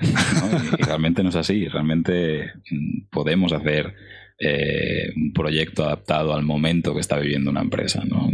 y, 0.80 0.84
realmente 0.84 1.24
no 1.24 1.30
es 1.30 1.36
así. 1.36 1.68
Realmente 1.68 2.52
mm, 2.70 3.10
podemos 3.10 3.52
hacer 3.52 3.96
eh, 4.40 5.12
un 5.16 5.34
proyecto 5.34 5.84
adaptado 5.84 6.34
al 6.36 6.44
momento 6.44 6.94
que 6.94 7.02
está 7.02 7.18
viviendo 7.18 7.50
una 7.50 7.62
empresa, 7.62 8.04
¿no? 8.06 8.30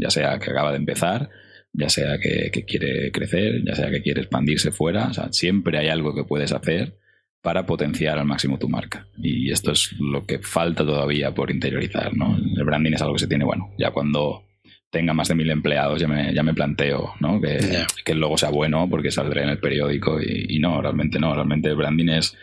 ya 0.00 0.10
sea 0.10 0.38
que 0.38 0.50
acaba 0.50 0.72
de 0.72 0.78
empezar, 0.78 1.30
ya 1.72 1.88
sea 1.88 2.18
que, 2.18 2.50
que 2.52 2.64
quiere 2.64 3.12
crecer, 3.12 3.62
ya 3.64 3.76
sea 3.76 3.90
que 3.90 4.02
quiere 4.02 4.22
expandirse 4.22 4.72
fuera, 4.72 5.08
o 5.08 5.14
sea, 5.14 5.32
siempre 5.32 5.78
hay 5.78 5.88
algo 5.88 6.14
que 6.14 6.24
puedes 6.24 6.52
hacer 6.52 6.96
para 7.44 7.66
potenciar 7.66 8.18
al 8.18 8.24
máximo 8.24 8.58
tu 8.58 8.70
marca. 8.70 9.06
Y 9.18 9.52
esto 9.52 9.72
es 9.72 9.94
lo 10.00 10.24
que 10.24 10.38
falta 10.38 10.82
todavía 10.82 11.34
por 11.34 11.50
interiorizar. 11.50 12.16
¿no? 12.16 12.38
El 12.38 12.64
branding 12.64 12.92
es 12.94 13.02
algo 13.02 13.12
que 13.12 13.20
se 13.20 13.26
tiene, 13.26 13.44
bueno, 13.44 13.68
ya 13.78 13.90
cuando 13.90 14.44
tenga 14.88 15.12
más 15.12 15.28
de 15.28 15.34
mil 15.34 15.50
empleados 15.50 16.00
ya 16.00 16.08
me, 16.08 16.32
ya 16.32 16.42
me 16.42 16.54
planteo 16.54 17.12
¿no? 17.20 17.42
que, 17.42 17.84
que, 18.02 18.12
el 18.12 18.20
logo 18.20 18.38
sea 18.38 18.48
bueno 18.48 18.88
porque 18.88 19.10
saldré 19.10 19.42
en 19.42 19.50
el 19.50 19.58
periódico 19.58 20.22
y, 20.22 20.58
no, 20.58 20.80
realmente 20.80 21.18
no, 21.18 21.34
realmente 21.34 21.68
el 21.68 21.76
branding 21.76 22.08
es 22.08 22.34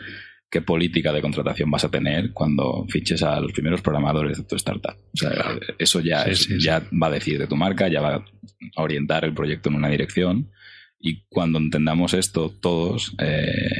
qué 0.51 0.61
política 0.61 1.11
de 1.11 1.21
contratación 1.21 1.71
vas 1.71 1.85
a 1.85 1.89
tener 1.89 2.31
cuando 2.31 2.85
fiches 2.87 3.23
a 3.23 3.39
los 3.39 3.53
primeros 3.53 3.81
programadores 3.81 4.37
de 4.37 4.43
tu 4.43 4.55
startup. 4.55 4.97
O 5.13 5.17
sea, 5.17 5.33
eso 5.79 5.99
ya, 6.01 6.27
ya 6.59 6.83
va 7.01 7.07
a 7.07 7.11
decir 7.11 7.39
de 7.39 7.47
tu 7.47 7.55
marca, 7.55 7.87
ya 7.87 8.01
va 8.01 8.15
a 8.17 8.81
orientar 8.83 9.25
el 9.25 9.33
proyecto 9.33 9.69
en 9.69 9.75
una 9.75 9.89
dirección 9.89 10.51
y 10.99 11.23
cuando 11.27 11.57
entendamos 11.57 12.13
esto 12.13 12.53
todos, 12.61 13.15
eh, 13.17 13.71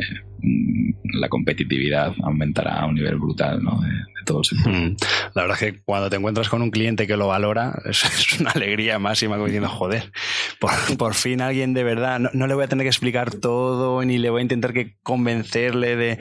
la 1.04 1.30
competitividad 1.30 2.14
aumentará 2.24 2.82
a 2.82 2.86
un 2.86 2.96
nivel 2.96 3.18
brutal 3.18 3.64
¿no? 3.64 3.80
de, 3.82 3.90
todo 4.26 4.40
el 4.40 4.46
sector. 4.46 4.72
Mm. 4.72 4.96
La 5.34 5.42
verdad 5.42 5.58
es 5.62 5.74
que 5.74 5.82
cuando 5.84 6.10
te 6.10 6.16
encuentras 6.16 6.48
con 6.48 6.62
un 6.62 6.70
cliente 6.70 7.08
que 7.08 7.18
lo 7.18 7.28
valora, 7.28 7.82
es, 7.86 8.40
una 8.40 8.52
alegría 8.52 9.00
máxima 9.00 9.36
como 9.36 9.48
diciendo, 9.48 9.70
joder, 9.70 10.12
por, 10.60 11.14
fin 11.14 11.42
alguien 11.42 11.74
de 11.74 11.84
verdad, 11.84 12.20
no, 12.20 12.48
le 12.48 12.54
voy 12.54 12.64
a 12.64 12.68
tener 12.68 12.84
que 12.84 12.90
explicar 12.90 13.34
todo 13.34 14.04
ni 14.04 14.18
le 14.18 14.30
voy 14.30 14.40
a 14.40 14.44
intentar 14.44 14.74
que 14.74 14.98
convencerle 15.04 15.96
de... 15.96 16.20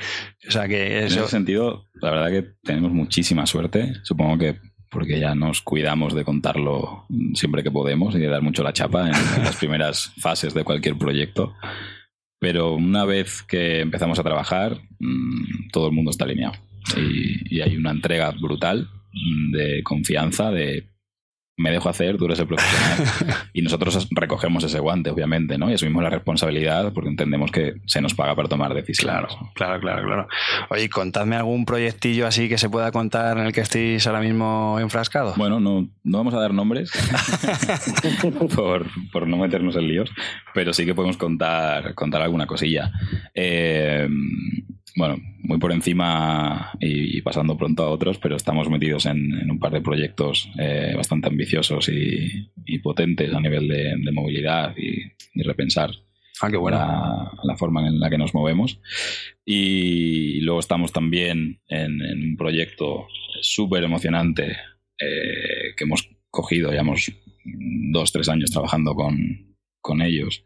O 0.49 0.51
sea 0.51 0.67
que 0.67 1.05
eso... 1.05 1.19
En 1.19 1.23
ese 1.25 1.31
sentido, 1.31 1.89
la 2.01 2.11
verdad 2.11 2.31
que 2.31 2.49
tenemos 2.63 2.91
muchísima 2.93 3.47
suerte. 3.47 3.93
Supongo 4.03 4.39
que 4.39 4.57
porque 4.91 5.21
ya 5.21 5.35
nos 5.35 5.63
cuidamos 5.63 6.15
de 6.15 6.25
contarlo 6.25 7.07
siempre 7.35 7.63
que 7.63 7.71
podemos 7.71 8.15
y 8.15 8.19
de 8.19 8.27
dar 8.27 8.43
mucho 8.43 8.63
la 8.63 8.73
chapa 8.73 9.07
en, 9.07 9.45
las 9.45 9.57
primeras 9.57 10.13
fases 10.19 10.53
de 10.53 10.65
cualquier 10.65 10.99
proyecto. 10.99 11.55
Pero 12.41 12.75
una 12.75 13.05
vez 13.05 13.43
que 13.43 13.81
empezamos 13.81 14.19
a 14.19 14.25
trabajar, 14.25 14.81
mm, 14.99 15.69
todo 15.71 15.87
el 15.87 15.93
mundo 15.93 16.11
está 16.11 16.25
alineado. 16.25 16.55
Y, 16.97 17.57
y 17.57 17.61
hay 17.61 17.77
una 17.77 17.93
entrega 17.93 18.33
brutal 18.33 18.89
de 19.53 19.83
confianza, 19.85 20.51
de 20.51 20.89
me 21.61 21.71
dejo 21.71 21.89
hacer, 21.89 22.17
eres 22.21 22.39
el 22.39 22.47
profesional. 22.47 23.37
y 23.53 23.63
nosotros 23.63 24.09
recogemos 24.11 24.65
ese 24.65 24.79
guante, 24.79 25.11
obviamente, 25.11 25.59
¿no? 25.59 25.71
Y 25.71 25.75
asumimos 25.75 26.03
la 26.03 26.11
responsabilidad 26.11 26.93
porque 26.93 27.11
entendemos 27.11 27.51
que 27.51 27.75
se 27.87 28.01
nos 28.01 28.15
paga 28.15 28.35
para 28.35 28.49
tomar 28.49 28.75
decisiones. 28.75 29.01
Claro, 29.01 29.29
claro, 29.55 29.81
claro, 29.81 30.07
claro. 30.07 30.29
Oye, 30.71 30.89
contadme 30.89 31.37
algún 31.37 31.65
proyectillo 31.65 32.27
así 32.27 32.49
que 32.49 32.59
se 32.59 32.71
pueda 32.71 32.91
contar 32.91 33.39
en 33.39 33.47
el 33.47 33.53
que 33.53 33.61
estéis 33.61 34.07
ahora 34.07 34.21
mismo 34.21 34.79
enfrascados. 34.81 35.37
Bueno, 35.37 35.61
no, 35.61 35.89
no 36.03 36.19
vamos 36.19 36.35
a 36.35 36.41
dar 36.41 36.55
nombres 36.55 36.91
por, 38.55 38.87
por, 39.13 39.29
no 39.29 39.37
meternos 39.37 39.77
en 39.77 39.89
líos, 39.89 40.11
pero 40.55 40.73
sí 40.73 40.87
que 40.87 40.95
podemos 40.95 41.17
contar, 41.17 41.95
contar 41.95 42.23
alguna 42.23 42.47
cosilla. 42.47 42.91
Eh, 43.35 44.09
bueno, 44.97 45.19
muy 45.39 45.59
por 45.59 45.73
encima 45.73 46.73
y, 46.81 47.21
pasando 47.23 47.57
pronto 47.57 47.85
a 47.85 47.91
otros, 47.91 48.19
pero 48.19 48.37
estamos 48.37 48.69
metidos 48.69 49.07
en, 49.07 49.51
un 49.51 49.59
par 49.59 49.73
de 49.73 49.81
proyectos 49.81 50.51
eh, 50.59 50.95
bastante 50.97 51.29
ambiciosos 51.29 51.89
y, 51.89 52.49
potentes 52.83 53.33
a 53.35 53.41
nivel 53.41 53.69
de, 53.69 54.13
movilidad 54.13 54.75
y, 54.77 55.43
repensar 55.43 55.91
ah, 56.41 56.51
qué 56.51 56.59
la, 57.43 57.57
forma 57.57 57.87
en 57.87 58.01
la 58.01 58.09
que 58.09 58.19
nos 58.19 58.35
movemos. 58.35 58.81
Y 59.45 60.41
luego 60.41 60.61
estamos 60.61 60.93
también 60.93 61.61
en, 61.69 62.01
un 62.03 62.37
proyecto 62.37 63.07
súper 63.43 63.85
emocionante 63.85 64.57
eh, 64.99 65.75
que 65.77 65.85
hemos 65.85 66.09
cogido, 66.31 66.71
llevamos 66.71 67.13
dos, 67.93 68.13
tres 68.13 68.29
años 68.29 68.51
trabajando 68.51 68.95
con, 68.95 69.57
con 69.81 70.03
ellos 70.03 70.45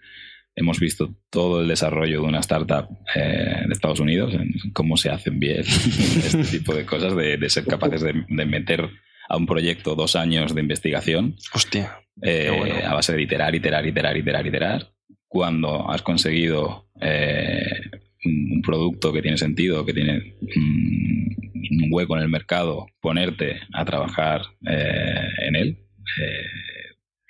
hemos 0.56 0.78
visto 0.78 1.14
todo 1.30 1.60
el 1.60 1.68
desarrollo 1.68 2.22
de 2.22 2.26
una 2.26 2.40
startup 2.40 2.88
eh, 3.14 3.62
de 3.66 3.72
Estados 3.72 4.00
Unidos, 4.00 4.34
en 4.34 4.52
cómo 4.72 4.96
se 4.96 5.10
hacen 5.10 5.38
bien 5.38 5.60
este 5.60 6.44
tipo 6.44 6.74
de 6.74 6.86
cosas, 6.86 7.14
de, 7.16 7.48
ser 7.48 7.64
capaces 7.64 8.02
de, 8.02 8.14
meter 8.46 8.88
a 9.28 9.36
un 9.36 9.46
proyecto 9.46 9.94
dos 9.94 10.16
años 10.16 10.54
de 10.54 10.60
investigación. 10.60 11.36
Hostia. 11.52 11.98
Eh, 12.22 12.82
a 12.86 12.94
base 12.94 13.14
de 13.14 13.22
iterar, 13.22 13.54
iterar, 13.54 13.86
iterar, 13.86 14.16
iterar, 14.16 14.46
iterar. 14.46 14.90
Cuando 15.26 15.90
has 15.90 16.02
conseguido 16.02 16.88
eh, 17.00 17.90
un 18.24 18.62
producto 18.62 19.12
que 19.12 19.22
tiene 19.22 19.36
sentido, 19.36 19.84
que 19.84 19.92
tiene 19.92 20.36
un 20.40 21.88
hueco 21.90 22.16
en 22.16 22.22
el 22.22 22.28
mercado, 22.28 22.86
ponerte 23.00 23.60
a 23.72 23.84
trabajar 23.84 24.42
en 24.62 25.56
él 25.56 25.78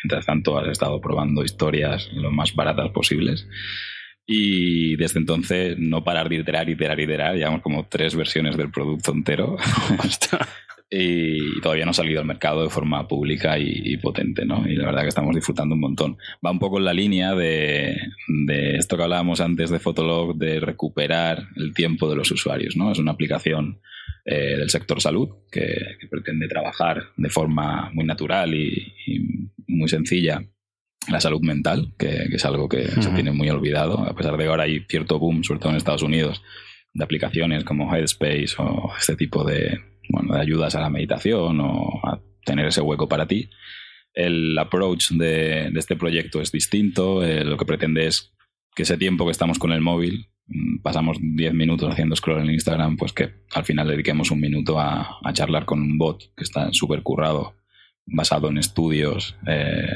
Mientras 0.04 0.26
tanto, 0.26 0.58
has 0.58 0.68
estado 0.68 1.00
probando 1.00 1.42
historias 1.42 2.10
lo 2.12 2.30
más 2.30 2.54
baratas 2.54 2.90
posibles. 2.90 3.48
Y 4.26 4.96
desde 4.96 5.18
entonces, 5.18 5.78
no 5.78 6.04
parar 6.04 6.28
de 6.28 6.36
iterar, 6.36 6.68
iterar, 6.68 7.00
iterar. 7.00 7.36
Llevamos 7.36 7.62
como 7.62 7.86
tres 7.86 8.14
versiones 8.14 8.58
del 8.58 8.70
producto 8.70 9.12
entero. 9.12 9.56
y 10.90 11.58
todavía 11.62 11.86
no 11.86 11.92
ha 11.92 11.94
salido 11.94 12.20
al 12.20 12.26
mercado 12.26 12.62
de 12.62 12.68
forma 12.68 13.08
pública 13.08 13.58
y, 13.58 13.96
potente, 13.96 14.44
¿no? 14.44 14.68
Y 14.68 14.76
la 14.76 14.86
verdad 14.86 15.02
que 15.02 15.08
estamos 15.08 15.34
disfrutando 15.34 15.74
un 15.74 15.80
montón. 15.80 16.18
Va 16.44 16.50
un 16.50 16.58
poco 16.58 16.76
en 16.76 16.84
la 16.84 16.92
línea 16.92 17.34
de, 17.34 17.96
de, 18.28 18.76
esto 18.76 18.98
que 18.98 19.04
hablábamos 19.04 19.40
antes 19.40 19.70
de 19.70 19.78
Fotolog, 19.78 20.36
de 20.36 20.60
recuperar 20.60 21.48
el 21.56 21.72
tiempo 21.72 22.10
de 22.10 22.16
los 22.16 22.30
usuarios, 22.30 22.76
¿no? 22.76 22.92
Es 22.92 22.98
una 22.98 23.12
aplicación 23.12 23.80
eh, 24.26 24.56
del 24.56 24.70
sector 24.70 25.02
salud 25.02 25.28
que, 25.52 25.98
pretende 26.10 26.48
trabajar 26.48 27.02
de 27.14 27.28
forma 27.28 27.90
muy 27.92 28.06
natural 28.06 28.54
y, 28.54 29.50
muy 29.74 29.88
sencilla 29.88 30.42
la 31.08 31.20
salud 31.20 31.40
mental, 31.42 31.92
que, 31.98 32.28
es 32.32 32.44
algo 32.44 32.68
que 32.68 32.86
se 32.88 33.10
tiene 33.10 33.30
muy 33.30 33.50
olvidado, 33.50 33.98
a 33.98 34.14
pesar 34.14 34.36
de 34.36 34.44
que 34.44 34.50
ahora 34.50 34.62
hay 34.62 34.86
cierto 34.88 35.18
boom, 35.18 35.44
sobre 35.44 35.60
todo 35.60 35.70
en 35.70 35.76
Estados 35.76 36.02
Unidos, 36.02 36.42
de 36.94 37.04
aplicaciones 37.04 37.64
como 37.64 37.94
Headspace 37.94 38.54
o 38.58 38.92
este 38.98 39.14
tipo 39.16 39.44
de, 39.44 39.78
bueno, 40.08 40.34
de 40.34 40.40
ayudas 40.40 40.74
a 40.76 40.80
la 40.80 40.88
meditación 40.88 41.60
o 41.60 42.00
a 42.04 42.20
tener 42.44 42.66
ese 42.66 42.80
hueco 42.80 43.08
para 43.08 43.26
ti. 43.26 43.50
El 44.14 44.56
approach 44.58 45.10
de, 45.10 45.70
este 45.74 45.96
proyecto 45.96 46.40
es 46.40 46.50
distinto, 46.52 47.22
eh, 47.22 47.44
lo 47.44 47.58
que 47.58 47.66
pretende 47.66 48.06
es 48.06 48.32
que 48.74 48.84
ese 48.84 48.96
tiempo 48.96 49.26
que 49.26 49.32
estamos 49.32 49.58
con 49.58 49.72
el 49.72 49.82
móvil 49.82 50.28
Mm, 50.46 50.82
pasamos 50.82 51.16
10 51.20 51.54
minutos 51.54 51.90
haciendo 51.90 52.16
scroll 52.16 52.42
en 52.42 52.50
Instagram, 52.50 52.96
pues 52.96 53.12
que 53.12 53.30
al 53.54 53.64
final 53.64 53.88
dediquemos 53.88 54.30
un 54.30 54.40
minuto 54.40 54.78
a, 54.78 55.18
charlar 55.32 55.64
con 55.64 55.80
un 55.80 55.96
bot 55.96 56.34
que 56.36 56.44
está 56.44 56.68
súper 56.72 57.02
currado, 57.02 57.54
basado 58.06 58.48
en 58.48 58.58
estudios 58.58 59.36
eh, 59.46 59.86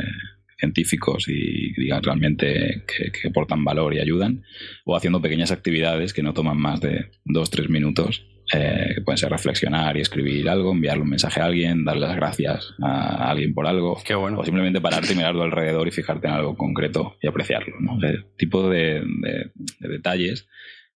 científicos 0.58 1.28
y 1.28 1.72
digan 1.74 2.02
realmente 2.02 2.84
que, 2.86 3.12
que, 3.12 3.28
aportan 3.28 3.64
valor 3.64 3.94
y 3.94 4.00
ayudan, 4.00 4.42
o 4.84 4.96
haciendo 4.96 5.20
pequeñas 5.20 5.52
actividades 5.52 6.12
que 6.12 6.22
no 6.22 6.34
toman 6.34 6.58
más 6.58 6.80
de 6.80 7.10
2-3 7.26 7.68
minutos 7.68 8.24
eh, 8.50 8.92
que 8.94 9.00
pueden 9.02 9.18
ser 9.18 9.30
reflexionar 9.30 9.96
y 9.98 10.00
escribir 10.00 10.48
algo, 10.48 10.72
enviarle 10.72 11.02
un 11.02 11.10
mensaje 11.10 11.40
a 11.40 11.44
alguien, 11.44 11.84
darle 11.84 12.06
las 12.06 12.16
gracias 12.16 12.72
a 12.82 13.30
alguien 13.30 13.52
por 13.52 13.66
algo, 13.66 14.00
Qué 14.06 14.14
bueno. 14.14 14.38
o 14.38 14.44
simplemente 14.44 14.80
pararte 14.80 15.12
y 15.12 15.16
mirarlo 15.16 15.42
alrededor 15.42 15.86
y 15.86 15.90
fijarte 15.90 16.28
en 16.28 16.32
algo 16.32 16.56
concreto 16.56 17.18
y 17.20 17.28
apreciarlo. 17.28 17.74
¿no? 17.78 17.98
El 18.02 18.24
tipo 18.38 18.70
de, 18.70 19.02
detalles 19.80 20.48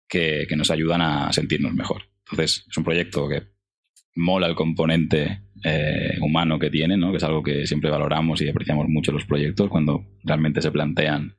que, 0.09 0.47
nos 0.57 0.71
ayudan 0.71 1.03
a 1.03 1.33
sentirnos 1.33 1.75
mejor. 1.75 2.05
Entonces, 2.25 2.65
es 2.71 2.77
un 2.77 2.85
proyecto 2.85 3.29
que 3.29 3.43
mola 4.15 4.47
el 4.47 4.55
componente 4.55 5.43
eh, 5.65 6.19
humano 6.21 6.59
que 6.59 6.71
tiene, 6.71 6.97
¿no? 6.97 7.11
que 7.11 7.19
es 7.19 7.25
algo 7.25 7.43
que 7.43 7.67
siempre 7.67 7.91
valoramos 7.91 8.41
y 8.43 8.49
apreciamos 8.49 8.89
mucho 8.89 9.13
los 9.13 9.25
proyectos 9.25 9.69
cuando 9.69 10.05
realmente 10.25 10.61
se 10.61 10.71
plantean 10.71 11.37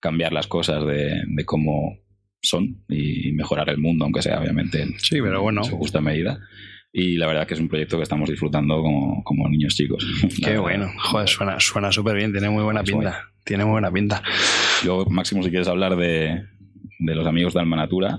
cambiar 0.00 0.32
las 0.32 0.46
cosas 0.46 0.84
de, 0.86 1.22
de 1.26 1.44
cómo 1.44 1.98
son 2.42 2.84
y 2.88 3.32
mejorar 3.32 3.68
el 3.68 3.78
mundo, 3.78 4.04
aunque 4.04 4.22
sea 4.22 4.40
obviamente 4.40 4.82
en, 4.82 4.98
sí, 4.98 5.20
pero 5.20 5.42
bueno. 5.42 5.62
su 5.62 5.76
justa 5.76 6.00
medida. 6.00 6.40
Y 6.92 7.16
la 7.16 7.28
verdad 7.28 7.46
que 7.46 7.54
es 7.54 7.60
un 7.60 7.68
proyecto 7.68 7.96
que 7.96 8.02
estamos 8.02 8.28
disfrutando 8.28 8.82
como, 8.82 9.22
como 9.22 9.48
niños 9.48 9.76
chicos. 9.76 10.04
Qué 10.44 10.58
bueno. 10.58 10.90
Joder, 10.98 11.28
suena 11.28 11.60
suena 11.60 11.92
súper 11.92 12.16
bien, 12.16 12.32
tiene 12.32 12.50
muy 12.50 12.64
buena 12.64 12.82
pinta. 12.82 13.28
Tiene 13.44 13.64
muy 13.64 13.72
buena 13.72 13.92
pinta. 13.92 14.22
Luego, 14.84 15.08
Máximo, 15.08 15.42
si 15.42 15.50
quieres 15.50 15.68
hablar 15.68 15.96
de, 15.96 16.44
de 16.98 17.14
los 17.14 17.26
amigos 17.26 17.54
de 17.54 17.60
Alma 17.60 17.76
Natura. 17.76 18.18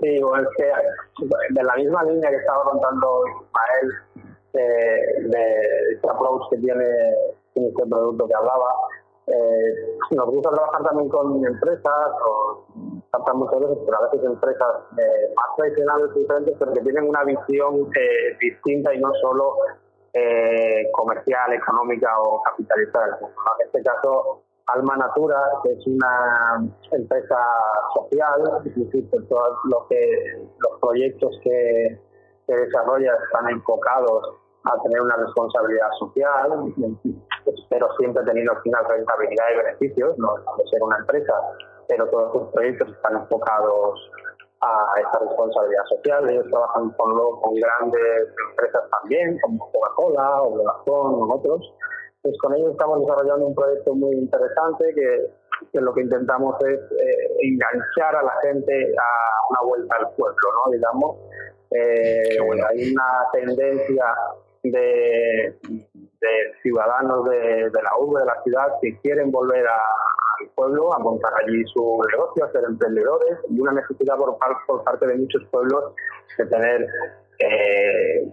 Sí, 0.00 0.16
es 0.16 0.48
que 0.56 0.72
de 1.50 1.62
la 1.62 1.74
misma 1.76 2.02
línea 2.04 2.30
que 2.30 2.36
estaba 2.36 2.64
contando 2.64 3.22
Ismael, 3.26 4.24
eh, 4.54 5.22
de 5.28 5.92
este 5.94 6.10
approach 6.10 6.48
que 6.50 6.58
tiene 6.58 6.84
este 7.54 7.86
producto 7.86 8.26
que 8.26 8.34
hablaba, 8.34 8.74
eh, 9.26 9.98
nos 10.12 10.26
gusta 10.26 10.50
trabajar 10.50 10.82
también 10.82 11.08
con 11.08 11.44
empresas, 11.44 12.08
o 12.26 12.64
tantas 13.12 13.34
muchas 13.34 13.60
veces, 13.60 13.78
pero 13.84 13.98
a 13.98 14.10
veces 14.10 14.24
empresas 14.24 14.68
eh, 14.98 15.34
más 15.36 15.56
tradicionales 15.56 16.14
diferentes, 16.14 16.56
pero 16.58 16.72
que 16.72 16.80
tienen 16.80 17.08
una 17.08 17.24
visión 17.24 17.90
eh, 17.94 18.36
distinta 18.40 18.94
y 18.94 18.98
no 18.98 19.12
solo 19.20 19.56
eh, 20.14 20.90
comercial, 20.92 21.52
económica 21.52 22.08
o 22.20 22.42
capitalista. 22.42 23.18
En 23.20 23.66
este 23.66 23.82
caso, 23.82 24.42
Alma 24.74 24.96
Natura, 24.96 25.36
que 25.62 25.72
es 25.72 25.86
una 25.86 26.70
empresa 26.92 27.36
social, 27.94 28.42
todos 29.28 29.58
lo 29.70 29.86
que, 29.88 30.48
los 30.58 30.80
proyectos 30.80 31.38
que, 31.42 31.98
desarrolla 32.46 33.12
están 33.26 33.48
enfocados 33.48 34.34
a 34.64 34.82
tener 34.82 35.00
una 35.00 35.14
responsabilidad 35.18 35.88
social, 36.00 36.74
pero 37.68 37.86
siempre 37.96 38.24
teniendo 38.24 38.50
al 38.50 38.62
final 38.62 38.84
rentabilidad 38.88 39.44
y 39.54 39.56
beneficios, 39.58 40.18
no 40.18 40.34
de 40.34 40.66
ser 40.68 40.82
una 40.82 40.98
empresa, 40.98 41.32
pero 41.86 42.08
todos 42.08 42.32
sus 42.32 42.52
proyectos 42.52 42.88
están 42.88 43.18
enfocados 43.18 44.10
a 44.62 45.00
esta 45.00 45.18
responsabilidad 45.20 45.84
social. 45.88 46.28
Ellos 46.28 46.46
trabajan 46.50 46.90
con, 46.90 47.40
con 47.40 47.54
grandes 47.54 48.28
empresas 48.50 48.82
también, 49.00 49.38
como 49.40 49.70
Coca-Cola 49.70 50.42
o 50.42 50.50
Vodafone 50.50 51.16
o 51.16 51.34
otros. 51.36 51.74
Pues 52.22 52.36
con 52.38 52.54
ellos 52.54 52.72
estamos 52.72 53.00
desarrollando 53.00 53.46
un 53.46 53.54
proyecto 53.54 53.94
muy 53.94 54.14
interesante 54.16 54.94
que, 54.94 55.30
que 55.72 55.80
lo 55.80 55.94
que 55.94 56.02
intentamos 56.02 56.54
es 56.64 56.78
eh, 56.78 57.36
enganchar 57.42 58.16
a 58.16 58.22
la 58.22 58.34
gente 58.42 58.94
a 58.98 59.50
una 59.50 59.60
vuelta 59.62 59.96
al 59.98 60.14
pueblo, 60.14 60.36
¿no? 60.66 60.72
Digamos, 60.72 61.16
eh, 61.70 62.38
hay 62.68 62.92
una 62.92 63.24
tendencia 63.32 64.04
de, 64.62 65.58
ciudadanos 66.62 67.24
de, 67.30 67.70
la 67.72 67.98
urbe, 67.98 68.20
de 68.20 68.26
la 68.26 68.42
ciudad, 68.42 68.68
que 68.82 68.98
quieren 69.00 69.30
volver 69.30 69.66
al 69.66 70.48
pueblo, 70.54 70.92
a 70.92 70.98
montar 70.98 71.32
allí 71.42 71.62
su 71.72 72.02
negocio, 72.10 72.44
a 72.44 72.52
ser 72.52 72.64
emprendedores, 72.64 73.38
y 73.48 73.60
una 73.60 73.72
necesidad 73.72 74.16
por, 74.16 74.36
por 74.66 74.84
parte 74.84 75.06
de 75.06 75.16
muchos 75.16 75.42
pueblos 75.50 75.94
de 76.36 76.46
tener 76.46 76.86
eh, 77.38 78.28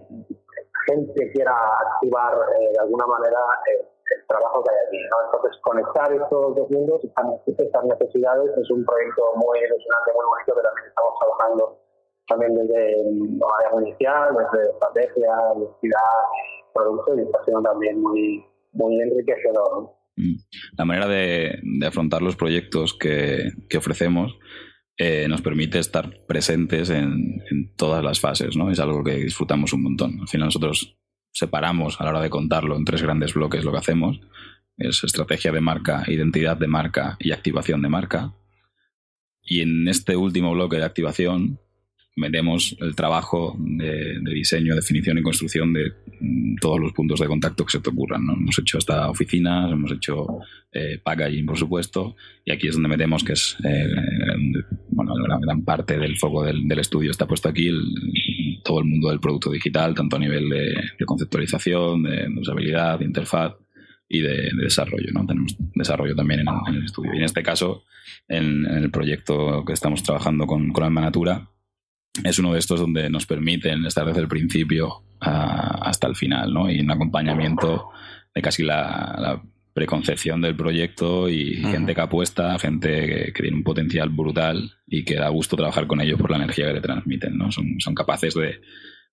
gente 0.88 1.32
quiera 1.32 1.52
activar 1.52 2.32
eh, 2.32 2.72
de 2.72 2.80
alguna 2.80 3.06
manera 3.06 3.38
eh, 3.68 3.84
el 3.84 4.26
trabajo 4.26 4.64
que 4.64 4.70
hay 4.70 4.80
allí. 4.88 5.00
Entonces, 5.04 5.60
conectar 5.62 6.12
estos 6.12 6.56
dos 6.56 6.70
mundos, 6.70 7.04
estas 7.04 7.84
necesidades, 7.84 8.50
es 8.56 8.70
un 8.70 8.84
proyecto 8.84 9.22
muy 9.36 9.58
ilusionante, 9.58 10.12
muy 10.16 10.24
bonito 10.24 10.54
que 10.56 10.62
también 10.62 10.86
estamos 10.88 11.12
trabajando 11.20 11.78
también 12.28 12.54
desde 12.54 13.00
área 13.58 13.70
municial, 13.72 14.36
desde 14.36 14.70
estrategia, 14.70 15.32
velocidad, 15.54 16.18
producto 16.74 17.16
y 17.16 17.22
está 17.22 17.44
siendo 17.44 17.62
también 17.62 18.00
muy, 18.00 18.44
muy 18.72 19.00
enriquecedor. 19.00 19.90
Mm. 20.16 20.36
La 20.76 20.84
manera 20.84 21.06
de, 21.08 21.58
afrontar 21.86 22.22
los 22.22 22.36
proyectos 22.36 22.96
que, 22.98 23.50
que 23.68 23.78
ofrecemos 23.78 24.38
eh, 24.98 25.26
nos 25.28 25.42
permite 25.42 25.78
estar 25.78 26.26
presentes 26.26 26.90
en, 26.90 27.42
en, 27.48 27.72
todas 27.76 28.02
las 28.02 28.18
fases, 28.18 28.56
¿no? 28.56 28.70
Es 28.70 28.80
algo 28.80 29.04
que 29.04 29.14
disfrutamos 29.14 29.72
un 29.72 29.84
montón. 29.84 30.18
Al 30.20 30.28
final 30.28 30.48
nosotros 30.48 30.98
separamos 31.32 32.00
a 32.00 32.04
la 32.04 32.10
hora 32.10 32.20
de 32.20 32.30
contarlo 32.30 32.76
en 32.76 32.84
tres 32.84 33.02
grandes 33.02 33.34
bloques 33.34 33.64
lo 33.64 33.70
que 33.70 33.78
hacemos. 33.78 34.20
Es 34.76 35.04
estrategia 35.04 35.52
de 35.52 35.60
marca, 35.60 36.02
identidad 36.08 36.56
de 36.56 36.66
marca 36.66 37.16
y 37.20 37.30
activación 37.30 37.80
de 37.80 37.88
marca. 37.88 38.34
Y 39.40 39.60
en 39.60 39.86
este 39.86 40.16
último 40.16 40.52
bloque 40.52 40.78
de 40.78 40.84
activación 40.84 41.60
metemos 42.18 42.76
el 42.80 42.94
trabajo 42.94 43.56
de, 43.58 44.18
diseño, 44.34 44.74
definición 44.74 45.18
y 45.18 45.22
construcción 45.22 45.72
de 45.72 45.92
mm, 46.20 46.56
todos 46.60 46.80
los 46.80 46.92
puntos 46.92 47.20
de 47.20 47.26
contacto 47.26 47.64
que 47.64 47.72
se 47.72 47.80
te 47.80 47.90
ocurran. 47.90 48.22
Hemos 48.22 48.58
hecho 48.58 48.78
hasta 48.78 49.08
oficinas, 49.08 49.70
hemos 49.72 49.92
hecho 49.92 50.40
eh, 50.72 51.00
packaging, 51.02 51.46
por 51.46 51.56
supuesto, 51.56 52.16
y 52.44 52.52
aquí 52.52 52.68
es 52.68 52.74
donde 52.74 52.88
metemos, 52.88 53.24
que 53.24 53.32
es 53.32 53.56
eh, 53.64 53.86
bueno, 54.90 55.16
la 55.26 55.38
gran 55.38 55.64
parte 55.64 55.98
del 55.98 56.16
foco 56.18 56.44
del, 56.44 56.78
estudio 56.78 57.10
está 57.10 57.26
puesto 57.26 57.48
aquí, 57.48 57.70
todo 58.64 58.80
el 58.80 58.86
mundo 58.86 59.10
del 59.10 59.20
producto 59.20 59.50
digital, 59.50 59.94
tanto 59.94 60.16
a 60.16 60.18
nivel 60.18 60.48
de, 60.48 61.06
conceptualización, 61.06 62.02
de 62.02 62.28
usabilidad, 62.36 62.98
de 62.98 63.04
interfaz 63.04 63.54
y 64.08 64.20
de, 64.20 64.50
desarrollo. 64.60 65.08
Tenemos 65.26 65.56
desarrollo 65.74 66.14
también 66.14 66.40
en, 66.40 66.74
el 66.74 66.84
estudio. 66.84 67.14
Y 67.14 67.18
en 67.18 67.24
este 67.24 67.42
caso, 67.42 67.84
en, 68.28 68.66
el 68.66 68.90
proyecto 68.90 69.64
que 69.64 69.72
estamos 69.72 70.02
trabajando 70.02 70.46
con, 70.46 70.72
con 70.72 70.84
Alma 70.84 71.00
Natura, 71.00 71.48
es 72.24 72.38
uno 72.38 72.52
de 72.52 72.58
estos 72.58 72.80
donde 72.80 73.08
nos 73.10 73.26
permiten 73.26 73.84
estar 73.86 74.06
desde 74.06 74.20
el 74.20 74.28
principio 74.28 75.02
hasta 75.20 76.06
el 76.06 76.16
final, 76.16 76.52
¿no? 76.52 76.70
Y 76.70 76.80
un 76.80 76.90
acompañamiento 76.90 77.90
de 78.34 78.42
casi 78.42 78.62
la, 78.62 79.42
preconcepción 79.74 80.40
del 80.40 80.56
proyecto 80.56 81.28
y 81.28 81.54
gente 81.54 81.94
que 81.94 82.00
apuesta, 82.00 82.58
gente 82.58 83.30
que, 83.32 83.42
tiene 83.42 83.58
un 83.58 83.62
potencial 83.62 84.08
brutal 84.08 84.72
y 84.88 85.04
que 85.04 85.14
da 85.14 85.28
gusto 85.28 85.54
trabajar 85.54 85.86
con 85.86 86.00
ellos 86.00 86.20
por 86.20 86.32
la 86.32 86.38
energía 86.38 86.66
que 86.66 86.74
te 86.74 86.80
transmiten, 86.80 87.38
¿no? 87.38 87.52
Son, 87.52 87.76
son 87.78 87.94
capaces 87.94 88.34
de, 88.34 88.58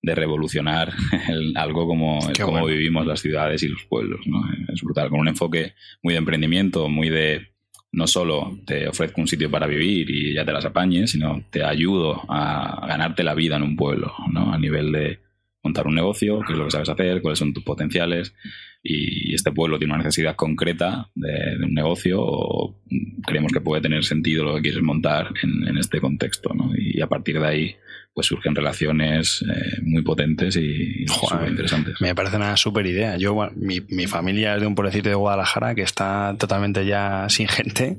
revolucionar 0.01 0.91
algo 1.55 1.85
como, 1.85 2.17
como 2.41 2.65
vivimos 2.65 3.05
las 3.05 3.19
ciudades 3.19 3.61
y 3.61 3.67
los 3.67 3.83
pueblos, 3.85 4.21
¿no? 4.25 4.41
Es 4.73 4.81
brutal, 4.81 5.09
con 5.09 5.19
un 5.19 5.27
enfoque 5.27 5.75
muy 6.01 6.15
de 6.15 6.19
emprendimiento, 6.19 6.89
muy 6.89 7.09
de 7.09 7.54
no 7.95 8.07
solo 8.07 8.59
te 8.65 8.87
ofrezco 8.87 9.21
un 9.21 9.27
sitio 9.27 9.49
para 9.49 9.67
vivir 9.67 10.09
y 10.09 10.33
ya 10.33 10.43
te 10.43 10.51
las 10.51 10.65
apañes, 10.65 11.11
sino 11.11 11.43
te 11.49 11.63
ayudo 11.63 12.21
a 12.29 12.85
ganarte 12.87 13.23
la 13.23 13.33
vida 13.33 13.55
en 13.55 13.63
un 13.63 13.75
pueblo, 13.77 14.13
¿no? 14.31 14.53
A 14.53 14.57
nivel 14.57 14.91
de 14.91 15.19
montar 15.63 15.87
un 15.87 15.95
negocio, 15.95 16.41
qué 16.45 16.53
es 16.53 16.59
lo 16.59 16.65
que 16.65 16.71
sabes 16.71 16.89
hacer, 16.89 17.21
cuáles 17.21 17.39
son 17.39 17.53
tus 17.53 17.63
potenciales 17.63 18.35
y 18.83 19.33
este 19.33 19.51
pueblo 19.51 19.79
tiene 19.79 19.93
una 19.93 20.03
necesidad 20.03 20.35
concreta 20.35 21.09
de, 21.15 21.55
un 21.63 21.73
negocio 21.73 22.19
o 22.21 22.81
creemos 23.25 23.51
que 23.51 23.61
puede 23.61 23.81
tener 23.81 24.03
sentido 24.03 24.43
lo 24.43 24.55
que 24.55 24.61
quieres 24.61 24.83
montar 24.83 25.31
en, 25.41 25.67
en 25.67 25.77
este 25.77 26.01
contexto, 26.01 26.53
¿no? 26.53 26.71
Y 26.77 27.01
a 27.01 27.07
partir 27.07 27.39
de 27.39 27.47
ahí 27.47 27.75
pues 28.15 28.27
surgen 28.27 28.55
relaciones 28.55 29.43
eh, 29.43 29.81
muy 29.83 30.01
potentes 30.01 30.55
y 30.55 31.05
súper 31.05 31.49
interesantes. 31.49 31.99
Me 31.99 32.15
parece 32.15 32.37
una 32.37 32.55
súper 32.55 32.85
idea. 32.87 33.17
Yo, 33.17 33.35
mi, 33.57 33.81
mi, 33.89 34.07
familia 34.07 34.55
es 34.55 34.61
de 34.61 34.67
un 34.67 34.73
pueblecito 34.73 35.09
de 35.09 35.15
Guadalajara 35.15 35.75
que 35.75 35.81
está 35.81 36.33
totalmente 36.39 36.85
ya 36.85 37.27
sin 37.27 37.49
gente, 37.49 37.97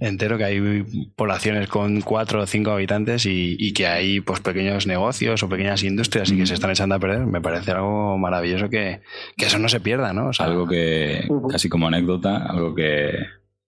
entero, 0.00 0.36
que 0.36 0.44
hay 0.44 0.82
poblaciones 1.14 1.68
con 1.68 2.00
cuatro 2.00 2.42
o 2.42 2.46
cinco 2.46 2.72
habitantes 2.72 3.24
y, 3.24 3.72
que 3.72 3.86
hay 3.86 4.20
pues 4.20 4.40
pequeños 4.40 4.88
negocios 4.88 5.40
o 5.44 5.48
pequeñas 5.48 5.84
industrias 5.84 6.32
y 6.32 6.38
que 6.38 6.46
se 6.46 6.54
están 6.54 6.72
echando 6.72 6.96
a 6.96 6.98
perder. 6.98 7.24
Me 7.26 7.40
parece 7.40 7.70
algo 7.70 8.18
maravilloso 8.18 8.68
que, 8.68 9.00
que 9.36 9.46
eso 9.46 9.60
no 9.60 9.68
se 9.68 9.78
pierda, 9.78 10.12
¿no? 10.12 10.32
algo 10.40 10.66
que, 10.66 11.28
casi 11.48 11.68
como 11.68 11.86
anécdota, 11.86 12.46
algo 12.46 12.74
que, 12.74 13.12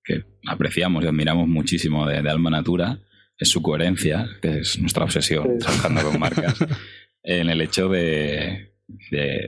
que 0.02 0.24
apreciamos 0.48 1.04
y 1.04 1.06
admiramos 1.06 1.46
muchísimo 1.46 2.04
de, 2.04 2.20
de 2.20 2.30
Alma 2.30 2.50
Natura 2.50 2.98
es 3.38 3.48
su 3.48 3.62
coherencia, 3.62 4.28
que 4.40 4.58
es 4.60 4.78
nuestra 4.78 5.04
obsesión 5.04 5.58
trabajando 5.58 6.02
con 6.02 6.20
marcas, 6.20 6.56
en 7.22 7.48
el 7.48 7.60
hecho 7.60 7.88
de, 7.88 8.70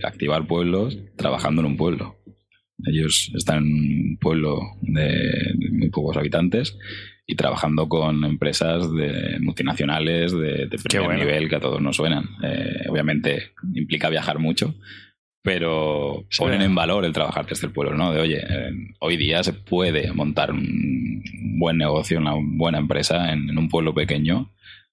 activar 0.02 0.46
pueblos 0.46 0.98
trabajando 1.16 1.60
en 1.60 1.66
un 1.66 1.76
pueblo. 1.76 2.16
Ellos 2.84 3.32
están 3.34 3.58
en 3.58 3.64
un 3.64 4.18
pueblo 4.20 4.60
de 4.82 5.54
muy 5.72 5.90
pocos 5.90 6.16
habitantes 6.16 6.76
y 7.26 7.34
trabajando 7.34 7.88
con 7.88 8.24
empresas 8.24 8.92
de 8.92 9.38
multinacionales 9.40 10.32
de, 10.32 10.68
primer 10.84 11.18
nivel 11.18 11.48
que 11.48 11.56
a 11.56 11.60
todos 11.60 11.80
nos 11.80 11.96
suenan. 11.96 12.28
Eh, 12.42 12.86
obviamente 12.88 13.52
implica 13.74 14.08
viajar 14.08 14.38
mucho, 14.38 14.74
pero 15.46 16.24
ponen 16.36 16.60
en 16.60 16.74
valor 16.74 17.04
el 17.04 17.12
trabajar 17.12 17.46
desde 17.46 17.68
el 17.68 17.72
pueblo, 17.72 17.96
¿no? 17.96 18.12
De 18.12 18.20
oye, 18.20 18.38
eh, 18.40 18.72
hoy 18.98 19.16
día 19.16 19.44
se 19.44 19.52
puede 19.52 20.12
montar 20.12 20.50
un 20.50 21.22
buen 21.56 21.78
negocio, 21.78 22.18
una 22.18 22.32
buena 22.36 22.78
empresa 22.78 23.32
en, 23.32 23.56
un 23.56 23.68
pueblo 23.68 23.94
pequeño 23.94 24.50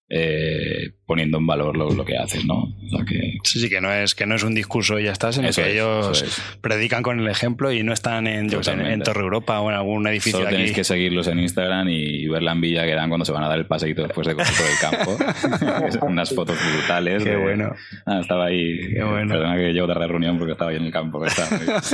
eh, 0.10 0.92
poniendo 1.06 1.38
en 1.38 1.48
valor 1.48 1.78
lo, 1.78 2.06
que 2.06 2.18
haces, 2.18 2.46
¿no? 2.46 2.74
que... 3.08 3.38
Sí, 3.44 3.60
sí, 3.60 3.70
que 3.70 3.82
no 3.82 3.92
es 3.92 4.16
que 4.16 4.26
no 4.26 4.36
es 4.36 4.44
un 4.44 4.54
discurso 4.54 5.00
y 5.00 5.06
ya 5.06 5.12
está, 5.12 5.32
sino 5.32 5.50
que 5.52 5.72
ellos 5.72 6.24
predican 6.62 7.04
con 7.04 7.20
el 7.20 7.28
ejemplo 7.28 7.72
y 7.72 7.84
no 7.84 7.94
están 7.94 8.28
en, 8.28 8.50
en, 8.52 9.02
Torre 9.02 9.22
Europa 9.22 9.60
o 9.60 9.70
en 9.70 9.76
algún 9.76 10.08
edificio 10.08 10.40
Solo 10.40 10.50
tenéis 10.50 10.74
que 10.74 10.84
seguirlos 10.84 11.28
en 11.28 11.40
Instagram 11.40 11.90
y 11.90 12.28
ver 12.28 12.44
la 12.44 12.52
envidia 12.52 12.86
que 12.86 12.94
dan 12.94 13.10
cuando 13.10 13.26
se 13.26 13.32
van 13.32 13.44
a 13.44 13.48
dar 13.48 13.58
el 13.58 13.66
paseíto 13.66 14.04
después 14.04 14.28
de 14.28 14.36
correr 14.36 14.54
por 14.54 14.66
el 14.68 14.80
campo. 14.80 16.06
Unas 16.06 16.34
fotos 16.34 16.58
brutales. 16.74 17.24
Qué 17.24 17.36
bueno. 17.36 17.74
Ah, 18.06 18.20
estaba 18.22 18.46
ahí. 18.46 18.94
Qué 18.94 19.04
bueno. 19.04 19.34
Perdona 19.34 19.58
que 19.58 19.74
llevo 19.74 19.88
de 19.88 19.94
reunión 19.94 20.38
porque 20.38 20.54
estaba 20.54 20.72
ahí 20.72 20.78
en 20.78 20.86
el 20.86 20.92
campo. 20.92 21.22
Que, 21.22 21.30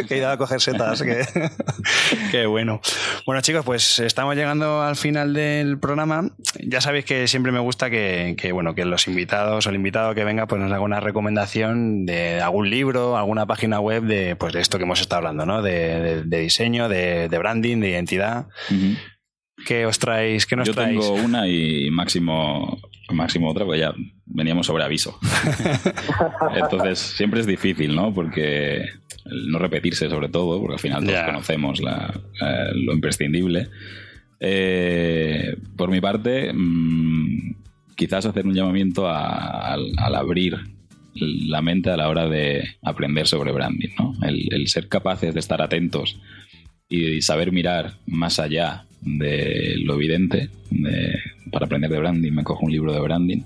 que 0.08 0.18
iba 0.18 0.32
a 0.32 0.38
coger 0.38 0.62
setas. 0.62 1.04
Qué 2.32 2.46
bueno. 2.46 2.82
Bueno, 3.26 3.42
chicos, 3.42 3.66
pues 3.66 4.00
estamos 4.00 4.36
llegando 4.36 4.82
al 4.82 4.96
final 4.96 5.34
del 5.34 5.80
programa. 5.80 6.32
Ya 6.62 6.82
sabéis 6.82 7.06
que 7.06 7.28
siempre 7.28 7.52
me 7.52 7.60
gusta 7.60 7.90
que 7.90 7.99
que, 8.38 8.52
bueno, 8.52 8.76
que 8.76 8.86
los 8.86 9.08
invitados 9.08 9.66
o 9.66 9.70
el 9.70 9.76
invitado 9.76 10.16
que 10.16 10.24
venga 10.24 10.48
pues 10.48 10.62
nos 10.62 10.72
haga 10.72 10.82
una 10.82 11.00
recomendación 11.00 12.06
de 12.06 12.42
algún 12.42 12.70
libro, 12.70 13.18
alguna 13.18 13.46
página 13.46 13.80
web 13.80 14.04
de, 14.04 14.36
pues, 14.36 14.54
de 14.54 14.62
esto 14.62 14.78
que 14.78 14.84
hemos 14.84 15.02
estado 15.02 15.20
hablando, 15.20 15.46
¿no? 15.46 15.62
De, 15.62 16.24
diseño, 16.24 16.90
de, 16.90 17.28
branding, 17.28 17.80
de 17.80 17.90
identidad. 17.90 18.48
¿Qué 19.66 19.86
os 19.86 20.00
traéis? 20.00 20.46
¿Qué 20.46 20.56
nos 20.56 20.68
Yo 20.68 20.74
traéis? 20.74 21.00
tengo 21.02 21.14
una 21.14 21.48
y 21.48 21.90
Máximo, 21.92 22.80
Máximo 23.12 23.50
otra, 23.50 23.66
pues 23.66 23.80
ya 23.80 23.94
veníamos 24.26 24.66
sobre 24.68 24.84
aviso. 24.84 25.20
Entonces, 26.56 27.00
siempre 27.00 27.40
es 27.42 27.46
difícil, 27.46 27.96
¿no? 27.96 28.14
Porque 28.14 28.86
no 29.26 29.60
repetirse 29.60 30.10
sobre 30.10 30.30
todo, 30.30 30.60
porque 30.60 30.76
al 30.76 30.80
final 30.80 31.06
todos 31.06 31.22
conocemos 31.24 31.80
eh, 31.82 32.72
lo 32.74 32.94
imprescindible. 32.94 33.70
Eh, 34.40 35.58
por 35.76 35.90
mi 35.90 36.00
parte, 36.00 36.52
mm, 36.54 37.56
quizás 38.00 38.26
hacer 38.26 38.48
un 38.48 38.54
llamamiento 38.54 39.10
al 39.10 40.16
abrir 40.16 40.58
la 41.14 41.62
mente 41.62 41.90
a 41.90 41.98
la 41.98 42.08
hora 42.08 42.30
de 42.30 42.64
aprender 42.82 43.28
sobre 43.28 43.52
branding, 43.52 43.90
¿no? 44.00 44.16
el, 44.24 44.68
ser 44.70 44.88
capaces 44.88 45.34
de 45.34 45.42
estar 45.42 45.62
atentos 45.62 46.18
y 46.88 47.22
saber 47.22 47.52
mirar 47.52 47.96
más 48.08 48.40
allá 48.40 48.86
de 49.02 49.76
lo 49.84 49.96
evidente 49.96 50.50
para 51.52 51.66
aprender 51.66 51.92
de 51.92 52.00
branding. 52.00 52.32
Me 52.32 52.46
cojo 52.46 52.66
un 52.66 52.72
libro 52.72 52.94
de 52.94 53.02
branding. 53.02 53.42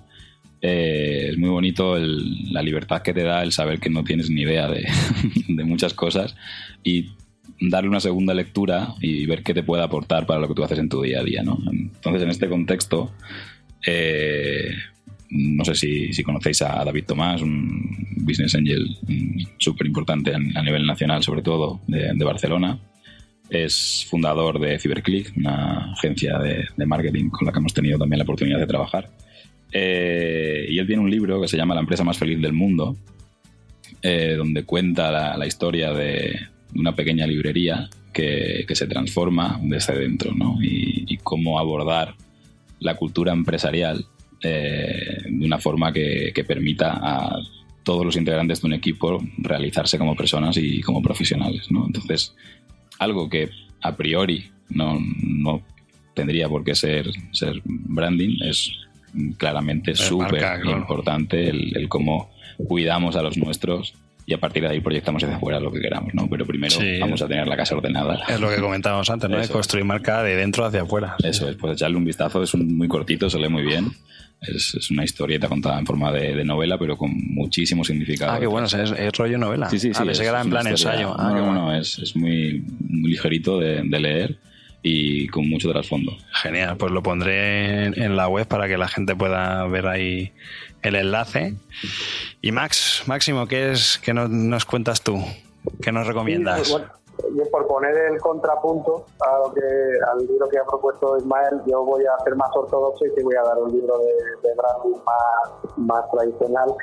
Eh, 0.62 1.30
es 1.32 1.38
muy 1.40 1.50
bonito 1.50 1.98
la 1.98 2.62
libertad 2.62 3.02
que 3.02 3.14
te 3.14 3.24
da 3.24 3.42
el 3.42 3.52
saber 3.52 3.80
que 3.80 3.90
no 3.90 4.04
tienes 4.04 4.30
ni 4.30 4.42
idea 4.42 4.70
de, 4.70 4.86
de, 5.48 5.64
muchas 5.64 5.96
cosas 5.96 6.36
y 6.84 7.10
darle 7.60 7.90
una 7.90 8.00
segunda 8.00 8.36
lectura 8.36 8.94
y 9.02 9.26
ver 9.26 9.42
qué 9.42 9.56
te 9.56 9.64
puede 9.64 9.84
aportar 9.84 10.28
para 10.28 10.40
lo 10.40 10.48
que 10.48 10.54
tú 10.54 10.64
haces 10.64 10.78
en 10.78 10.90
tu 10.90 11.02
día 11.02 11.22
a 11.22 11.24
día. 11.24 11.42
¿no? 11.42 11.60
Entonces, 11.72 12.22
en 12.22 12.30
este 12.30 12.48
contexto, 12.48 13.12
eh, 13.86 14.74
no 15.30 15.66
sé 15.66 15.76
si, 15.76 16.24
conocéis 16.24 16.62
a 16.62 16.84
David 16.86 17.06
Tomás, 17.06 17.42
un 17.42 18.16
business 18.18 18.56
angel 18.56 18.86
súper 19.58 19.88
importante 19.88 20.34
a, 20.34 20.62
nivel 20.62 20.86
nacional, 20.86 21.24
sobre 21.24 21.42
todo 21.42 21.82
de, 21.88 22.24
Barcelona. 22.24 22.80
Es 23.50 24.06
fundador 24.10 24.60
de 24.60 24.80
Cyberclick, 24.80 25.36
una 25.36 25.92
agencia 25.94 26.38
de, 26.38 26.86
marketing 26.86 27.30
con 27.30 27.46
la 27.46 27.52
que 27.52 27.60
hemos 27.60 27.74
tenido 27.74 27.98
también 27.98 28.20
la 28.20 28.24
oportunidad 28.24 28.60
de 28.60 28.68
trabajar. 28.68 29.10
Eh, 29.72 30.68
y 30.70 30.78
él 30.78 30.86
tiene 30.86 31.02
un 31.02 31.10
libro 31.10 31.42
que 31.42 31.48
se 31.48 31.58
llama 31.58 31.74
La 31.74 31.82
empresa 31.82 32.04
más 32.04 32.18
feliz 32.18 32.40
del 32.40 32.54
mundo, 32.54 32.96
eh, 34.04 34.36
donde 34.38 34.64
cuenta 34.66 35.36
la, 35.36 35.48
historia 35.48 35.94
de 35.94 36.40
una 36.76 36.96
pequeña 36.96 37.26
librería 37.26 37.90
que, 38.14 38.66
se 38.70 38.86
transforma 38.86 39.60
desde 39.64 39.98
dentro, 39.98 40.32
¿no? 40.36 40.58
y 40.62 41.18
cómo 41.24 41.58
abordar 41.58 42.16
la 42.84 42.96
cultura 42.96 43.34
empresarial 43.34 44.06
eh, 44.42 45.18
de 45.26 45.46
una 45.46 45.58
forma 45.58 45.92
que, 45.92 46.32
permita 46.48 47.00
a 47.02 47.40
todos 47.84 48.06
los 48.06 48.16
integrantes 48.16 48.62
de 48.62 48.68
un 48.68 48.74
equipo 48.74 49.24
realizarse 49.38 49.98
como 49.98 50.16
personas 50.16 50.58
y 50.58 50.82
como 50.82 51.02
profesionales. 51.02 51.72
¿no? 51.72 51.86
Entonces, 51.86 52.36
algo 53.00 53.30
que 53.30 53.50
a 53.82 53.96
priori 53.96 54.52
no, 54.70 55.00
tendría 56.14 56.48
por 56.48 56.64
qué 56.64 56.76
ser, 56.76 57.10
ser 57.32 57.62
branding 57.64 58.38
es 58.44 58.72
claramente 59.38 59.96
súper 59.96 60.66
importante 60.66 61.50
el, 61.50 61.76
el, 61.78 61.88
cómo 61.88 62.32
cuidamos 62.68 63.16
a 63.16 63.22
los 63.22 63.38
nuestros 63.38 63.94
y 64.26 64.34
a 64.34 64.38
partir 64.38 64.64
de 64.64 64.70
ahí 64.70 64.80
proyectamos 64.80 65.24
hacia 65.24 65.36
afuera 65.36 65.60
lo 65.60 65.72
que 65.72 65.80
queramos, 65.80 66.14
¿no? 66.14 66.28
Pero 66.30 66.46
primero 66.46 66.76
vamos 67.00 67.22
a 67.22 67.28
tener 67.28 67.48
la 67.48 67.58
casa 67.58 67.76
ordenada. 67.76 68.24
Es 68.28 68.40
lo 68.40 68.50
que 68.50 68.58
comentábamos 68.62 69.10
antes, 69.10 69.30
¿no? 69.30 69.38
De 69.38 69.48
construir 69.50 69.86
marca 69.86 70.24
de 70.24 70.36
dentro 70.36 70.66
hacia 70.66 70.82
afuera. 70.82 71.16
Eso 71.24 71.50
es, 71.50 71.56
pues 71.56 71.74
echarle 71.74 71.98
un 71.98 72.06
vistazo, 72.06 72.44
es 72.44 72.56
muy 72.56 72.88
cortito, 72.88 73.30
se 73.30 73.40
lee 73.40 73.50
muy 73.50 73.64
bien. 73.64 73.92
Es, 74.42 74.76
es, 74.76 74.92
una 74.92 75.06
historieta 75.06 75.48
contada 75.48 75.80
en 75.80 75.86
forma 75.86 76.12
de, 76.12 76.44
novela, 76.44 76.78
pero 76.78 76.98
con 76.98 77.12
muchísimo 77.34 77.86
significado. 77.86 78.34
Ah, 78.34 78.40
qué 78.40 78.48
bueno, 78.48 78.68
es, 78.68 78.74
es 78.74 79.12
rollo 79.14 79.38
novela. 79.38 79.70
Sí, 79.70 79.80
sí, 79.80 79.94
sí. 79.94 80.04
Ah, 80.06 80.14
se 80.14 80.24
queda 80.24 80.42
en 80.42 80.50
plan 80.50 80.68
ensayo. 80.68 81.16
Ah, 81.18 81.32
qué 81.34 81.42
bueno. 81.42 81.74
Es, 81.74 81.98
es 82.00 82.16
muy, 82.16 82.62
muy 82.82 83.12
ligerito 83.12 83.60
de, 83.60 83.84
de 83.84 84.00
leer 84.00 84.38
y 84.84 85.28
con 85.30 85.50
mucho 85.50 85.72
trasfondo. 85.72 86.12
Genial, 86.34 86.76
pues 86.78 86.92
lo 86.92 87.02
pondré 87.02 87.86
en, 87.86 88.16
la 88.18 88.28
web 88.28 88.46
para 88.46 88.68
que 88.68 88.78
la 88.78 88.90
gente 88.90 89.16
pueda 89.16 89.66
ver 89.66 89.88
ahí 89.88 90.34
el 90.82 90.96
enlace. 90.96 91.56
Y 92.42 92.52
Max, 92.52 93.04
Máximo, 93.08 93.48
¿qué 93.48 93.72
es 93.72 93.98
que 93.98 94.14
nos, 94.14 94.66
cuentas 94.66 95.02
tú? 95.02 95.24
¿Qué 95.82 95.92
nos 95.92 96.06
recomiendas? 96.06 96.76
yo 97.36 97.50
por 97.52 97.68
poner 97.68 97.96
el 97.96 98.20
contrapunto 98.20 99.06
a 99.22 99.38
lo 99.38 99.54
que, 99.54 99.62
al 99.62 100.28
libro 100.28 100.50
que 100.50 100.58
ha 100.58 100.66
propuesto 100.66 101.16
Ismael, 101.18 101.62
yo 101.68 101.86
voy 101.86 102.04
a 102.06 102.24
ser 102.24 102.36
más 102.36 102.50
ortodoxo 102.56 103.06
y 103.06 103.14
te 103.14 103.24
voy 103.24 103.36
a 103.36 103.44
dar 103.44 103.58
un 103.60 103.72
libro 103.72 104.00
de, 104.00 104.50
de 104.50 104.56
branding 104.56 105.00
más, 105.06 105.78
más 105.78 106.12
tradicional, 106.12 106.74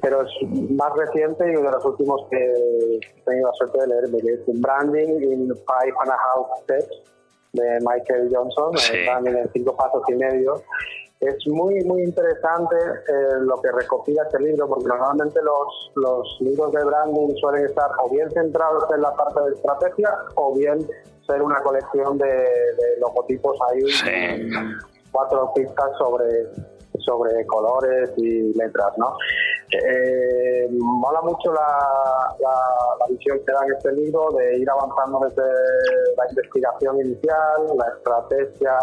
pero 0.00 0.22
es 0.22 0.30
más 0.70 0.92
reciente 0.96 1.52
y 1.52 1.56
uno 1.56 1.70
de 1.70 1.74
los 1.74 1.84
últimos 1.84 2.24
que 2.30 2.36
he 2.36 3.22
tenido 3.24 3.48
la 3.48 3.54
suerte 3.54 3.80
de 3.80 3.86
leer, 3.88 4.04
que 4.10 4.32
es 4.32 4.60
Branding 4.60 5.22
in 5.22 5.48
Five 5.48 5.94
and 6.00 6.10
a 6.10 6.14
Half 6.14 6.62
Steps 6.62 7.13
de 7.54 7.78
Michael 7.80 8.30
Johnson, 8.32 8.72
Branding 9.06 9.36
en 9.36 9.50
cinco 9.52 9.76
pasos 9.76 10.02
y 10.08 10.14
medio. 10.14 10.62
Es 11.20 11.36
muy 11.46 11.82
muy 11.84 12.02
interesante 12.02 12.76
eh, 12.76 13.40
lo 13.40 13.60
que 13.62 13.72
recopila 13.72 14.24
este 14.24 14.40
libro 14.40 14.68
porque 14.68 14.86
normalmente 14.86 15.40
los, 15.42 15.92
los 15.94 16.36
libros 16.40 16.72
de 16.72 16.84
branding 16.84 17.34
suelen 17.36 17.66
estar 17.66 17.88
o 18.02 18.10
bien 18.10 18.30
centrados 18.30 18.84
en 18.94 19.00
la 19.00 19.14
parte 19.14 19.40
de 19.40 19.54
estrategia 19.54 20.10
o 20.34 20.54
bien 20.54 20.86
ser 21.26 21.40
una 21.40 21.62
colección 21.62 22.18
de, 22.18 22.46
logotipos 23.00 23.56
ahí 23.70 23.80
cuatro 25.12 25.52
pistas 25.54 25.96
sobre 25.96 26.26
sobre 26.98 27.44
colores 27.46 28.10
y 28.16 28.52
letras 28.54 28.96
no 28.98 29.16
eh, 29.72 30.68
mola 30.70 31.20
mucho 31.22 31.52
la, 31.52 32.36
la, 32.40 33.06
visión 33.08 33.38
que 33.44 33.52
da 33.52 33.60
en 33.66 33.72
este 33.72 33.92
libro 33.92 34.30
de 34.32 34.58
ir 34.58 34.70
avanzando 34.70 35.20
desde 35.20 35.42
la 36.16 36.28
investigación 36.30 37.00
inicial 37.00 37.76
la 37.76 37.88
estrategia 37.96 38.78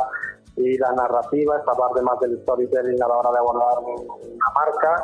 y 0.58 0.78
la 0.78 0.92
narrativa, 0.92 1.58
esta 1.58 1.74
parte 1.74 2.02
más 2.02 2.20
del 2.20 2.42
storytelling 2.42 3.02
a 3.02 3.08
la 3.08 3.18
hora 3.18 3.32
de 3.32 3.38
abordar 3.38 3.80
una 3.80 4.52
marca 4.54 5.04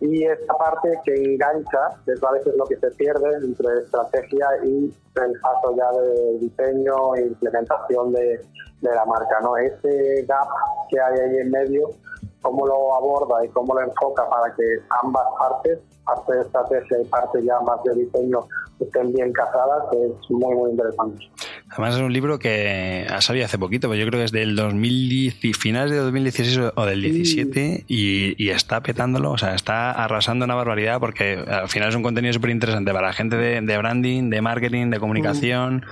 y 0.00 0.24
esta 0.24 0.54
parte 0.54 0.98
que 1.04 1.14
engancha, 1.14 1.88
que 2.06 2.12
es 2.12 2.24
a 2.24 2.32
veces 2.32 2.54
lo 2.56 2.64
que 2.64 2.76
se 2.76 2.90
pierde 2.92 3.34
entre 3.36 3.80
estrategia 3.80 4.46
y 4.64 4.94
el 5.16 5.40
paso 5.40 5.76
ya 5.76 5.92
de 6.00 6.38
diseño 6.38 7.14
e 7.16 7.26
implementación 7.26 8.12
de, 8.12 8.40
de 8.80 8.94
la 8.94 9.04
marca. 9.04 9.40
¿no? 9.42 9.56
Ese 9.58 10.24
gap 10.26 10.48
que 10.88 10.98
hay 10.98 11.18
ahí 11.18 11.36
en 11.36 11.50
medio, 11.50 11.90
cómo 12.42 12.66
lo 12.66 12.96
aborda 12.96 13.44
y 13.44 13.48
cómo 13.48 13.74
lo 13.74 13.82
enfoca 13.82 14.28
para 14.28 14.54
que 14.54 14.62
ambas 15.02 15.26
partes, 15.38 15.78
parte 16.04 16.32
de 16.32 16.40
estrategia 16.42 17.00
y 17.00 17.04
parte 17.06 17.44
ya 17.44 17.60
más 17.60 17.82
de 17.84 17.94
diseño, 17.94 18.40
estén 18.80 19.12
bien 19.12 19.32
casadas, 19.32 19.84
es 19.92 20.30
muy, 20.30 20.54
muy 20.54 20.70
interesante. 20.70 21.30
Además 21.70 21.94
es 21.94 22.00
un 22.00 22.12
libro 22.12 22.40
que 22.40 23.06
ha 23.08 23.20
salido 23.20 23.46
hace 23.46 23.56
poquito, 23.56 23.88
pero 23.88 24.00
yo 24.00 24.06
creo 24.08 24.20
que 24.20 24.24
es 24.24 24.32
del 24.32 24.56
2010, 24.56 25.56
finales 25.56 25.92
de 25.92 25.98
2016 25.98 26.72
o 26.74 26.84
del 26.84 27.00
17 27.00 27.84
y, 27.86 28.50
está 28.50 28.82
petándolo, 28.82 29.30
o 29.30 29.38
sea, 29.38 29.54
está 29.54 29.92
arrasando 29.92 30.44
una 30.44 30.56
barbaridad 30.56 30.98
porque 30.98 31.34
al 31.34 31.68
final 31.68 31.90
es 31.90 31.94
un 31.94 32.02
contenido 32.02 32.34
súper 32.34 32.50
interesante 32.50 32.92
para 32.92 33.06
la 33.06 33.12
gente 33.12 33.36
de, 33.36 33.78
branding, 33.78 34.30
de 34.30 34.42
marketing, 34.42 34.90
de 34.90 34.98
comunicación 34.98 35.86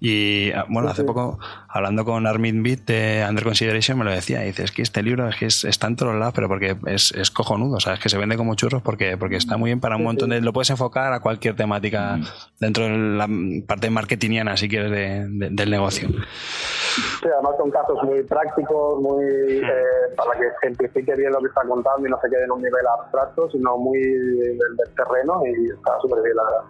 y 0.00 0.50
ah, 0.50 0.66
bueno, 0.68 0.88
hace 0.88 1.04
poco 1.04 1.38
hablando 1.68 2.04
con 2.04 2.26
Armin 2.26 2.64
Beat 2.64 2.80
de 2.86 3.24
Under 3.28 3.44
Consideration 3.44 3.96
me 3.96 4.04
lo 4.04 4.10
decía, 4.10 4.42
y 4.42 4.48
dice, 4.48 4.64
es 4.64 4.72
que 4.72 4.82
este 4.82 5.04
libro 5.04 5.28
es 5.28 5.36
que 5.36 5.46
está 5.46 5.86
en 5.86 5.94
todos 5.94 6.16
lados, 6.16 6.34
pero 6.34 6.48
porque 6.48 6.76
es, 6.86 7.12
es 7.12 7.30
cojonudo, 7.30 7.76
o 7.76 7.80
sea, 7.80 7.94
es 7.94 8.00
que 8.00 8.08
se 8.08 8.18
vende 8.18 8.36
como 8.36 8.56
churros 8.56 8.82
porque, 8.82 9.16
porque 9.16 9.36
está 9.36 9.56
muy 9.56 9.68
bien 9.68 9.78
para 9.78 9.96
un 9.96 10.02
montón 10.02 10.30
de... 10.30 10.40
Lo 10.40 10.52
puedes 10.52 10.70
enfocar 10.70 11.12
a 11.12 11.20
cualquier 11.20 11.54
temática 11.54 12.18
dentro 12.58 12.84
de 12.84 12.98
la 12.98 13.28
parte 13.68 13.90
marketingiana, 13.90 14.56
si 14.56 14.68
quieres, 14.68 14.90
de 14.90 15.19
del 15.28 15.70
negocio. 15.70 16.08
Sí, 16.08 17.28
además 17.32 17.54
son 17.58 17.70
casos 17.70 18.02
muy 18.02 18.22
prácticos, 18.24 19.00
muy 19.00 19.24
eh, 19.24 20.14
para 20.16 20.32
que 20.38 20.48
simplifique 20.62 21.14
bien 21.14 21.32
lo 21.32 21.38
que 21.40 21.46
está 21.46 21.62
contando 21.62 22.06
y 22.06 22.10
no 22.10 22.18
se 22.20 22.28
quede 22.28 22.44
en 22.44 22.50
un 22.50 22.62
nivel 22.62 22.86
abstracto, 22.98 23.50
sino 23.50 23.76
muy 23.76 24.00
del, 24.00 24.58
terreno 24.96 25.42
y 25.46 25.70
está 25.70 25.98
súper 26.00 26.22
bien, 26.22 26.36
la 26.36 26.44
verdad. 26.44 26.62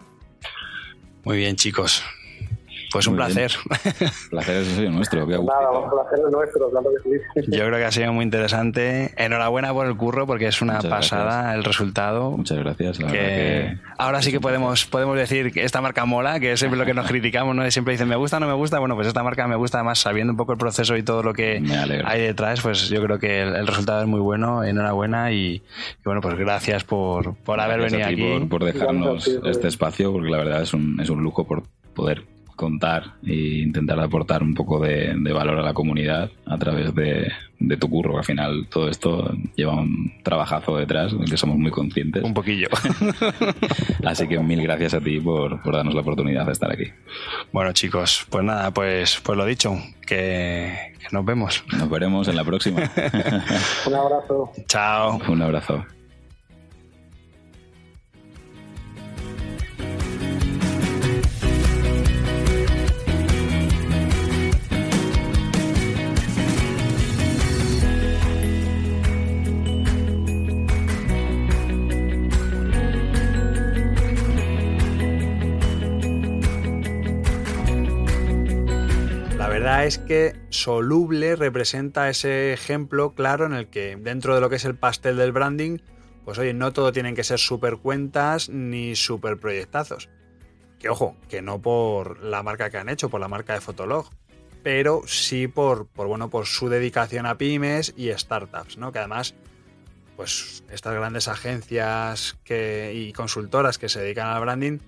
Muy 1.25 1.37
bien, 1.39 1.57
chicos. 1.57 2.05
Pues 2.93 3.07
un 3.07 3.17
placer. 3.17 3.53
placer 4.31 4.57
es 4.57 4.91
nuestro. 4.91 5.27
Nada, 5.27 5.71
un 5.71 5.91
placer 5.91 6.19
es 6.27 6.33
nuestro, 6.33 6.71
claro 6.71 6.91
que 6.91 7.43
sí. 7.43 7.51
Yo 7.57 7.65
creo 7.67 7.79
que 7.79 7.85
ha 7.85 7.93
sido 7.93 8.13
muy 8.13 8.25
interesante. 8.25 9.13
Enhorabuena 9.17 9.73
por 9.73 9.87
el 9.87 9.97
curro, 9.97 10.27
porque 10.27 10.49
es 10.49 10.61
una 10.61 10.81
pasada 10.81 11.55
el 11.55 11.63
resultado. 11.63 12.33
Muchas 12.33 12.59
gracias. 12.59 12.99
Ahora 13.97 14.23
sí 14.23 14.33
que 14.33 14.41
podemos, 14.41 14.87
podemos 14.87 15.17
decir 15.17 15.53
que 15.53 15.65
esta 15.65 15.81
marca 15.81 16.05
mola, 16.05 16.41
que 16.41 16.53
es 16.53 16.59
siempre 16.59 16.79
lo 16.79 16.85
que 16.85 16.95
nos 16.95 17.07
criticamos, 17.07 17.55
¿no? 17.55 17.71
Siempre 17.71 17.93
dicen, 17.93 18.09
me 18.09 18.17
gusta, 18.17 18.41
no 18.41 18.47
me 18.47 18.55
gusta. 18.55 18.79
Bueno, 18.81 18.97
pues 18.97 19.07
esta 19.07 19.23
marca 19.23 19.47
me 19.47 19.57
gusta, 19.57 19.79
además, 19.79 20.01
sabiendo 20.01 20.33
un 20.33 20.37
poco 20.37 20.53
el 20.53 20.59
proceso 20.59 20.97
y 20.97 21.03
todo 21.03 21.23
lo 21.23 21.33
que 21.33 21.63
hay 22.05 22.21
detrás, 22.21 22.61
pues 22.61 22.89
yo 22.89 23.03
creo 23.03 23.19
que 23.19 23.43
el, 23.43 23.67
resultado 23.67 24.03
es 24.03 24.09
muy 24.09 24.21
bueno. 24.21 24.65
Enhorabuena 24.65 25.33
y, 25.33 25.63
bueno, 26.05 26.21
pues 26.21 26.37
gracias 26.37 26.83
por, 26.85 27.37
por 27.37 27.61
haber 27.61 27.81
venido 27.81 28.07
aquí. 28.07 28.47
Por, 28.47 28.65
dejarnos 28.65 29.29
este 29.45 29.69
espacio, 29.69 30.13
porque 30.13 30.29
la 30.29 30.39
verdad 30.39 30.63
es 30.63 30.75
un, 30.75 30.99
es 31.01 31.09
un 31.09 31.23
lujo 31.23 31.47
por 31.47 31.63
poder 31.95 32.25
contar 32.61 33.15
e 33.27 33.63
intentar 33.63 33.99
aportar 33.99 34.43
un 34.43 34.53
poco 34.53 34.79
de, 34.79 35.15
valor 35.33 35.61
a 35.61 35.63
la 35.63 35.73
comunidad 35.73 36.31
a 36.45 36.59
través 36.59 36.95
de, 36.95 37.33
tu 37.79 37.89
curro. 37.89 38.19
Al 38.19 38.25
final 38.25 38.67
todo 38.69 38.91
esto 38.91 39.33
lleva 39.57 39.77
un 39.77 40.13
trabajazo 40.23 40.77
detrás 40.77 41.19
del 41.19 41.31
que 41.31 41.39
somos 41.39 41.57
muy 41.57 41.71
conscientes. 41.71 42.23
Un 42.23 42.35
poquillo. 42.35 42.69
Así 44.05 44.29
que 44.29 44.39
mil 44.41 44.63
gracias 44.63 44.93
a 44.93 45.01
ti 45.01 45.19
por, 45.21 45.59
darnos 45.73 45.95
la 45.95 46.03
oportunidad 46.03 46.45
de 46.45 46.53
estar 46.53 46.71
aquí. 46.71 46.85
Bueno 47.51 47.73
chicos, 47.73 48.27
pues 48.29 48.45
nada, 48.45 48.71
pues, 48.73 49.19
pues 49.23 49.39
lo 49.39 49.47
dicho, 49.47 49.79
que, 50.07 50.93
que 50.99 51.09
nos 51.13 51.25
vemos. 51.25 51.65
Nos 51.73 51.89
veremos 51.89 52.29
en 52.29 52.37
la 52.37 52.45
próxima. 52.45 52.83
un 53.87 53.95
abrazo. 53.95 54.53
Chao. 54.67 55.19
Un 55.29 55.41
abrazo. 55.41 55.87
Es 79.85 79.99
que 79.99 80.35
soluble 80.51 81.37
representa 81.37 82.09
ese 82.09 82.53
ejemplo 82.53 83.15
claro 83.15 83.47
en 83.47 83.53
el 83.53 83.69
que 83.69 83.97
dentro 83.97 84.35
de 84.35 84.41
lo 84.41 84.51
que 84.51 84.57
es 84.57 84.65
el 84.65 84.75
pastel 84.75 85.17
del 85.17 85.33
branding, 85.33 85.79
pues 86.25 86.39
oye, 86.39 86.55
no 86.55 86.73
todo 86.73 86.93
tienen 86.93 87.15
que 87.15 87.25
ser 87.25 87.39
super 87.39 87.77
cuentas 87.77 88.49
ni 88.49 88.97
super 88.97 89.39
proyectazos. 89.39 90.09
Que 90.79 90.89
ojo, 90.89 91.17
que 91.29 91.43
no 91.43 91.61
por 91.61 92.23
la 92.23 92.43
marca 92.43 92.71
que 92.71 92.79
han 92.79 92.89
hecho, 92.89 93.11
por 93.11 93.21
la 93.21 93.29
marca 93.29 93.55
de 93.55 93.61
Fotolog, 93.61 94.11
pero 94.63 95.03
sí 95.07 95.47
por, 95.47 95.87
por, 95.87 96.07
bueno, 96.07 96.31
por 96.31 96.47
su 96.47 96.69
dedicación 96.69 97.27
a 97.27 97.39
pymes 97.39 97.95
y 97.97 98.11
startups, 98.11 98.77
¿no? 98.77 98.93
Que 98.93 98.99
además, 98.99 99.35
pues 100.17 100.65
estas 100.71 100.95
grandes 100.95 101.29
agencias 101.29 102.39
y 102.49 103.13
consultoras 103.13 103.79
que 103.79 103.89
se 103.89 104.01
dedican 104.01 104.29
al 104.29 104.41
branding, 104.41 104.79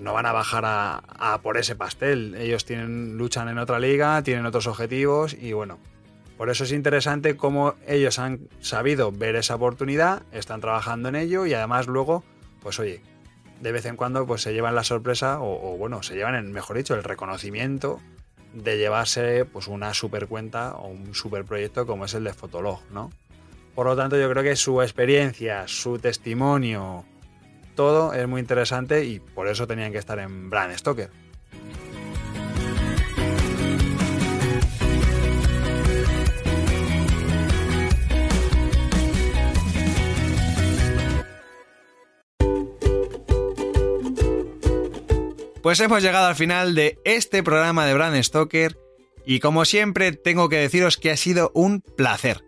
no 0.00 0.12
van 0.12 0.26
a 0.26 0.32
bajar 0.32 0.64
a, 0.66 1.40
por 1.42 1.56
ese 1.56 1.76
pastel. 1.76 2.34
Ellos 2.34 2.64
tienen, 2.64 3.16
luchan 3.16 3.48
en 3.48 3.58
otra 3.58 3.78
liga, 3.78 4.22
tienen 4.22 4.46
otros 4.46 4.66
objetivos 4.66 5.34
y 5.34 5.52
bueno, 5.52 5.78
por 6.36 6.50
eso 6.50 6.64
es 6.64 6.72
interesante 6.72 7.36
cómo 7.36 7.74
ellos 7.86 8.18
han 8.18 8.48
sabido 8.60 9.10
ver 9.10 9.36
esa 9.36 9.56
oportunidad, 9.56 10.22
están 10.32 10.60
trabajando 10.60 11.08
en 11.08 11.16
ello 11.16 11.46
y 11.46 11.54
además 11.54 11.86
luego, 11.86 12.22
pues 12.62 12.78
oye, 12.78 13.02
de 13.60 13.72
vez 13.72 13.86
en 13.86 13.96
cuando 13.96 14.26
pues 14.26 14.42
se 14.42 14.52
llevan 14.52 14.74
la 14.74 14.84
sorpresa 14.84 15.40
o, 15.40 15.76
bueno, 15.76 16.02
se 16.02 16.14
llevan, 16.14 16.52
mejor 16.52 16.76
dicho, 16.76 16.94
el 16.94 17.02
reconocimiento 17.02 18.00
de 18.52 18.78
llevarse 18.78 19.44
pues 19.44 19.66
una 19.66 19.92
super 19.94 20.26
cuenta 20.26 20.74
o 20.76 20.88
un 20.88 21.14
super 21.14 21.44
proyecto 21.44 21.86
como 21.86 22.04
es 22.04 22.14
el 22.14 22.24
de 22.24 22.32
Fotolog, 22.32 22.80
¿no? 22.92 23.10
Por 23.74 23.86
lo 23.86 23.94
tanto, 23.94 24.18
yo 24.18 24.28
creo 24.28 24.42
que 24.42 24.56
su 24.56 24.82
experiencia, 24.82 25.68
su 25.68 25.98
testimonio, 25.98 27.04
todo 27.78 28.12
es 28.12 28.26
muy 28.26 28.40
interesante 28.40 29.04
y 29.04 29.20
por 29.20 29.46
eso 29.46 29.68
tenían 29.68 29.92
que 29.92 29.98
estar 29.98 30.18
en 30.18 30.50
Brand 30.50 30.76
Stoker. 30.76 31.10
Pues 45.62 45.78
hemos 45.78 46.02
llegado 46.02 46.26
al 46.26 46.34
final 46.34 46.74
de 46.74 46.98
este 47.04 47.44
programa 47.44 47.86
de 47.86 47.94
Brand 47.94 48.20
Stoker 48.24 48.76
y 49.24 49.38
como 49.38 49.64
siempre 49.64 50.10
tengo 50.10 50.48
que 50.48 50.56
deciros 50.56 50.96
que 50.96 51.12
ha 51.12 51.16
sido 51.16 51.52
un 51.54 51.80
placer. 51.80 52.47